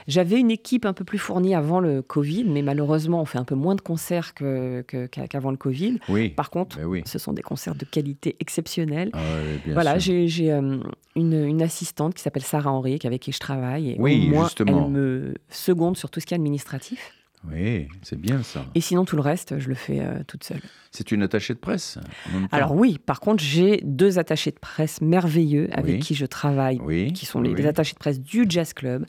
J'avais 0.07 0.39
une 0.39 0.51
équipe 0.51 0.85
un 0.85 0.92
peu 0.93 1.03
plus 1.03 1.17
fournie 1.17 1.55
avant 1.55 1.79
le 1.79 2.01
Covid, 2.01 2.45
mais 2.45 2.61
malheureusement, 2.61 3.21
on 3.21 3.25
fait 3.25 3.37
un 3.37 3.43
peu 3.43 3.55
moins 3.55 3.75
de 3.75 3.81
concerts 3.81 4.33
que- 4.33 4.81
qu'avant 4.81 5.51
le 5.51 5.57
Covid. 5.57 5.99
Oui. 6.09 6.29
Par 6.29 6.49
contre, 6.49 6.77
Ben 6.77 6.85
oui. 6.85 7.01
ce 7.05 7.19
sont 7.19 7.33
des 7.33 7.41
concerts 7.41 7.75
de 7.75 7.85
qualité 7.85 8.35
exceptionnelle. 8.39 9.09
Ah 9.13 9.19
Voilà, 9.67 9.97
j'ai 9.99 10.27
euh, 10.51 10.77
une, 11.15 11.33
une 11.45 11.61
assistante 11.61 12.13
qui 12.13 12.21
s'appelle 12.21 12.43
Sarah 12.43 12.71
Henrique 12.71 13.05
avec 13.05 13.21
qui 13.21 13.31
je 13.31 13.39
travaille. 13.39 13.91
Et 13.91 13.95
Oui, 13.99 14.31
justement. 14.43 14.85
elle 14.85 14.91
me 14.91 15.33
seconde 15.49 15.97
sur 15.97 16.09
tout 16.09 16.19
ce 16.19 16.25
qui 16.25 16.33
est 16.33 16.37
administratif. 16.37 17.11
Oui, 17.51 17.89
c'est 18.03 18.17
bien 18.17 18.41
ça. 18.41 18.65
Et 18.73 18.79
sinon, 18.79 19.03
tout 19.03 19.17
le 19.17 19.21
reste, 19.21 19.59
je 19.59 19.67
le 19.67 19.75
fais 19.75 19.99
euh, 19.99 20.23
toute 20.25 20.45
seule. 20.45 20.61
C'est 20.91 21.11
une 21.11 21.23
attachée 21.23 21.53
de 21.53 21.59
presse. 21.59 21.97
en 22.29 22.33
même 22.39 22.47
temps. 22.47 22.55
Alors 22.55 22.73
oui, 22.73 22.99
par 23.05 23.19
contre, 23.19 23.43
j'ai 23.43 23.81
deux 23.83 24.17
attachés 24.17 24.51
de 24.51 24.59
presse 24.59 25.01
merveilleux 25.01 25.67
avec 25.73 25.95
Oui. 25.95 25.99
qui 25.99 26.15
je 26.15 26.25
travaille, 26.25 26.79
oui, 26.81 27.11
qui 27.11 27.25
sont 27.25 27.41
oui, 27.41 27.49
les, 27.49 27.53
oui. 27.55 27.61
les 27.63 27.67
attachés 27.67 27.95
de 27.95 27.99
presse 27.99 28.21
du 28.21 28.45
Jazz 28.47 28.71
Club. 28.73 29.05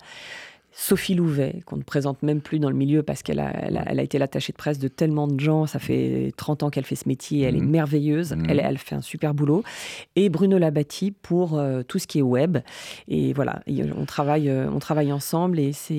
Sophie 0.77 1.15
Louvet, 1.15 1.63
qu'on 1.67 1.77
ne 1.77 1.83
présente 1.83 2.23
même 2.25 2.41
plus 2.41 2.59
dans 2.59 2.69
le 2.69 2.75
milieu 2.77 3.03
parce 3.05 3.23
qu'elle 3.23 3.39
a, 3.39 3.51
elle 3.65 3.77
a, 3.77 3.85
elle 3.87 4.01
a 4.01 4.03
été 4.03 4.19
l'attachée 4.19 4.53
de 4.53 4.57
presse 4.57 4.79
de 4.81 4.89
tellement 4.89 5.29
de 5.29 5.39
gens. 5.39 5.67
Ça 5.67 5.79
fait 5.79 6.33
30 6.37 6.65
ans 6.65 6.71
qu'elle 6.71 6.85
fait 6.85 6.97
ce 6.97 7.09
métier. 7.09 7.43
Elle 7.43 7.57
est 7.57 7.61
Mhm. 7.61 7.71
merveilleuse. 7.71 8.33
Mhm. 8.33 8.47
Elle, 8.49 8.61
elle 8.61 8.79
fait 8.79 8.97
un 8.97 9.01
super 9.03 9.35
boulot. 9.35 9.63
Et 10.17 10.29
Bruno 10.29 10.59
Labatti 10.59 11.13
pour 11.13 11.59
euh, 11.59 11.83
tout 11.85 11.99
ce 12.01 12.07
qui 12.09 12.19
est 12.19 12.23
web. 12.23 12.59
Et 13.07 13.33
voilà, 13.33 13.63
on 13.97 14.05
travaille, 14.05 14.49
euh, 14.51 14.69
on 14.71 14.81
travaille 14.81 15.13
ensemble 15.13 15.59
et 15.61 15.73
c'est 15.73 15.95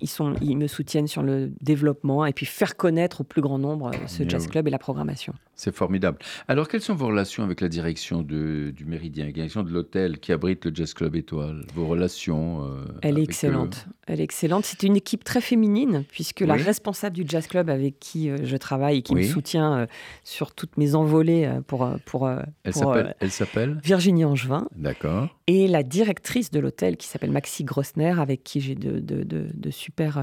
ils, 0.00 0.06
sont, 0.08 0.34
ils 0.42 0.56
me 0.56 0.66
soutiennent 0.66 1.08
sur 1.08 1.22
le 1.22 1.50
développement 1.62 2.24
et 2.26 2.32
puis 2.32 2.46
faire 2.46 2.76
connaître 2.76 3.22
au 3.22 3.24
plus 3.24 3.40
grand 3.42 3.58
nombre 3.58 3.88
euh, 3.88 3.96
ce 4.06 4.28
jazz 4.28 4.46
club 4.48 4.68
et 4.68 4.70
la 4.70 4.78
programmation. 4.78 5.32
C'est 5.60 5.74
formidable. 5.74 6.18
Alors, 6.46 6.68
quelles 6.68 6.82
sont 6.82 6.94
vos 6.94 7.08
relations 7.08 7.42
avec 7.42 7.60
la 7.60 7.68
direction 7.68 8.22
de- 8.22 8.70
du 8.70 8.84
Méridien, 8.84 9.26
la 9.26 9.32
direction 9.32 9.64
de 9.64 9.70
l'hôtel 9.72 10.20
qui 10.20 10.30
abrite 10.30 10.64
le 10.66 10.72
Jazz 10.72 10.94
Club 10.94 11.16
Étoile? 11.16 11.66
Vos 11.74 11.88
relations 11.88 12.64
euh, 12.64 12.84
Elle 13.02 13.14
est 13.14 13.22
avec 13.22 13.30
excellente. 13.30 13.86
Elle 14.06 14.20
est 14.20 14.24
excellente. 14.24 14.64
C'est 14.66 14.84
une 14.84 14.94
équipe 14.94 15.24
très 15.24 15.40
féminine, 15.40 16.04
puisque 16.12 16.40
la 16.42 16.54
responsable 16.54 17.16
du 17.16 17.24
jazz 17.26 17.48
club 17.48 17.70
avec 17.70 17.98
qui 17.98 18.30
euh, 18.30 18.36
je 18.44 18.56
travaille 18.56 18.98
et 18.98 19.02
qui 19.02 19.12
Oui. 19.14 19.22
me 19.22 19.26
soutient 19.26 19.78
euh, 19.80 19.86
sur 20.22 20.54
toutes 20.54 20.76
mes 20.76 20.94
envolées 20.94 21.44
euh, 21.46 21.60
pour, 21.60 21.84
euh, 21.84 21.96
pour, 22.06 22.28
euh, 22.28 22.38
Elle 22.62 22.72
pour, 22.72 22.92
euh, 22.92 22.94
s'appelle 22.98 23.16
Elle 23.18 23.30
s'appelle? 23.32 23.80
Virginie 23.82 24.24
Angevin, 24.24 24.68
D'accord. 24.76 25.36
et 25.48 25.66
la 25.66 25.82
directrice 25.82 26.52
de 26.52 26.60
l'hôtel 26.60 26.96
qui 26.96 27.08
s'appelle 27.08 27.32
Maxi 27.32 27.64
Grossner, 27.64 28.14
avec 28.20 28.44
qui 28.44 28.60
j'ai 28.60 28.76
de, 28.76 29.00
de, 29.00 29.24
de 29.24 29.70
super. 29.72 30.18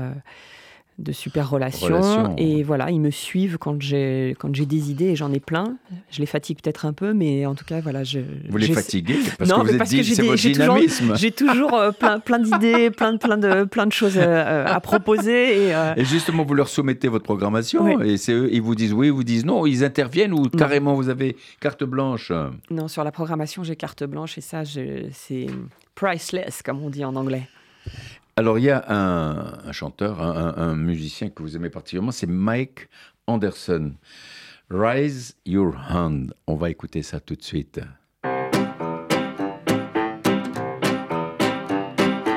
De 0.97 1.11
super 1.11 1.49
relations. 1.49 2.35
Et 2.37 2.63
voilà, 2.63 2.89
ils 2.89 3.01
me 3.01 3.11
suivent 3.11 3.57
quand 3.57 3.81
j'ai 3.81 4.33
quand 4.39 4.55
j'ai 4.55 4.65
des 4.65 4.91
idées 4.91 5.07
et 5.07 5.15
j'en 5.17 5.33
ai 5.33 5.41
plein. 5.41 5.75
Je 6.09 6.19
les 6.21 6.25
fatigue 6.25 6.59
peut-être 6.61 6.85
un 6.85 6.93
peu, 6.93 7.13
mais 7.13 7.45
en 7.45 7.53
tout 7.53 7.65
cas, 7.65 7.81
voilà, 7.81 8.05
je. 8.05 8.19
Vous 8.47 8.57
les 8.57 8.67
fatiguez 8.67 9.17
Parce 9.37 9.49
Non, 9.49 9.57
que 9.57 9.63
vous 9.67 9.71
êtes 9.73 9.77
parce 9.77 9.89
dit, 9.89 9.97
que 9.97 10.03
j'ai 10.03 10.15
c'est 10.15 10.21
votre 10.23 10.41
dynamisme. 10.41 11.15
J'ai 11.17 11.31
toujours 11.31 11.73
euh, 11.73 11.91
plein, 11.91 12.19
plein 12.19 12.39
d'idées, 12.39 12.91
plein, 12.97 13.11
de- 13.11 13.17
plein, 13.17 13.37
de, 13.37 13.63
plein 13.65 13.85
de 13.87 13.91
choses 13.91 14.15
euh, 14.17 14.65
à 14.65 14.79
proposer. 14.79 15.65
Et, 15.67 15.75
euh, 15.75 15.93
Et 15.97 16.05
justement, 16.05 16.45
vous 16.45 16.53
leur 16.53 16.69
soumettez 16.69 17.09
votre 17.09 17.25
programmation 17.25 17.83
Oui. 17.83 18.11
et 18.11 18.17
c'est 18.17 18.31
eux, 18.31 18.49
ils 18.53 18.61
vous 18.61 18.75
disent 18.75 18.93
oui, 18.93 19.07
ils 19.07 19.13
vous 19.13 19.23
disent 19.25 19.43
non, 19.45 19.65
ils 19.65 19.83
interviennent 19.83 20.31
ou 20.33 20.43
carrément 20.49 20.95
vous 20.95 21.09
avez 21.09 21.35
carte 21.59 21.83
blanche? 21.83 22.31
non, 22.71 22.87
sur 22.87 23.03
la 23.03 23.11
programmation, 23.11 23.63
j'ai 23.63 23.75
carte 23.75 24.05
blanche 24.05 24.37
et 24.37 24.41
ça, 24.41 24.63
c'est 24.65 25.47
priceless, 25.93 26.61
comme 26.63 26.81
on 26.81 26.89
dit 26.89 27.03
en 27.03 27.15
anglais. 27.17 27.49
Alors, 28.37 28.59
il 28.59 28.65
y 28.65 28.69
a 28.69 28.83
un, 28.89 29.71
chanteur, 29.71 30.21
un 30.21 30.75
musicien 30.75 31.29
que 31.29 31.41
vous 31.41 31.55
aimez 31.55 31.69
particulièrement, 31.69 32.11
c'est 32.11 32.27
Mike 32.27 32.89
Anderson. 33.27 33.93
Rise 34.69 35.37
Your 35.45 35.73
Hand. 35.89 36.33
On 36.45 36.55
va 36.55 36.69
écouter 36.69 37.01
ça 37.01 37.21
tout 37.21 37.35
de 37.35 37.43
suite. 37.43 37.79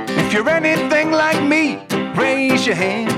If 0.09 0.33
you're 0.33 0.49
anything 0.49 1.11
like 1.11 1.43
me, 1.43 1.79
raise 2.15 2.65
your 2.65 2.77
hand. 2.77 3.11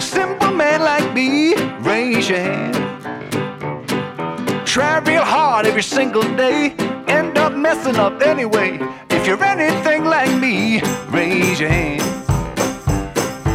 Simple 0.00 0.52
man 0.54 0.82
like 0.82 1.14
me, 1.14 1.54
raise 1.82 2.28
your 2.28 2.40
hand. 2.40 2.79
Try 4.70 4.98
real 4.98 5.24
hard 5.24 5.66
every 5.66 5.82
single 5.82 6.22
day, 6.36 6.70
end 7.08 7.36
up 7.36 7.54
messing 7.54 7.96
up 7.96 8.22
anyway. 8.22 8.78
If 9.10 9.26
you're 9.26 9.42
anything 9.42 10.04
like 10.04 10.32
me, 10.40 10.80
raise 11.08 11.58
your 11.58 11.68
hand. 11.68 12.00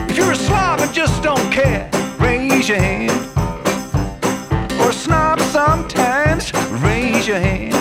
If 0.09 0.17
you're 0.17 0.33
a 0.33 0.35
slob 0.35 0.81
and 0.81 0.93
just 0.93 1.23
don't 1.23 1.49
care, 1.53 1.89
raise 2.19 2.67
your 2.67 2.79
hand. 2.79 3.11
Or 4.81 4.89
a 4.89 4.93
snob 4.93 5.39
sometimes, 5.39 6.51
raise 6.83 7.25
your 7.25 7.39
hand. 7.39 7.73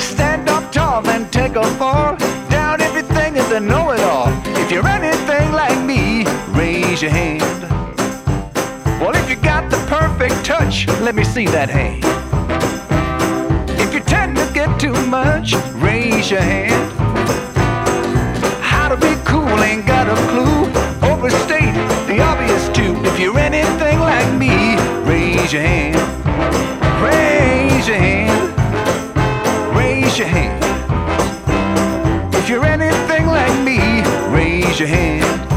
Stand 0.00 0.48
up 0.48 0.72
tall 0.72 1.06
and 1.10 1.30
take 1.30 1.56
a 1.56 1.64
fall. 1.76 2.16
Down 2.48 2.80
everything 2.80 3.36
is 3.36 3.52
a 3.52 3.60
know 3.60 3.90
it 3.90 4.00
all. 4.00 4.32
If 4.56 4.72
you're 4.72 4.88
anything 4.88 5.52
like 5.52 5.78
me, 5.84 6.24
raise 6.58 7.02
your 7.02 7.10
hand. 7.10 7.79
Well, 9.00 9.14
if 9.14 9.28
you 9.30 9.36
got 9.36 9.70
the 9.70 9.78
perfect 9.88 10.44
touch, 10.44 10.86
let 11.00 11.14
me 11.14 11.24
see 11.24 11.46
that 11.46 11.70
hand. 11.70 12.04
If 13.80 13.94
you 13.94 14.00
tend 14.00 14.36
to 14.36 14.50
get 14.52 14.78
too 14.78 14.94
much, 15.06 15.54
raise 15.74 16.30
your 16.30 16.42
hand. 16.42 16.92
How 18.62 18.88
to 18.88 18.96
be 18.96 19.14
cool 19.24 19.48
ain't 19.62 19.86
got 19.86 20.06
a 20.06 20.16
clue. 20.30 20.66
Overstate 21.10 21.74
the 22.06 22.20
obvious 22.20 22.68
too. 22.68 22.94
If 23.04 23.18
you're 23.18 23.38
anything 23.38 23.98
like 24.00 24.32
me, 24.38 24.76
raise 25.08 25.52
your 25.52 25.62
hand. 25.62 25.96
Raise 27.02 27.88
your 27.88 27.96
hand 27.96 28.50
raise 30.10 30.18
your 30.18 30.28
hand. 30.28 30.64
If 32.34 32.48
you're 32.48 32.64
anything 32.64 33.26
like 33.26 33.64
me, 33.64 34.02
raise 34.34 34.78
your 34.80 34.88
hand. 34.88 35.49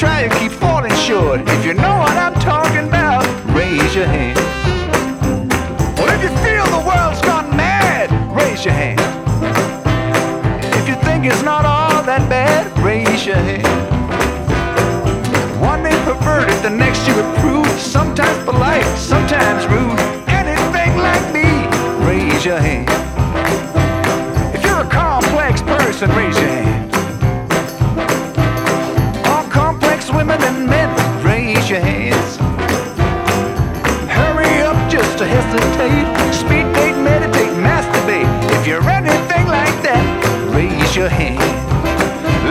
Try, 0.00 0.24
you 0.24 0.30
keep 0.40 0.50
falling 0.50 0.94
short. 0.94 1.42
If 1.46 1.62
you 1.62 1.74
know 1.74 1.96
what 1.98 2.16
I'm 2.16 2.32
talking 2.40 2.88
about, 2.88 3.22
raise 3.54 3.94
your 3.94 4.06
hand. 4.06 4.38
Well, 5.98 6.08
if 6.16 6.22
you 6.24 6.32
feel 6.40 6.64
the 6.72 6.82
world's 6.88 7.20
gone 7.20 7.54
mad, 7.54 8.08
raise 8.34 8.64
your 8.64 8.72
hand. 8.72 8.98
If 10.80 10.88
you 10.88 10.94
think 11.04 11.26
it's 11.26 11.42
not 11.42 11.66
all 11.66 12.02
that 12.04 12.26
bad, 12.30 12.64
raise 12.78 13.26
your 13.26 13.36
hand. 13.36 13.68
One 15.60 15.82
day 15.82 15.96
perverted, 16.08 16.62
the 16.62 16.70
next 16.70 17.06
you 17.06 17.12
approve. 17.20 17.68
Sometimes 17.78 18.42
polite, 18.46 18.88
sometimes 18.96 19.66
rude. 19.66 20.00
Anything 20.32 20.96
like 20.96 21.24
me, 21.36 21.44
raise 22.08 22.42
your 22.42 22.58
hand. 22.58 22.88
If 24.56 24.64
you're 24.64 24.80
a 24.80 24.88
complex 24.88 25.60
person, 25.60 26.08
raise 26.16 26.38
your 26.38 26.48
hand. 26.48 26.49
Hesitate. 35.50 36.06
Speed 36.32 36.66
date, 36.74 36.96
meditate, 37.02 37.54
masturbate. 37.58 38.28
If 38.58 38.66
you're 38.66 38.88
anything 38.88 39.46
like 39.46 39.76
that, 39.82 40.04
raise 40.54 40.94
your 40.94 41.08
hand. 41.08 41.38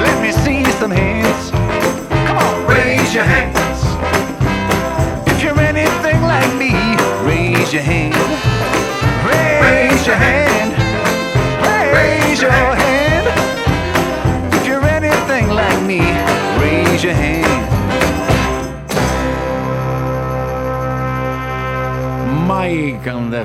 Let 0.03 0.21
me 0.21 0.31
see 0.43 0.69
some 0.79 0.91
hands. 0.91 1.18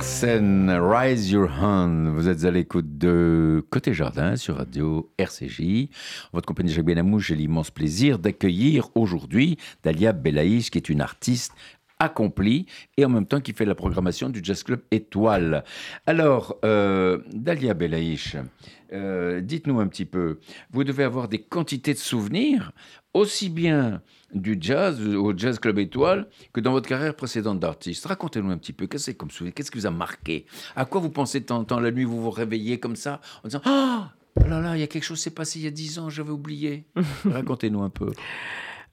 Rise 0.04 1.30
Your 1.30 1.48
Hand. 1.60 2.08
Vous 2.14 2.28
êtes 2.28 2.44
à 2.44 2.50
l'écoute 2.50 2.98
de 2.98 3.64
Côté 3.70 3.94
Jardin 3.94 4.36
sur 4.36 4.56
Radio 4.56 5.10
RCJ. 5.16 5.88
En 6.26 6.34
votre 6.34 6.46
compagnie 6.46 6.72
Jacques 6.72 6.84
Benamou, 6.84 7.20
j'ai 7.20 7.34
l'immense 7.34 7.70
plaisir 7.70 8.18
d'accueillir 8.18 8.88
aujourd'hui 8.94 9.56
Dalia 9.82 10.12
Belaïch, 10.12 10.70
qui 10.70 10.76
est 10.76 10.90
une 10.90 11.00
artiste 11.00 11.52
accomplie 11.98 12.66
et 12.98 13.04
en 13.06 13.08
même 13.08 13.26
temps 13.26 13.40
qui 13.40 13.54
fait 13.54 13.64
la 13.64 13.74
programmation 13.74 14.28
du 14.28 14.40
Jazz 14.42 14.62
Club 14.62 14.82
Étoile. 14.90 15.64
Alors, 16.06 16.58
euh, 16.66 17.20
Dalia 17.32 17.72
Belaïch, 17.72 18.36
euh, 18.92 19.40
dites-nous 19.40 19.80
un 19.80 19.86
petit 19.86 20.04
peu, 20.04 20.38
vous 20.70 20.84
devez 20.84 21.04
avoir 21.04 21.28
des 21.28 21.40
quantités 21.40 21.94
de 21.94 21.98
souvenirs, 21.98 22.72
aussi 23.14 23.48
bien 23.48 24.02
du 24.34 24.58
jazz 24.60 25.00
au 25.00 25.36
Jazz 25.36 25.58
Club 25.58 25.78
Étoile 25.78 26.26
que 26.52 26.60
dans 26.60 26.72
votre 26.72 26.88
carrière 26.88 27.14
précédente 27.14 27.60
d'artiste. 27.60 28.06
Racontez-nous 28.06 28.50
un 28.50 28.58
petit 28.58 28.72
peu, 28.72 28.86
qu'est-ce 28.86 29.12
que 29.12 29.16
comme 29.16 29.30
souvenir 29.30 29.54
Qu'est-ce 29.54 29.70
qui 29.70 29.78
vous 29.78 29.86
a 29.86 29.90
marqué? 29.90 30.46
À 30.76 30.84
quoi 30.84 31.00
vous 31.00 31.10
pensez 31.10 31.40
de 31.40 31.46
temps 31.46 31.58
en 31.58 31.64
temps 31.64 31.80
la 31.80 31.90
nuit 31.90 32.04
Vous 32.04 32.20
vous 32.20 32.30
réveillez 32.30 32.78
comme 32.80 32.96
ça 32.96 33.20
en 33.42 33.48
disant 33.48 33.62
Ah 33.64 34.12
oh 34.40 34.48
là 34.48 34.60
là, 34.60 34.76
il 34.76 34.80
y 34.80 34.82
a 34.82 34.86
quelque 34.86 35.04
chose 35.04 35.18
qui 35.18 35.24
s'est 35.24 35.30
passé 35.30 35.58
il 35.60 35.64
y 35.64 35.68
a 35.68 35.70
dix 35.70 35.98
ans, 35.98 36.10
j'avais 36.10 36.30
oublié. 36.30 36.84
Racontez-nous 37.24 37.82
un 37.82 37.90
peu. 37.90 38.10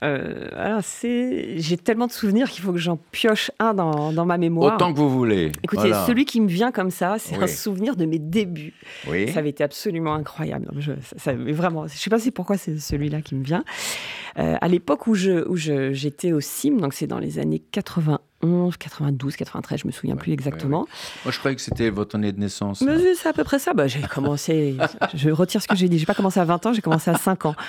Euh, 0.04 0.48
alors, 0.56 0.80
c'est... 0.84 1.60
J'ai 1.60 1.78
tellement 1.78 2.08
de 2.08 2.12
souvenirs 2.12 2.50
qu'il 2.50 2.64
faut 2.64 2.72
que 2.74 2.80
j'en 2.80 2.98
pioche 3.12 3.52
un 3.60 3.74
dans, 3.74 4.12
dans 4.12 4.26
ma 4.26 4.38
mémoire. 4.38 4.76
Autant 4.76 4.94
que 4.94 4.98
vous 4.98 5.10
voulez. 5.10 5.52
Écoutez, 5.64 5.90
Voilà. 5.90 6.06
celui 6.06 6.26
qui 6.26 6.42
me 6.42 6.48
vient 6.48 6.72
comme 6.72 6.90
ça, 6.92 7.18
c'est 7.20 7.38
Oui. 7.38 7.44
un 7.44 7.48
souvenir 7.48 7.96
de 7.96 8.06
mes 8.06 8.18
débuts. 8.20 8.74
Oui. 9.08 9.32
Ça 9.32 9.40
avait 9.40 9.50
été 9.50 9.64
absolument 9.64 10.14
incroyable. 10.16 10.68
Non, 10.74 10.82
je, 10.82 10.94
ça, 11.04 11.16
ça- 11.18 11.34
vraiment, 11.34 11.88
je 11.88 11.96
sais 11.98 12.10
pas 12.10 12.18
c'est 12.20 12.32
pourquoi 12.32 12.58
c'est 12.58 12.80
celui-là 12.80 13.22
qui 13.22 13.36
me 13.36 13.44
vient. 13.44 13.64
Euh, 14.40 14.56
à 14.60 14.68
l'époque 14.68 15.08
où 15.08 15.14
je, 15.16 15.48
où 15.48 15.56
je- 15.56 15.94
j'étais 15.94 16.32
au 16.32 16.40
CIM, 16.40 16.78
donc 16.78 16.94
c'est 16.94 17.06
dans 17.08 17.20
les 17.20 17.38
années 17.38 17.60
91, 17.72 18.78
92, 18.78 19.36
93, 19.36 19.82
je 19.82 19.88
me 19.88 19.92
souviens 19.92 20.16
Ouais, 20.16 20.20
plus 20.22 20.30
ouais, 20.32 20.34
exactement. 20.34 20.88
Moi, 21.26 21.32
je 21.32 21.38
croyais 21.38 21.56
que 21.56 21.62
c'était 21.62 21.90
votre 21.90 22.16
année 22.16 22.32
de 22.32 22.40
naissance. 22.40 22.82
Mais 22.82 23.14
c'est 23.14 23.30
à 23.30 23.34
peu 23.34 23.44
près 23.44 23.60
ça. 23.60 23.74
Bah, 23.74 23.88
j'ai 23.88 24.02
commencé, 24.02 24.78
je 25.14 25.30
retire 25.30 25.62
ce 25.62 25.68
que 25.68 25.76
j'ai 25.76 25.90
dit. 25.90 26.00
J'ai 26.00 26.06
pas 26.06 26.16
commencé 26.16 26.40
à 26.40 26.46
20 26.46 26.66
ans, 26.66 26.74
j'ai 26.74 26.82
commencé 26.82 27.12
à 27.12 27.16
5 27.16 27.46
ans. 27.46 27.56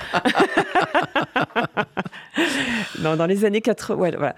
non, 3.01 3.17
dans 3.17 3.27
les 3.27 3.45
années 3.45 3.61
80, 3.61 3.95
ouais, 4.01 4.11
voilà. 4.13 4.35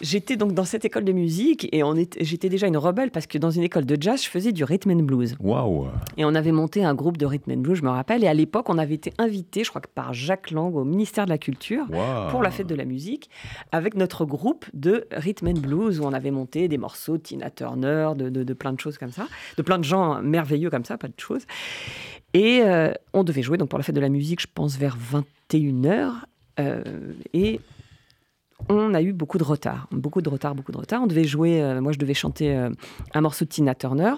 J'étais 0.00 0.36
donc 0.36 0.52
dans 0.52 0.64
cette 0.64 0.84
école 0.84 1.04
de 1.04 1.12
musique 1.12 1.68
et 1.72 1.82
on 1.82 1.94
était, 1.96 2.22
j'étais 2.24 2.48
déjà 2.48 2.66
une 2.66 2.76
rebelle 2.76 3.10
parce 3.10 3.26
que 3.26 3.38
dans 3.38 3.50
une 3.50 3.62
école 3.62 3.86
de 3.86 3.96
jazz, 4.00 4.22
je 4.22 4.28
faisais 4.28 4.52
du 4.52 4.64
rhythm 4.64 4.90
and 4.90 5.02
blues. 5.02 5.34
Waouh 5.40 5.88
Et 6.16 6.24
on 6.24 6.34
avait 6.34 6.52
monté 6.52 6.84
un 6.84 6.94
groupe 6.94 7.16
de 7.16 7.26
rhythm 7.26 7.52
and 7.52 7.56
blues, 7.58 7.78
je 7.78 7.82
me 7.84 7.88
rappelle. 7.90 8.22
Et 8.24 8.28
à 8.28 8.34
l'époque, 8.34 8.68
on 8.68 8.76
avait 8.78 8.94
été 8.94 9.12
invité, 9.18 9.64
je 9.64 9.70
crois 9.70 9.80
que 9.80 9.88
par 9.94 10.12
Jacques 10.12 10.50
Lang 10.50 10.74
au 10.76 10.84
ministère 10.84 11.24
de 11.24 11.30
la 11.30 11.38
Culture 11.38 11.84
pour 12.30 12.42
la 12.42 12.50
fête 12.50 12.66
de 12.66 12.74
la 12.74 12.84
musique 12.84 13.30
avec 13.72 13.94
notre 13.94 14.24
groupe 14.24 14.66
de 14.74 15.06
rhythm 15.12 15.48
and 15.48 15.60
blues 15.60 16.00
où 16.00 16.04
on 16.04 16.12
avait 16.12 16.30
monté 16.30 16.68
des 16.68 16.78
morceaux 16.78 17.16
de 17.16 17.22
Tina 17.22 17.50
Turner, 17.50 18.10
de, 18.16 18.28
de- 18.28 18.44
de 18.44 18.52
plein 18.54 18.72
de 18.72 18.80
choses 18.80 18.98
comme 18.98 19.10
ça, 19.12 19.26
de 19.56 19.62
plein 19.62 19.78
de 19.78 19.84
gens 19.84 20.20
merveilleux 20.22 20.70
comme 20.70 20.84
ça, 20.84 20.98
pas 20.98 21.08
de 21.08 21.14
choses. 21.18 21.42
Et 22.34 22.60
euh, 22.62 22.92
on 23.14 23.24
devait 23.24 23.42
jouer 23.42 23.56
donc 23.56 23.68
pour 23.70 23.78
la 23.78 23.82
fête 23.82 23.94
de 23.94 24.00
la 24.00 24.10
musique, 24.10 24.40
je 24.40 24.46
pense 24.52 24.76
vers 24.76 24.96
21h. 25.50 26.10
Et 27.32 27.60
on 28.68 28.94
a 28.94 29.02
eu 29.02 29.12
beaucoup 29.12 29.38
de 29.38 29.44
retard, 29.44 29.88
beaucoup 29.92 30.22
de 30.22 30.28
retard, 30.28 30.54
beaucoup 30.54 30.72
de 30.72 30.78
retard. 30.78 31.02
On 31.02 31.06
devait 31.06 31.24
jouer, 31.24 31.62
euh, 31.62 31.80
moi 31.80 31.92
je 31.92 31.98
devais 31.98 32.14
chanter 32.14 32.56
euh, 32.56 32.70
un 33.14 33.20
morceau 33.20 33.44
de 33.44 33.50
Tina 33.50 33.74
Turner. 33.74 34.14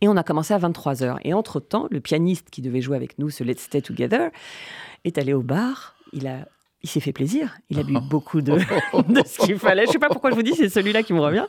Et 0.00 0.08
on 0.08 0.16
a 0.16 0.22
commencé 0.22 0.54
à 0.54 0.58
23h. 0.58 1.18
Et 1.22 1.34
entre-temps, 1.34 1.86
le 1.90 2.00
pianiste 2.00 2.48
qui 2.50 2.62
devait 2.62 2.80
jouer 2.80 2.96
avec 2.96 3.18
nous 3.18 3.30
ce 3.30 3.44
Let's 3.44 3.60
Stay 3.60 3.82
Together 3.82 4.30
est 5.04 5.18
allé 5.18 5.34
au 5.34 5.42
bar. 5.42 5.96
Il 6.12 6.26
a 6.26 6.48
il 6.84 6.88
s'est 6.90 7.00
fait 7.00 7.12
plaisir. 7.12 7.56
Il 7.70 7.78
a 7.78 7.82
bu 7.82 7.94
beaucoup 8.10 8.40
de, 8.42 8.52
de 8.54 9.22
ce 9.26 9.38
qu'il 9.44 9.56
fallait. 9.58 9.82
Je 9.82 9.88
ne 9.88 9.92
sais 9.92 9.98
pas 9.98 10.08
pourquoi 10.08 10.30
je 10.30 10.34
vous 10.36 10.42
dis, 10.42 10.54
c'est 10.54 10.68
celui-là 10.68 11.02
qui 11.02 11.12
me 11.12 11.20
revient. 11.20 11.46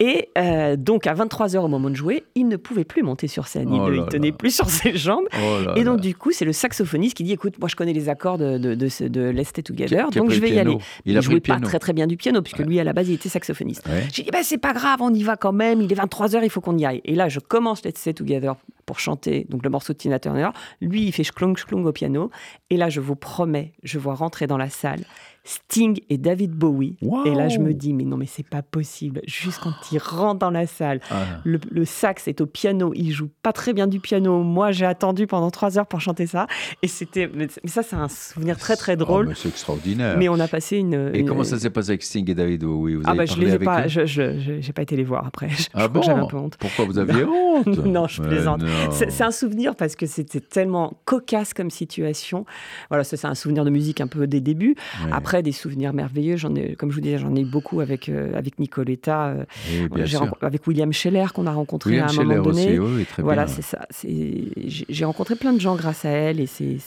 Et 0.00 0.28
euh, 0.38 0.76
donc, 0.76 1.06
à 1.06 1.14
23h 1.14 1.58
au 1.58 1.68
moment 1.68 1.88
de 1.90 1.94
jouer, 1.94 2.24
il 2.34 2.48
ne 2.48 2.56
pouvait 2.56 2.84
plus 2.84 3.02
monter 3.02 3.26
sur 3.28 3.46
scène. 3.46 3.72
Il 3.72 3.80
Oh 3.80 3.88
ne 3.90 4.02
tenait 4.06 4.30
là. 4.30 4.36
plus 4.36 4.54
sur 4.54 4.68
ses 4.68 4.96
jambes. 4.96 5.24
Oh 5.36 5.70
Et 5.76 5.84
donc, 5.84 5.96
là. 5.96 6.02
du 6.02 6.14
coup, 6.14 6.30
c'est 6.32 6.44
le 6.44 6.52
saxophoniste 6.52 7.16
qui 7.16 7.24
dit 7.24 7.32
Écoute, 7.32 7.58
moi, 7.58 7.68
je 7.68 7.76
connais 7.76 7.92
les 7.92 8.08
accords 8.08 8.38
de, 8.38 8.58
de, 8.58 8.74
de, 8.74 8.88
ce- 8.88 9.04
de 9.04 9.20
Let's 9.30 9.48
Stay 9.48 9.62
Together, 9.62 10.08
qui 10.10 10.18
donc 10.18 10.30
je 10.30 10.40
vais 10.40 10.50
y 10.50 10.58
aller. 10.58 10.76
Il 11.04 11.16
a 11.16 11.20
pris 11.20 11.30
jouait 11.30 11.40
pas 11.40 11.58
très, 11.60 11.78
très 11.78 11.92
bien 11.92 12.06
du 12.06 12.16
piano, 12.16 12.42
puisque 12.42 12.58
lui, 12.60 12.78
à 12.80 12.84
la 12.84 12.92
base, 12.92 13.08
il 13.08 13.14
était 13.14 13.28
saxophoniste. 13.28 13.86
Ouais. 13.86 14.04
J'ai 14.12 14.22
dit 14.24 14.30
bah, 14.32 14.40
C'est 14.42 14.58
pas 14.58 14.72
grave, 14.72 14.98
on 15.00 15.12
y 15.14 15.22
va 15.22 15.36
quand 15.36 15.52
même. 15.52 15.80
Il 15.80 15.92
est 15.92 15.96
23h, 15.96 16.40
il 16.42 16.50
faut 16.50 16.60
qu'on 16.60 16.76
y 16.76 16.84
aille. 16.84 17.00
Et 17.04 17.14
là, 17.14 17.28
je 17.28 17.38
commence 17.40 17.84
Let's 17.84 17.98
Stay 17.98 18.14
Together 18.14 18.54
pour 18.86 19.00
chanter 19.00 19.46
donc 19.48 19.62
le 19.62 19.70
morceau 19.70 19.92
de 19.92 19.98
Tina 19.98 20.18
Turner. 20.18 20.50
Lui, 20.80 21.06
il 21.06 21.12
fait 21.12 21.24
schlong 21.24 21.56
schlong 21.56 21.84
au 21.84 21.92
piano. 21.92 22.30
Et 22.70 22.76
là, 22.76 22.88
je 22.88 23.00
vous 23.00 23.16
promets, 23.16 23.72
je 23.82 23.98
vois 23.98 24.14
rentrer 24.14 24.46
dans 24.46 24.58
la 24.58 24.70
salle 24.70 25.04
Sting 25.44 26.00
et 26.08 26.16
David 26.18 26.52
Bowie. 26.52 26.96
Wow. 27.02 27.26
Et 27.26 27.34
là, 27.34 27.48
je 27.48 27.58
me 27.58 27.74
dis 27.74 27.92
Mais 27.92 28.04
non, 28.04 28.16
mais 28.16 28.26
c'est 28.26 28.46
pas 28.48 28.62
possible. 28.62 29.20
Juste 29.26 29.60
quand 29.62 29.72
il 29.92 29.98
rentre 29.98 30.38
dans 30.38 30.50
la 30.50 30.66
salle, 30.66 31.00
Ah. 31.10 31.24
le, 31.44 31.60
le 31.70 31.84
sax 31.84 32.26
est 32.28 32.40
au 32.40 32.46
piano, 32.46 32.92
il 32.94 33.12
joue 33.12 33.28
pas 33.42 33.52
très 33.52 33.72
bien 33.74 33.86
du 33.86 34.00
piano. 34.00 34.42
Moi, 34.42 34.72
j'ai 34.72 34.86
attendu 34.86 35.26
pendant 35.26 35.50
trois 35.50 35.78
heures 35.78 35.86
pour 35.86 36.00
chanter 36.00 36.26
ça. 36.26 36.46
Et 36.82 36.88
c'était. 36.88 37.30
Mais 37.34 37.48
ça, 37.66 37.82
c'est 37.82 37.96
un 37.96 38.08
souvenir 38.08 38.56
très, 38.58 38.76
très 38.76 38.94
Oh, 38.94 38.96
drôle. 38.96 39.32
c'est 39.36 39.48
extraordinaire. 39.48 40.16
mais 40.18 40.28
on 40.28 40.40
a 40.40 40.48
passé 40.48 40.78
une. 40.78 41.10
Et 41.12 41.20
une- 41.20 41.28
comment 41.28 41.44
ça 41.44 41.58
s'est 41.58 41.70
passé 41.70 41.90
avec 41.90 42.02
Sting 42.02 42.28
et 42.30 42.34
David 42.34 42.62
Bowie? 42.64 42.94
Vous 42.94 43.02
Ah, 43.04 43.14
bah, 43.14 43.26
je 43.26 43.36
les 43.38 43.54
ai 43.54 43.58
pas. 43.58 43.86
Je, 43.86 44.06
je- 44.06 44.60
j'ai 44.60 44.72
pas 44.72 44.82
été 44.82 44.96
les 44.96 45.04
voir 45.04 45.26
après. 45.26 45.48
Je, 45.50 45.68
Ah 45.74 45.88
bon 45.88 46.00
j'avais 46.02 46.20
un 46.20 46.26
peu 46.26 46.36
honte. 46.38 46.56
Pourquoi 46.58 46.84
vous 46.86 46.98
aviez 46.98 47.24
honte? 47.24 47.66
Non, 47.84 48.06
je 48.08 48.22
plaisante. 48.22 48.62
C'est 48.90 49.10
c'est 49.10 49.24
un 49.24 49.30
souvenir 49.30 49.76
parce 49.76 49.94
que 49.94 50.06
c'était 50.06 50.40
tellement 50.40 50.94
cocasse 51.04 51.52
comme 51.54 51.70
situation. 51.70 52.44
Voilà, 52.88 53.04
ça 53.04 53.16
c'est 53.16 53.26
un 53.26 53.34
souvenir 53.34 53.64
de 53.64 53.70
musique 53.70 54.00
un 54.00 54.06
peu 54.06 54.26
des 54.26 54.40
débuts. 54.40 54.74
Après, 55.12 55.33
des 55.42 55.52
souvenirs 55.52 55.92
merveilleux. 55.92 56.36
J'en 56.36 56.54
ai, 56.54 56.74
comme 56.76 56.90
je 56.90 56.94
vous 56.96 57.00
disais, 57.00 57.18
j'en 57.18 57.34
ai 57.34 57.40
eu 57.40 57.44
beaucoup 57.44 57.80
avec 57.80 58.08
euh, 58.08 58.34
avec 58.36 58.58
Nicoletta, 58.58 59.26
euh, 59.28 59.44
Oui, 59.90 60.02
avec 60.40 60.66
William 60.66 60.92
Scheller 60.92 61.26
qu'on 61.34 61.46
a 61.46 61.52
rencontré 61.52 61.90
William 61.90 62.06
à 62.06 62.10
un 62.10 62.12
Scheller 62.12 62.26
moment 62.36 62.42
donné. 62.42 62.66
aussi, 62.68 62.78
oui, 62.78 62.92
oui, 62.98 63.04
très 63.04 63.22
Voilà, 63.22 63.46
c'est 63.46 63.62
ça. 63.62 63.86
J'ai 64.04 65.04
rencontré 65.04 65.36
plein 65.36 65.52
de 65.52 65.60
gens 65.60 65.76
grâce 65.76 66.04
à 66.04 66.10
elle 66.10 66.40
et 66.40 66.46
c'est, 66.46 66.78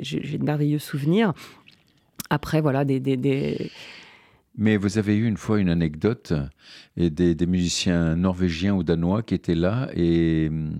j'ai 0.00 0.20
j'ai 0.24 0.38
de 0.38 0.44
merveilleux 0.44 0.78
souvenirs. 0.78 1.32
Après, 2.30 2.60
voilà, 2.60 2.84
des, 2.84 3.00
des, 3.00 3.16
des- 3.16 3.70
Mais 4.62 4.76
vous 4.76 4.98
avez 4.98 5.16
eu 5.16 5.26
une 5.26 5.38
fois 5.38 5.58
une 5.58 5.70
anecdote 5.70 6.34
et 6.98 7.08
des, 7.08 7.34
des 7.34 7.46
musiciens 7.46 8.14
norvégiens 8.14 8.74
ou 8.74 8.82
danois 8.82 9.22
qui 9.22 9.34
étaient 9.34 9.54
là 9.54 9.88
et 9.94 10.48
hum, 10.50 10.74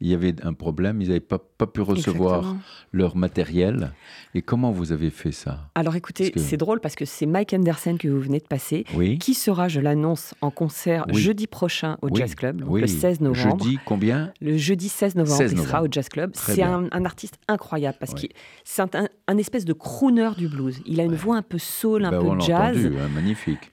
il 0.00 0.08
y 0.08 0.14
avait 0.14 0.34
un 0.42 0.54
problème, 0.54 1.02
ils 1.02 1.08
n'avaient 1.08 1.20
pas, 1.20 1.38
pas 1.38 1.66
pu 1.66 1.82
recevoir 1.82 2.38
Exactement. 2.38 2.60
leur 2.92 3.14
matériel. 3.16 3.92
Et 4.34 4.40
comment 4.40 4.72
vous 4.72 4.90
avez 4.90 5.10
fait 5.10 5.32
ça? 5.32 5.68
Alors 5.74 5.96
écoutez, 5.96 6.30
que- 6.30 6.40
c'est 6.40 6.56
drôle 6.56 6.80
parce 6.80 6.94
que 6.94 7.04
c'est 7.04 7.26
Mike 7.26 7.52
Anderson 7.52 7.96
que 7.98 8.08
vous 8.08 8.20
venez 8.20 8.38
de 8.38 8.46
passer, 8.46 8.84
Oui. 8.94 9.18
qui 9.18 9.34
sera, 9.34 9.68
je 9.68 9.80
l'annonce, 9.80 10.34
en 10.40 10.50
concert 10.50 11.04
Oui. 11.12 11.20
jeudi 11.20 11.46
prochain 11.46 11.98
au 12.00 12.08
Oui, 12.08 12.20
Jazz 12.20 12.34
Club, 12.34 12.62
donc 12.62 12.80
le 12.80 12.86
16 12.86 13.20
novembre. 13.20 13.62
Jeudi, 13.64 13.78
combien? 13.84 14.32
Le 14.40 14.56
jeudi 14.56 14.88
16 14.88 15.14
novembre, 15.14 15.36
16 15.36 15.52
il 15.52 15.58
sera 15.58 15.82
au 15.82 15.88
Jazz 15.90 16.08
Club. 16.08 16.30
C'est 16.34 16.62
un, 16.62 16.88
un 16.90 17.04
artiste 17.04 17.38
incroyable 17.48 17.98
parce 18.00 18.14
que 18.14 18.26
c'est 18.64 18.82
un, 19.28 19.36
espèce 19.36 19.66
de 19.66 19.74
crooner 19.74 20.30
du 20.38 20.48
blues. 20.48 20.80
Il 20.86 21.00
a 21.00 21.04
une 21.04 21.14
voix 21.14 21.36
un 21.36 21.42
peu 21.42 21.58
soul, 21.58 22.06
un 22.06 22.10
Ben, 22.10 22.20
peu 22.20 22.40
jazz. 22.40 22.76
entendu, 22.78 22.86
hein, 22.98 23.08
magnifique. 23.26 23.72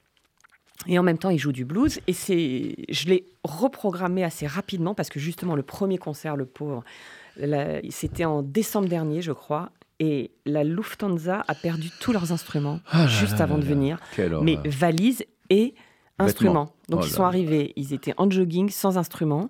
Et 0.88 1.00
en 1.00 1.04
même 1.04 1.18
temps, 1.18 1.30
il 1.30 1.38
joue 1.40 1.52
du 1.54 1.64
blues. 1.66 2.00
Et 2.08 2.14
c'est, 2.14 2.76
je 2.90 3.06
l'ai 3.08 3.26
reprogrammé 3.44 4.24
assez 4.24 4.48
rapidement 4.48 4.94
parce 4.94 5.10
que 5.10 5.20
justement, 5.20 5.56
le 5.56 5.64
premier 5.64 5.98
concert, 5.98 6.36
le 6.36 6.46
pauvre, 6.46 6.84
c'était 7.90 8.26
en 8.26 8.42
décembre 8.42 8.90
dernier, 8.90 9.22
je 9.22 9.32
crois. 9.32 9.72
Et 10.00 10.32
la 10.46 10.64
Lufthansa 10.64 11.46
a 11.48 11.56
perdu 11.56 11.90
tous 12.02 12.12
leurs 12.12 12.32
instruments 12.34 12.80
Ah 12.92 13.08
juste 13.08 13.38
là 13.38 13.44
avant 13.44 13.56
là 13.56 13.62
de 13.62 13.66
là. 13.70 13.74
venir. 13.76 14.00
Quelle 14.16 14.36
Mais 14.42 14.58
horreur. 14.58 14.74
valise 14.74 15.24
et 15.50 15.74
instruments. 16.20 16.70
Donc 16.90 17.02
Oh 17.04 17.06
ils 17.08 17.12
sont 17.12 17.24
arrivés, 17.24 17.74
ils 17.76 17.94
étaient 17.94 18.14
en 18.18 18.30
jogging, 18.30 18.70
sans 18.70 18.98
instruments. 18.98 19.50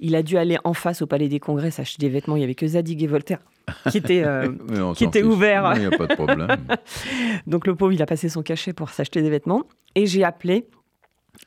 Il 0.00 0.14
a 0.14 0.22
dû 0.22 0.36
aller 0.38 0.58
en 0.64 0.74
face 0.74 1.02
au 1.02 1.06
Palais 1.06 1.28
des 1.28 1.40
Congrès 1.40 1.70
s'acheter 1.70 2.06
des 2.06 2.12
vêtements. 2.12 2.36
Il 2.36 2.40
y 2.40 2.44
avait 2.44 2.54
que 2.54 2.66
Zadig 2.66 3.02
et 3.02 3.06
Voltaire 3.06 3.40
qui 3.90 3.98
étaient... 3.98 4.22
euh, 4.24 4.48
Mais 4.68 4.80
on 4.80 4.92
qui 4.92 5.04
s'en 5.04 5.10
était 5.10 5.20
fiche. 5.22 5.28
ouvert. 5.30 5.62
Non, 5.70 5.74
Il 5.74 5.80
n'y 5.80 5.86
a 5.86 5.90
pas 5.98 6.06
de 6.06 6.14
problème. 6.14 6.46
Donc 7.46 7.66
le 7.66 7.74
pauvre, 7.74 7.92
il 7.92 8.02
a 8.02 8.06
passé 8.06 8.28
son 8.28 8.42
cachet 8.42 8.72
pour 8.72 8.90
s'acheter 8.90 9.22
des 9.22 9.30
vêtements. 9.30 9.62
Et 9.94 10.06
j'ai 10.06 10.24
appelé 10.24 10.66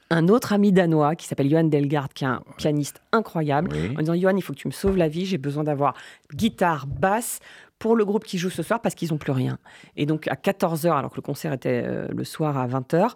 un 0.10 0.28
autre 0.28 0.52
ami 0.52 0.74
danois 0.74 1.16
qui 1.16 1.28
s'appelle 1.28 1.50
Johan 1.50 1.64
Delgard, 1.64 2.10
qui 2.10 2.26
est 2.26 2.28
un 2.28 2.42
pianiste 2.58 3.02
incroyable, 3.14 3.70
Oui. 3.74 3.94
en 3.96 4.00
disant 4.00 4.16
Johan, 4.16 4.36
il 4.36 4.42
faut 4.42 4.52
que 4.54 4.58
tu 4.60 4.68
me 4.68 4.74
sauves 4.74 4.98
la 4.98 5.08
vie, 5.08 5.26
j'ai 5.26 5.38
besoin 5.38 5.64
d'avoir 5.64 5.94
guitare, 6.34 6.88
basse 6.88 7.40
pour 7.80 7.96
le 7.96 8.06
groupe 8.06 8.24
qui 8.24 8.38
joue 8.40 8.50
ce 8.50 8.64
soir 8.64 8.82
parce 8.82 8.96
qu'ils 8.96 9.10
n'ont 9.12 9.18
plus 9.20 9.32
rien. 9.32 9.60
Et 9.96 10.06
donc 10.08 10.28
à 10.28 10.34
14h, 10.36 10.92
alors 10.98 11.12
que 11.12 11.16
le 11.18 11.22
concert 11.22 11.54
était 11.54 11.84
euh, 11.86 12.08
le 12.10 12.24
soir 12.24 12.58
à 12.58 12.68
20h, 12.68 13.12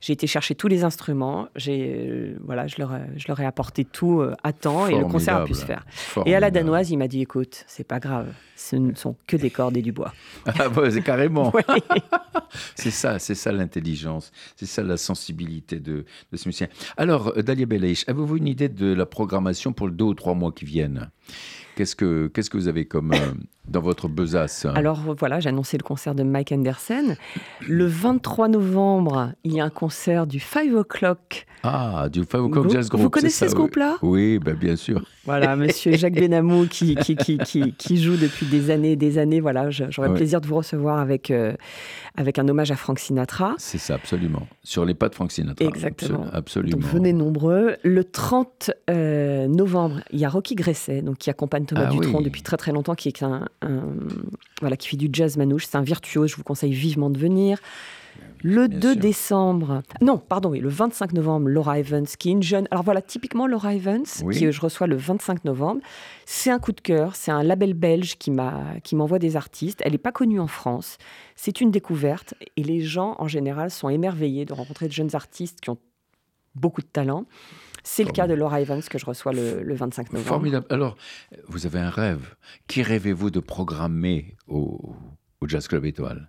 j'ai 0.00 0.12
été 0.14 0.26
chercher 0.26 0.54
tous 0.54 0.68
les 0.68 0.84
instruments, 0.84 1.48
j'ai, 1.54 2.06
euh, 2.08 2.38
voilà, 2.42 2.66
je, 2.66 2.76
leur, 2.78 2.94
ai- 2.94 3.10
je 3.16 3.26
leur 3.28 3.38
ai 3.40 3.44
apporté 3.44 3.84
tout 3.84 4.20
euh, 4.20 4.34
à 4.42 4.52
temps 4.54 4.86
et 4.86 4.98
le 4.98 5.04
concert 5.04 5.36
a 5.36 5.44
pu 5.44 5.52
se 5.54 5.64
faire. 5.66 5.84
Et 6.24 6.34
à 6.34 6.40
la 6.40 6.50
danoise, 6.50 6.90
il 6.90 6.96
m'a 6.96 7.08
dit 7.08 7.20
écoute, 7.20 7.64
c'est 7.66 7.86
pas 7.86 8.00
grave, 8.00 8.28
ce 8.56 8.76
ne 8.76 8.94
sont 8.94 9.16
que 9.26 9.36
des 9.36 9.50
cordes 9.50 9.76
et 9.76 9.82
du 9.82 9.92
bois. 9.92 10.12
Ah 10.58 10.68
ouais, 10.70 10.90
c'est 10.90 11.02
carrément. 11.02 11.54
Ouais. 11.54 11.62
C'est 12.74 12.90
ça, 12.90 13.18
c'est 13.18 13.34
ça 13.34 13.52
l'intelligence, 13.52 14.30
c'est 14.54 14.66
ça 14.66 14.82
la 14.82 14.96
sensibilité 14.96 15.78
de, 15.80 16.04
de 16.32 16.36
ce 16.36 16.48
musicien. 16.48 16.68
Alors, 16.96 17.32
euh, 17.36 17.42
Dalia 17.42 17.66
Belaïch, 17.66 18.04
avez-vous 18.08 18.36
une 18.36 18.46
idée 18.46 18.68
de 18.68 18.92
la 18.94 19.04
programmation 19.04 19.72
pour 19.72 19.88
le 19.88 19.92
deux 19.92 20.04
ou 20.04 20.14
trois 20.14 20.34
mois 20.34 20.52
qui 20.52 20.64
viennent? 20.64 21.10
Qu'est-ce 21.76 21.94
que 21.94 22.28
qu'est-ce 22.28 22.48
que 22.48 22.56
vous 22.56 22.68
avez 22.68 22.86
comme 22.86 23.12
euh, 23.12 23.18
dans 23.68 23.82
votre 23.82 24.08
besace? 24.08 24.64
Hein 24.64 24.72
Alors 24.74 25.14
voilà, 25.18 25.40
j'ai 25.40 25.50
annoncé 25.50 25.76
le 25.76 25.82
concert 25.82 26.14
de 26.14 26.22
Mike 26.22 26.50
Anderson. 26.52 27.16
Le 27.68 27.86
23 27.86 28.48
novembre, 28.48 29.32
il 29.44 29.52
y 29.54 29.60
a 29.60 29.64
un 29.64 29.70
concert 29.70 30.26
du 30.26 30.40
5 30.40 30.72
O'Clock. 30.74 31.46
Ah, 31.62 32.08
du 32.10 32.20
Five 32.24 32.44
O'Clock 32.44 32.64
Vous- 32.66 32.72
Jazz 32.72 32.88
Group. 32.88 33.02
vous 33.02 33.10
connaissez 33.10 33.44
ça, 33.44 33.48
ce 33.50 33.54
groupe-là? 33.54 33.96
Oui, 34.00 34.38
ben, 34.38 34.54
bien 34.54 34.76
sûr. 34.76 35.04
Voilà, 35.26 35.54
monsieur 35.56 35.92
Jacques 35.96 36.14
Benamou 36.20 36.66
qui, 36.66 36.94
qui, 36.94 37.16
qui, 37.16 37.38
qui, 37.76 38.02
joue 38.02 38.16
depuis 38.16 38.46
des 38.46 38.70
années 38.70 38.92
et 38.92 38.96
des 38.96 39.18
années. 39.18 39.40
Voilà, 39.40 39.68
j'aurais 39.70 40.08
Ouais. 40.08 40.14
plaisir 40.14 40.40
de 40.40 40.46
vous 40.46 40.56
recevoir 40.56 40.98
avec, 40.98 41.30
euh, 41.30 41.52
avec 42.16 42.38
un 42.38 42.48
hommage 42.48 42.70
à 42.70 42.76
Frank 42.76 42.98
Sinatra. 42.98 43.54
C'est 43.58 43.78
ça, 43.78 43.94
absolument. 43.94 44.46
Sur 44.62 44.84
les 44.84 44.94
pas 44.94 45.08
de 45.08 45.14
Frank 45.14 45.30
Sinatra. 45.32 45.64
Exactement. 45.64 46.24
Absolu- 46.24 46.36
Absolument. 46.36 46.76
Donc 46.78 46.86
venez 46.90 47.12
nombreux. 47.12 47.76
Le 47.82 48.04
30 48.04 48.70
euh, 48.90 49.46
novembre, 49.48 50.00
il 50.12 50.18
y 50.20 50.24
a 50.24 50.28
Rocky 50.28 50.54
Gresset, 50.54 51.02
donc 51.02 51.18
qui 51.18 51.30
accompagne 51.30 51.66
Thomas 51.66 51.86
Ah 51.88 51.90
Dutronc 51.92 52.18
oui. 52.18 52.24
depuis 52.24 52.42
très 52.42 52.56
très 52.56 52.72
longtemps, 52.72 52.94
qui 52.94 53.08
est 53.08 53.22
un, 53.22 53.46
un- 53.62 53.82
voilà, 54.60 54.76
qui 54.76 54.88
fait 54.88 54.96
du 54.96 55.08
jazz 55.12 55.36
manouche. 55.36 55.66
C'est 55.66 55.76
un 55.76 55.82
virtuose. 55.82 56.30
Je 56.30 56.36
vous 56.36 56.42
conseille 56.44 56.72
vivement 56.72 57.10
de 57.10 57.18
venir. 57.18 57.58
Le 58.42 58.68
Bien 58.68 58.78
2 58.78 58.92
sûr. 58.92 59.00
décembre, 59.00 59.82
non, 60.00 60.18
pardon, 60.18 60.50
oui, 60.50 60.60
le 60.60 60.68
25 60.68 61.14
novembre, 61.14 61.48
Laura 61.48 61.78
Evans, 61.80 62.04
qui 62.06 62.28
est 62.28 62.32
une 62.32 62.42
jeune. 62.42 62.68
Alors 62.70 62.84
voilà, 62.84 63.00
typiquement 63.02 63.46
Laura 63.46 63.74
Evans, 63.74 64.04
Oui. 64.22 64.36
qui 64.36 64.52
je 64.52 64.60
reçois 64.60 64.86
le 64.86 64.94
25 64.96 65.44
novembre. 65.44 65.80
C'est 66.26 66.50
un 66.50 66.58
coup 66.60 66.72
de 66.72 66.80
cœur, 66.80 67.16
c'est 67.16 67.32
un 67.32 67.42
label 67.42 67.74
belge 67.74 68.16
qui 68.18 68.30
m'envoie 68.30 69.18
des 69.18 69.36
artistes. 69.36 69.80
Elle 69.84 69.92
n'est 69.92 69.98
pas 69.98 70.12
connue 70.12 70.38
en 70.38 70.46
France. 70.46 70.98
C'est 71.34 71.60
une 71.60 71.70
découverte 71.70 72.34
et 72.56 72.62
les 72.62 72.80
gens 72.82 73.16
en 73.18 73.26
général 73.26 73.70
sont 73.70 73.88
émerveillés 73.88 74.44
de 74.44 74.52
rencontrer 74.52 74.86
de 74.86 74.92
jeunes 74.92 75.14
artistes 75.14 75.60
qui 75.60 75.70
ont 75.70 75.78
beaucoup 76.54 76.82
de 76.82 76.86
talent. 76.86 77.24
C'est 77.82 78.04
le 78.04 78.10
cas 78.12 78.26
de 78.26 78.34
Laura 78.34 78.60
Evans 78.60 78.82
que 78.82 78.98
je 78.98 79.06
reçois 79.06 79.32
le, 79.32 79.62
le 79.62 79.74
25 79.74 80.12
novembre. 80.12 80.28
Formidable. 80.28 80.66
Alors, 80.70 80.96
vous 81.48 81.66
avez 81.66 81.78
un 81.78 81.90
rêve. 81.90 82.34
Qui 82.68 82.82
rêvez-vous 82.82 83.30
de 83.30 83.40
programmer 83.40 84.36
au, 84.48 84.94
au 85.40 85.48
Jazz 85.48 85.68
Club 85.68 85.84
Étoile? 85.84 86.26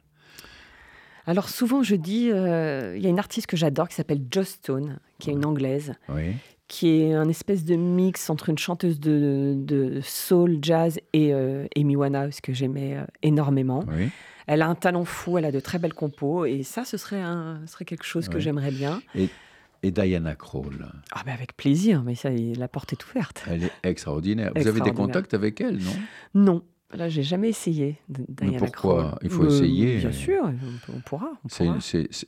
Alors 1.28 1.50
souvent, 1.50 1.84
je 1.84 1.96
dis, 1.96 2.30
euh, 2.32 2.96
il 2.98 3.04
y 3.04 3.06
a 3.06 3.10
une 3.10 3.20
artiste 3.20 3.48
que 3.48 3.58
j'adore 3.58 3.90
qui 3.90 3.96
s'appelle 3.96 4.22
Joss 4.32 4.48
Stone, 4.48 4.98
qui 5.20 5.30
est 5.30 5.34
une 5.34 5.46
anglaise, 5.46 5.94
Oui. 6.10 6.32
qui 6.70 7.02
est 7.02 7.14
un 7.14 7.28
espèce 7.28 7.66
de 7.66 7.76
mix 7.76 8.30
entre 8.30 8.50
une 8.50 8.58
chanteuse 8.58 9.00
de, 9.00 9.54
de 9.58 10.00
soul, 10.02 10.58
jazz 10.62 11.00
et 11.14 11.34
euh, 11.34 11.66
Amy 11.76 11.96
Winehouse 11.98 12.40
que 12.42 12.54
j'aimais 12.54 12.96
euh, 12.98 13.04
énormément. 13.24 13.84
Oui. 13.90 14.10
Elle 14.48 14.62
a 14.62 14.68
un 14.70 14.76
talent 14.76 15.04
fou, 15.04 15.38
elle 15.38 15.44
a 15.44 15.52
de 15.52 15.60
très 15.60 15.78
belles 15.80 15.94
compos 15.94 16.46
et 16.46 16.64
ça, 16.64 16.86
ce 16.86 16.96
serait, 16.96 17.20
un, 17.22 17.60
ce 17.66 17.74
serait 17.74 17.84
quelque 17.86 18.06
chose 18.06 18.30
que 18.30 18.40
j'aimerais 18.40 18.72
bien. 18.72 19.02
Et 19.84 19.92
Diana 19.92 20.36
Krall, 20.36 20.88
Ah 21.12 21.22
ben 21.26 21.34
avec 21.34 21.56
plaisir, 21.58 22.02
mais 22.04 22.16
ça, 22.16 22.30
la 22.32 22.68
porte 22.70 22.94
est 22.94 23.06
ouverte. 23.10 23.44
elle 23.50 23.64
est 23.66 23.72
extraordinaire. 23.84 24.52
Vous 24.56 24.66
avez 24.68 24.80
des 24.80 24.92
contacts 24.94 25.34
avec 25.34 25.60
elle, 25.62 25.78
non? 25.78 25.92
Non, 26.34 26.64
là, 26.94 27.10
j'ai 27.10 27.24
jamais 27.24 27.50
essayé. 27.50 27.98
Diana 28.10 28.58
pourquoi. 28.60 29.20
Il 29.22 29.30
faut 29.30 29.44
Euh, 29.44 29.48
essayer. 29.50 29.98
Bien 29.98 30.12
sûr, 30.12 30.44
on, 30.96 31.00
pourra. 31.02 31.32
on 31.44 31.50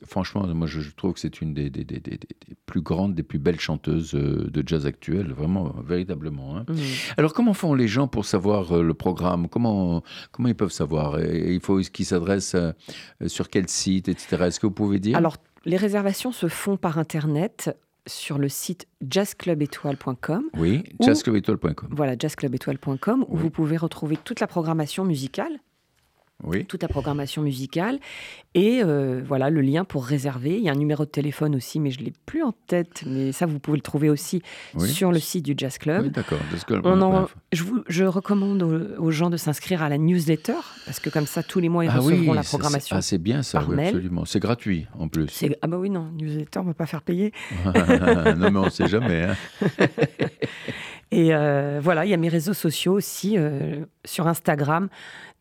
franchement, 0.05 0.45
moi, 0.47 0.67
je, 0.67 0.81
je 0.81 0.91
trouve 0.95 1.13
que 1.13 1.19
c'est 1.19 1.41
une 1.41 1.53
des, 1.53 1.69
des- 1.69 1.83
des- 1.85 1.99
des- 1.99 2.11
des- 2.11 2.17
des 2.17 2.55
plus 2.65 2.81
grandes, 2.81 3.15
des 3.15 3.23
plus 3.23 3.39
belles 3.39 3.59
chanteuses 3.59 4.13
euh, 4.15 4.49
de 4.51 4.63
jazz 4.65 4.85
actuelle, 4.85 5.31
vraiment, 5.31 5.73
véritablement. 5.85 6.57
hein. 6.57 6.65
Mhm. 6.67 6.77
Alors, 7.17 7.33
comment 7.33 7.53
font 7.53 7.73
les 7.73 7.87
gens 7.87 8.07
pour 8.07 8.25
savoir 8.25 8.71
euh, 8.77 8.83
le 8.83 8.93
programme? 8.93 9.47
Comment, 9.49 10.03
comment 10.31 10.49
ils 10.49 10.55
peuvent 10.55 10.71
savoir? 10.71 11.19
Et 11.19 11.53
Il 11.53 11.61
faut 11.61 11.79
qu'ils 11.79 12.05
s'adressent 12.05 12.55
euh, 12.55 12.71
sur 13.27 13.49
quel 13.49 13.67
site, 13.69 14.07
etc. 14.09 14.43
Est-ce 14.47 14.59
que 14.59 14.67
vous 14.67 14.73
pouvez 14.73 14.99
dire? 14.99 15.17
Alors, 15.17 15.37
les 15.65 15.77
réservations 15.77 16.31
se 16.31 16.47
font 16.47 16.77
par 16.77 16.97
Internet 16.97 17.77
sur 18.07 18.37
le 18.37 18.49
site 18.49 18.87
jazzclubétoile.com. 19.07 20.43
Oui, 20.57 20.83
Ou- 20.99 21.05
jazzclubétoile.com. 21.05 21.89
Voilà, 21.91 22.15
jazzclubétoile.com, 22.17 23.25
où 23.27 23.35
Oui. 23.35 23.41
vous 23.41 23.49
pouvez 23.49 23.77
retrouver 23.77 24.17
toute 24.17 24.39
la 24.39 24.47
programmation 24.47 25.05
musicale, 25.05 25.59
Oui. 26.43 26.65
toute 26.65 26.81
la 26.81 26.87
programmation 26.87 27.41
musicale, 27.41 27.99
et 28.55 28.81
euh, 28.83 29.21
voilà 29.25 29.49
le 29.49 29.59
lien 29.61 29.83
pour 29.83 30.05
réserver. 30.05 30.57
Il 30.57 30.63
y 30.63 30.69
a 30.69 30.71
un 30.71 30.75
numéro 30.75 31.03
de 31.03 31.09
téléphone 31.09 31.53
aussi, 31.55 31.79
mais 31.81 31.91
je 31.91 31.99
l'ai 31.99 32.13
plus 32.25 32.43
en 32.43 32.53
tête. 32.67 33.03
Mais 33.05 33.31
ça, 33.33 33.45
vous 33.45 33.59
pouvez 33.59 33.77
le 33.77 33.81
trouver 33.83 34.09
aussi 34.09 34.41
Oui. 34.75 34.87
sur 34.89 35.11
le 35.11 35.19
site 35.19 35.43
du 35.45 35.53
Jazz 35.57 35.77
Club. 35.77 36.03
Oui, 36.05 36.09
d'accord. 36.11 36.39
On 36.85 37.01
en- 37.01 37.27
je, 37.51 37.63
vous- 37.63 37.83
je 37.89 38.05
recommande 38.05 38.63
aux, 38.63 39.01
aux 39.03 39.11
gens 39.11 39.29
de 39.29 39.35
s'inscrire 39.37 39.83
à 39.83 39.89
la 39.89 39.97
newsletter, 39.97 40.53
parce 40.85 40.99
que 41.01 41.09
comme 41.09 41.25
ça, 41.27 41.43
tous 41.43 41.59
les 41.59 41.67
mois, 41.69 41.83
ils 41.85 41.91
Ah 41.93 41.97
recevront 41.99 42.29
oui, 42.31 42.35
la 42.35 42.43
programmation. 42.43 42.95
ah, 42.95 43.01
c'est 43.01 43.17
bien 43.17 43.43
ça, 43.43 43.59
par 43.59 43.69
mail. 43.69 43.87
absolument. 43.87 44.23
C'est 44.25 44.39
gratuit 44.39 44.87
en 44.97 45.07
plus. 45.09 45.43
Ah 45.61 45.67
bah 45.67 45.77
oui, 45.77 45.89
non, 45.89 46.09
newsletter, 46.17 46.59
on 46.59 46.63
ne 46.63 46.67
va 46.69 46.73
pas 46.73 46.85
faire 46.85 47.01
payer. 47.01 47.33
non, 47.65 48.49
mais 48.51 48.59
on 48.59 48.65
ne 48.65 48.69
sait 48.69 48.87
jamais. 48.87 49.23
hein. 49.23 49.35
Et 51.11 51.33
euh, 51.33 51.79
voilà, 51.81 52.05
il 52.05 52.11
y 52.11 52.13
a 52.13 52.17
mes 52.17 52.29
réseaux 52.29 52.53
sociaux 52.53 52.93
aussi, 52.93 53.33
euh, 53.37 53.83
sur 54.05 54.27
Instagram, 54.27 54.89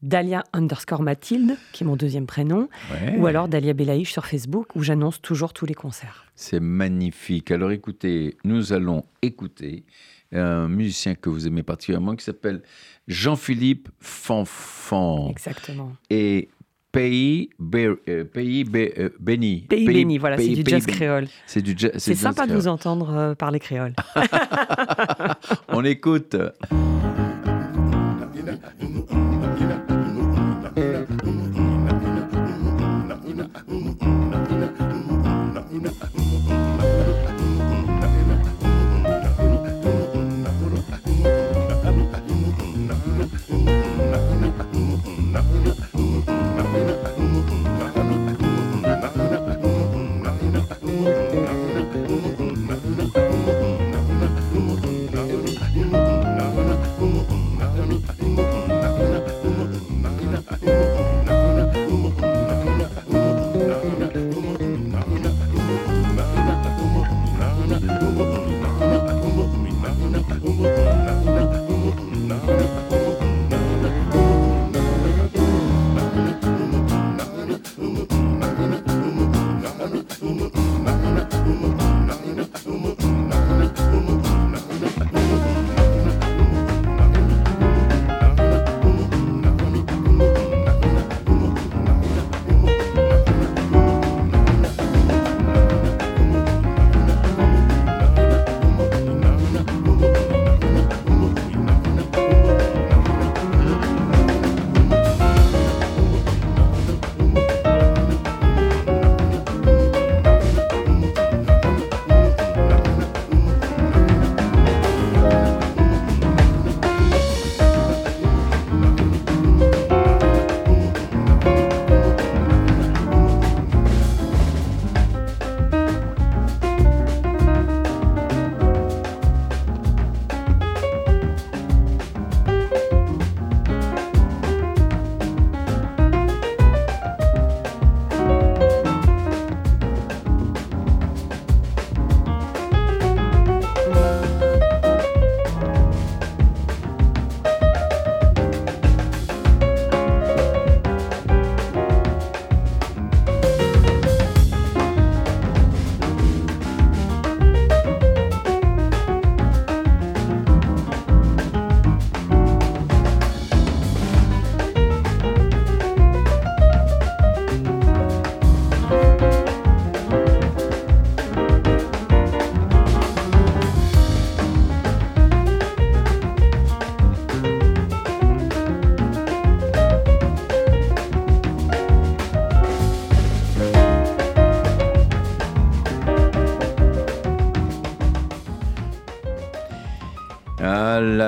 Dalia 0.02 0.44
underscore 0.52 1.02
Mathilde, 1.02 1.56
qui 1.72 1.82
est 1.84 1.86
mon 1.86 1.96
deuxième 1.96 2.26
prénom, 2.26 2.68
Ouais. 2.92 3.16
ou 3.18 3.26
alors 3.26 3.48
Dalia 3.48 3.72
Belaïch 3.74 4.12
sur 4.12 4.26
Facebook, 4.26 4.68
où 4.76 4.82
j'annonce 4.82 5.20
toujours 5.20 5.52
tous 5.52 5.66
les 5.66 5.74
concerts. 5.74 6.24
C'est 6.36 6.60
magnifique. 6.60 7.50
Alors 7.50 7.72
écoutez, 7.72 8.36
nous 8.44 8.72
allons 8.72 9.04
écouter 9.22 9.84
un 10.32 10.68
musicien 10.68 11.14
que 11.14 11.28
vous 11.30 11.46
aimez 11.46 11.62
particulièrement 11.62 12.14
qui 12.14 12.24
s'appelle 12.24 12.62
Jean-Philippe 13.08 13.88
Fanfan 14.00 15.30
Exactement. 15.30 15.92
et 16.10 16.48
Pays, 16.90 17.50
Bé- 17.58 17.94
euh, 18.08 18.24
pays 18.24 18.64
Bé- 18.64 18.94
euh, 18.98 19.10
béni. 19.20 19.66
Pays, 19.68 19.86
béni, 19.86 20.16
voilà, 20.16 20.36
Pays- 20.36 20.48
c'est 20.50 20.54
du 20.56 20.64
Pays 20.64 20.74
jazz 20.74 20.86
béni. 20.86 20.96
créole. 20.96 21.28
C'est 21.46 21.60
du 21.60 21.74
jazz. 21.76 21.92
C'est 21.98 22.14
sympa 22.14 22.46
de 22.46 22.54
vous 22.54 22.66
entendre 22.66 23.10
euh, 23.14 23.34
parler 23.34 23.60
créole. 23.60 23.92
On 25.68 25.84
écoute. 25.84 26.34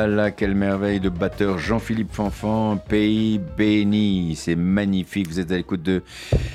Là 0.07 0.31
quelle 0.31 0.55
merveille 0.55 1.01
de 1.01 1.09
batteur 1.09 1.59
Jean-Philippe 1.59 2.13
Fanfan, 2.13 2.77
pays 2.77 3.39
béni. 3.39 4.35
C'est 4.37 4.57
magnifique. 4.57 5.29
Vous 5.29 5.41
êtes 5.41 5.51
à 5.53 5.57
l'écoute 5.57 5.83
de 5.83 6.03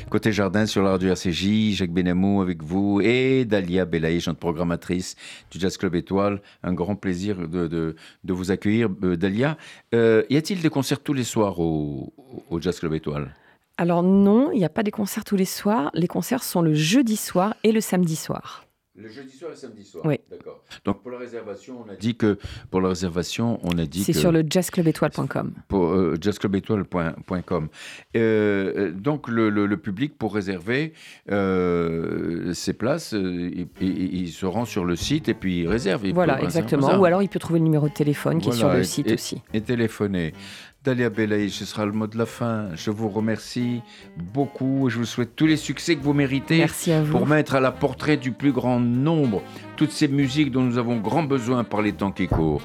Côté 0.10 0.32
Jardin 0.32 0.66
sur 0.66 0.84
la 0.84 0.92
radio 0.92 1.10
RCJ. 1.10 1.74
Jacques 1.74 1.92
Benamou 1.92 2.42
avec 2.42 2.64
vous 2.64 3.02
et 3.02 3.46
Dalia 3.46 3.86
Belaïch, 3.86 4.28
notre 4.28 4.40
programmatrice 4.40 5.16
du 5.52 5.60
Jazz 5.60 5.78
Club 5.78 5.96
Étoile. 5.96 6.42
Un 6.64 6.74
grand 6.74 6.96
plaisir 6.96 7.48
de 7.48 7.96
vous 8.28 8.52
accueillir, 8.52 8.90
euh, 9.04 9.18
Dalia. 9.18 9.58
Euh, 9.94 10.24
y 10.30 10.38
a-t-il 10.38 10.62
des 10.62 10.70
concerts 10.70 11.00
tous 11.00 11.14
les 11.14 11.24
soirs 11.24 11.60
au, 11.60 12.14
au 12.50 12.62
Jazz 12.62 12.80
Club 12.80 12.94
Étoile? 12.94 13.34
Alors 13.78 14.04
non, 14.04 14.52
il 14.52 14.60
n'y 14.60 14.66
a 14.66 14.70
pas 14.70 14.84
des 14.84 14.92
concerts 14.92 15.26
tous 15.26 15.36
les 15.36 15.46
soirs. 15.46 15.92
Les 15.94 16.08
concerts 16.08 16.44
sont 16.44 16.62
le 16.62 16.74
jeudi 16.74 17.18
soir 17.18 17.56
et 17.64 17.72
le 17.72 17.82
samedi 17.82 18.16
soir. 18.16 18.65
Le 18.98 19.10
jeudi 19.10 19.36
soir 19.36 19.52
et 19.52 19.56
samedi 19.58 19.84
soir. 19.84 20.06
Oui. 20.06 20.16
D'accord. 20.32 20.64
Donc 20.86 21.02
pour 21.02 21.12
la 21.12 21.18
réservation, 21.18 21.84
on 21.86 21.92
a 21.92 21.96
dit 21.96 22.16
que 22.16 22.38
pour 22.72 22.80
la 22.80 22.90
réservation, 22.90 23.60
on 23.64 23.78
a 23.78 23.86
dit 23.86 24.04
C'est 24.04 24.14
que 24.14 24.20
sur 24.20 24.32
le 24.32 24.44
jazzclubétoile.com. 24.50 25.52
pour 25.68 25.88
euh, 25.88 26.16
jazzclubétoile.com. 26.20 27.68
Euh, 28.16 28.92
donc 28.92 29.28
le, 29.28 29.50
le- 29.50 29.66
le 29.66 29.78
public 29.78 30.18
pour 30.18 30.34
réserver 30.34 30.94
euh, 31.30 32.54
ses 32.54 32.74
places, 32.74 33.14
euh, 33.14 33.52
il, 33.54 33.68
il- 33.82 34.16
il 34.22 34.30
se 34.32 34.46
rend 34.46 34.66
sur 34.66 34.86
le 34.86 34.96
site 34.96 35.28
et 35.30 35.34
puis 35.34 35.62
il 35.62 35.68
réserve. 35.68 36.06
Il 36.06 36.14
Voilà, 36.14 36.38
peut- 36.38 36.46
exactement. 36.46 36.98
Ou 37.00 37.06
alors 37.06 37.22
il 37.22 37.30
peut 37.30 37.40
trouver 37.40 37.60
le 37.60 37.66
numéro 37.66 37.88
de 37.90 37.94
téléphone 37.94 38.40
qui 38.40 38.50
est 38.50 38.54
sur 38.54 38.72
le 38.72 38.80
et- 38.80 38.84
site 38.86 39.10
et- 39.12 39.14
aussi. 39.16 39.42
Et 39.54 39.62
téléphoner. 39.62 40.34
Dalia 40.86 41.10
Belaï, 41.10 41.50
ce 41.50 41.66
sera 41.66 41.84
le 41.86 41.92
mot 41.92 42.06
de 42.06 42.16
la 42.16 42.28
fin. 42.28 42.68
Je 42.76 42.92
vous 42.92 43.10
remercie 43.10 43.82
beaucoup. 44.16 44.88
Je 44.90 45.00
vous 45.00 45.06
souhaite 45.06 45.36
tous 45.36 45.48
les 45.48 45.58
succès 45.58 45.96
que 45.96 46.04
vous 46.04 46.14
méritez 46.14 46.60
Merci 46.60 46.92
à 46.92 47.02
vous. 47.02 47.12
pour 47.12 47.26
mettre 47.26 47.56
à 47.56 47.60
la 47.60 47.72
portrait 47.72 48.18
du 48.18 48.32
plus 48.32 48.52
grand 48.52 48.80
nombre 48.80 49.42
toutes 49.78 49.92
ces 49.92 50.08
musiques 50.08 50.52
dont 50.52 50.62
nous 50.62 50.78
avons 50.78 50.98
grand 50.98 51.24
besoin 51.24 51.64
par 51.64 51.82
les 51.82 51.92
temps 51.92 52.12
qui 52.12 52.28
courent. 52.28 52.62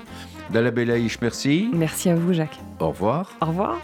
Dalia 0.50 0.70
Belaïch, 0.70 1.18
merci. 1.22 1.70
Merci 1.72 2.10
à 2.10 2.14
vous, 2.14 2.34
Jacques. 2.34 2.58
Au 2.78 2.88
revoir. 2.88 3.32
Au 3.40 3.46
revoir. 3.46 3.78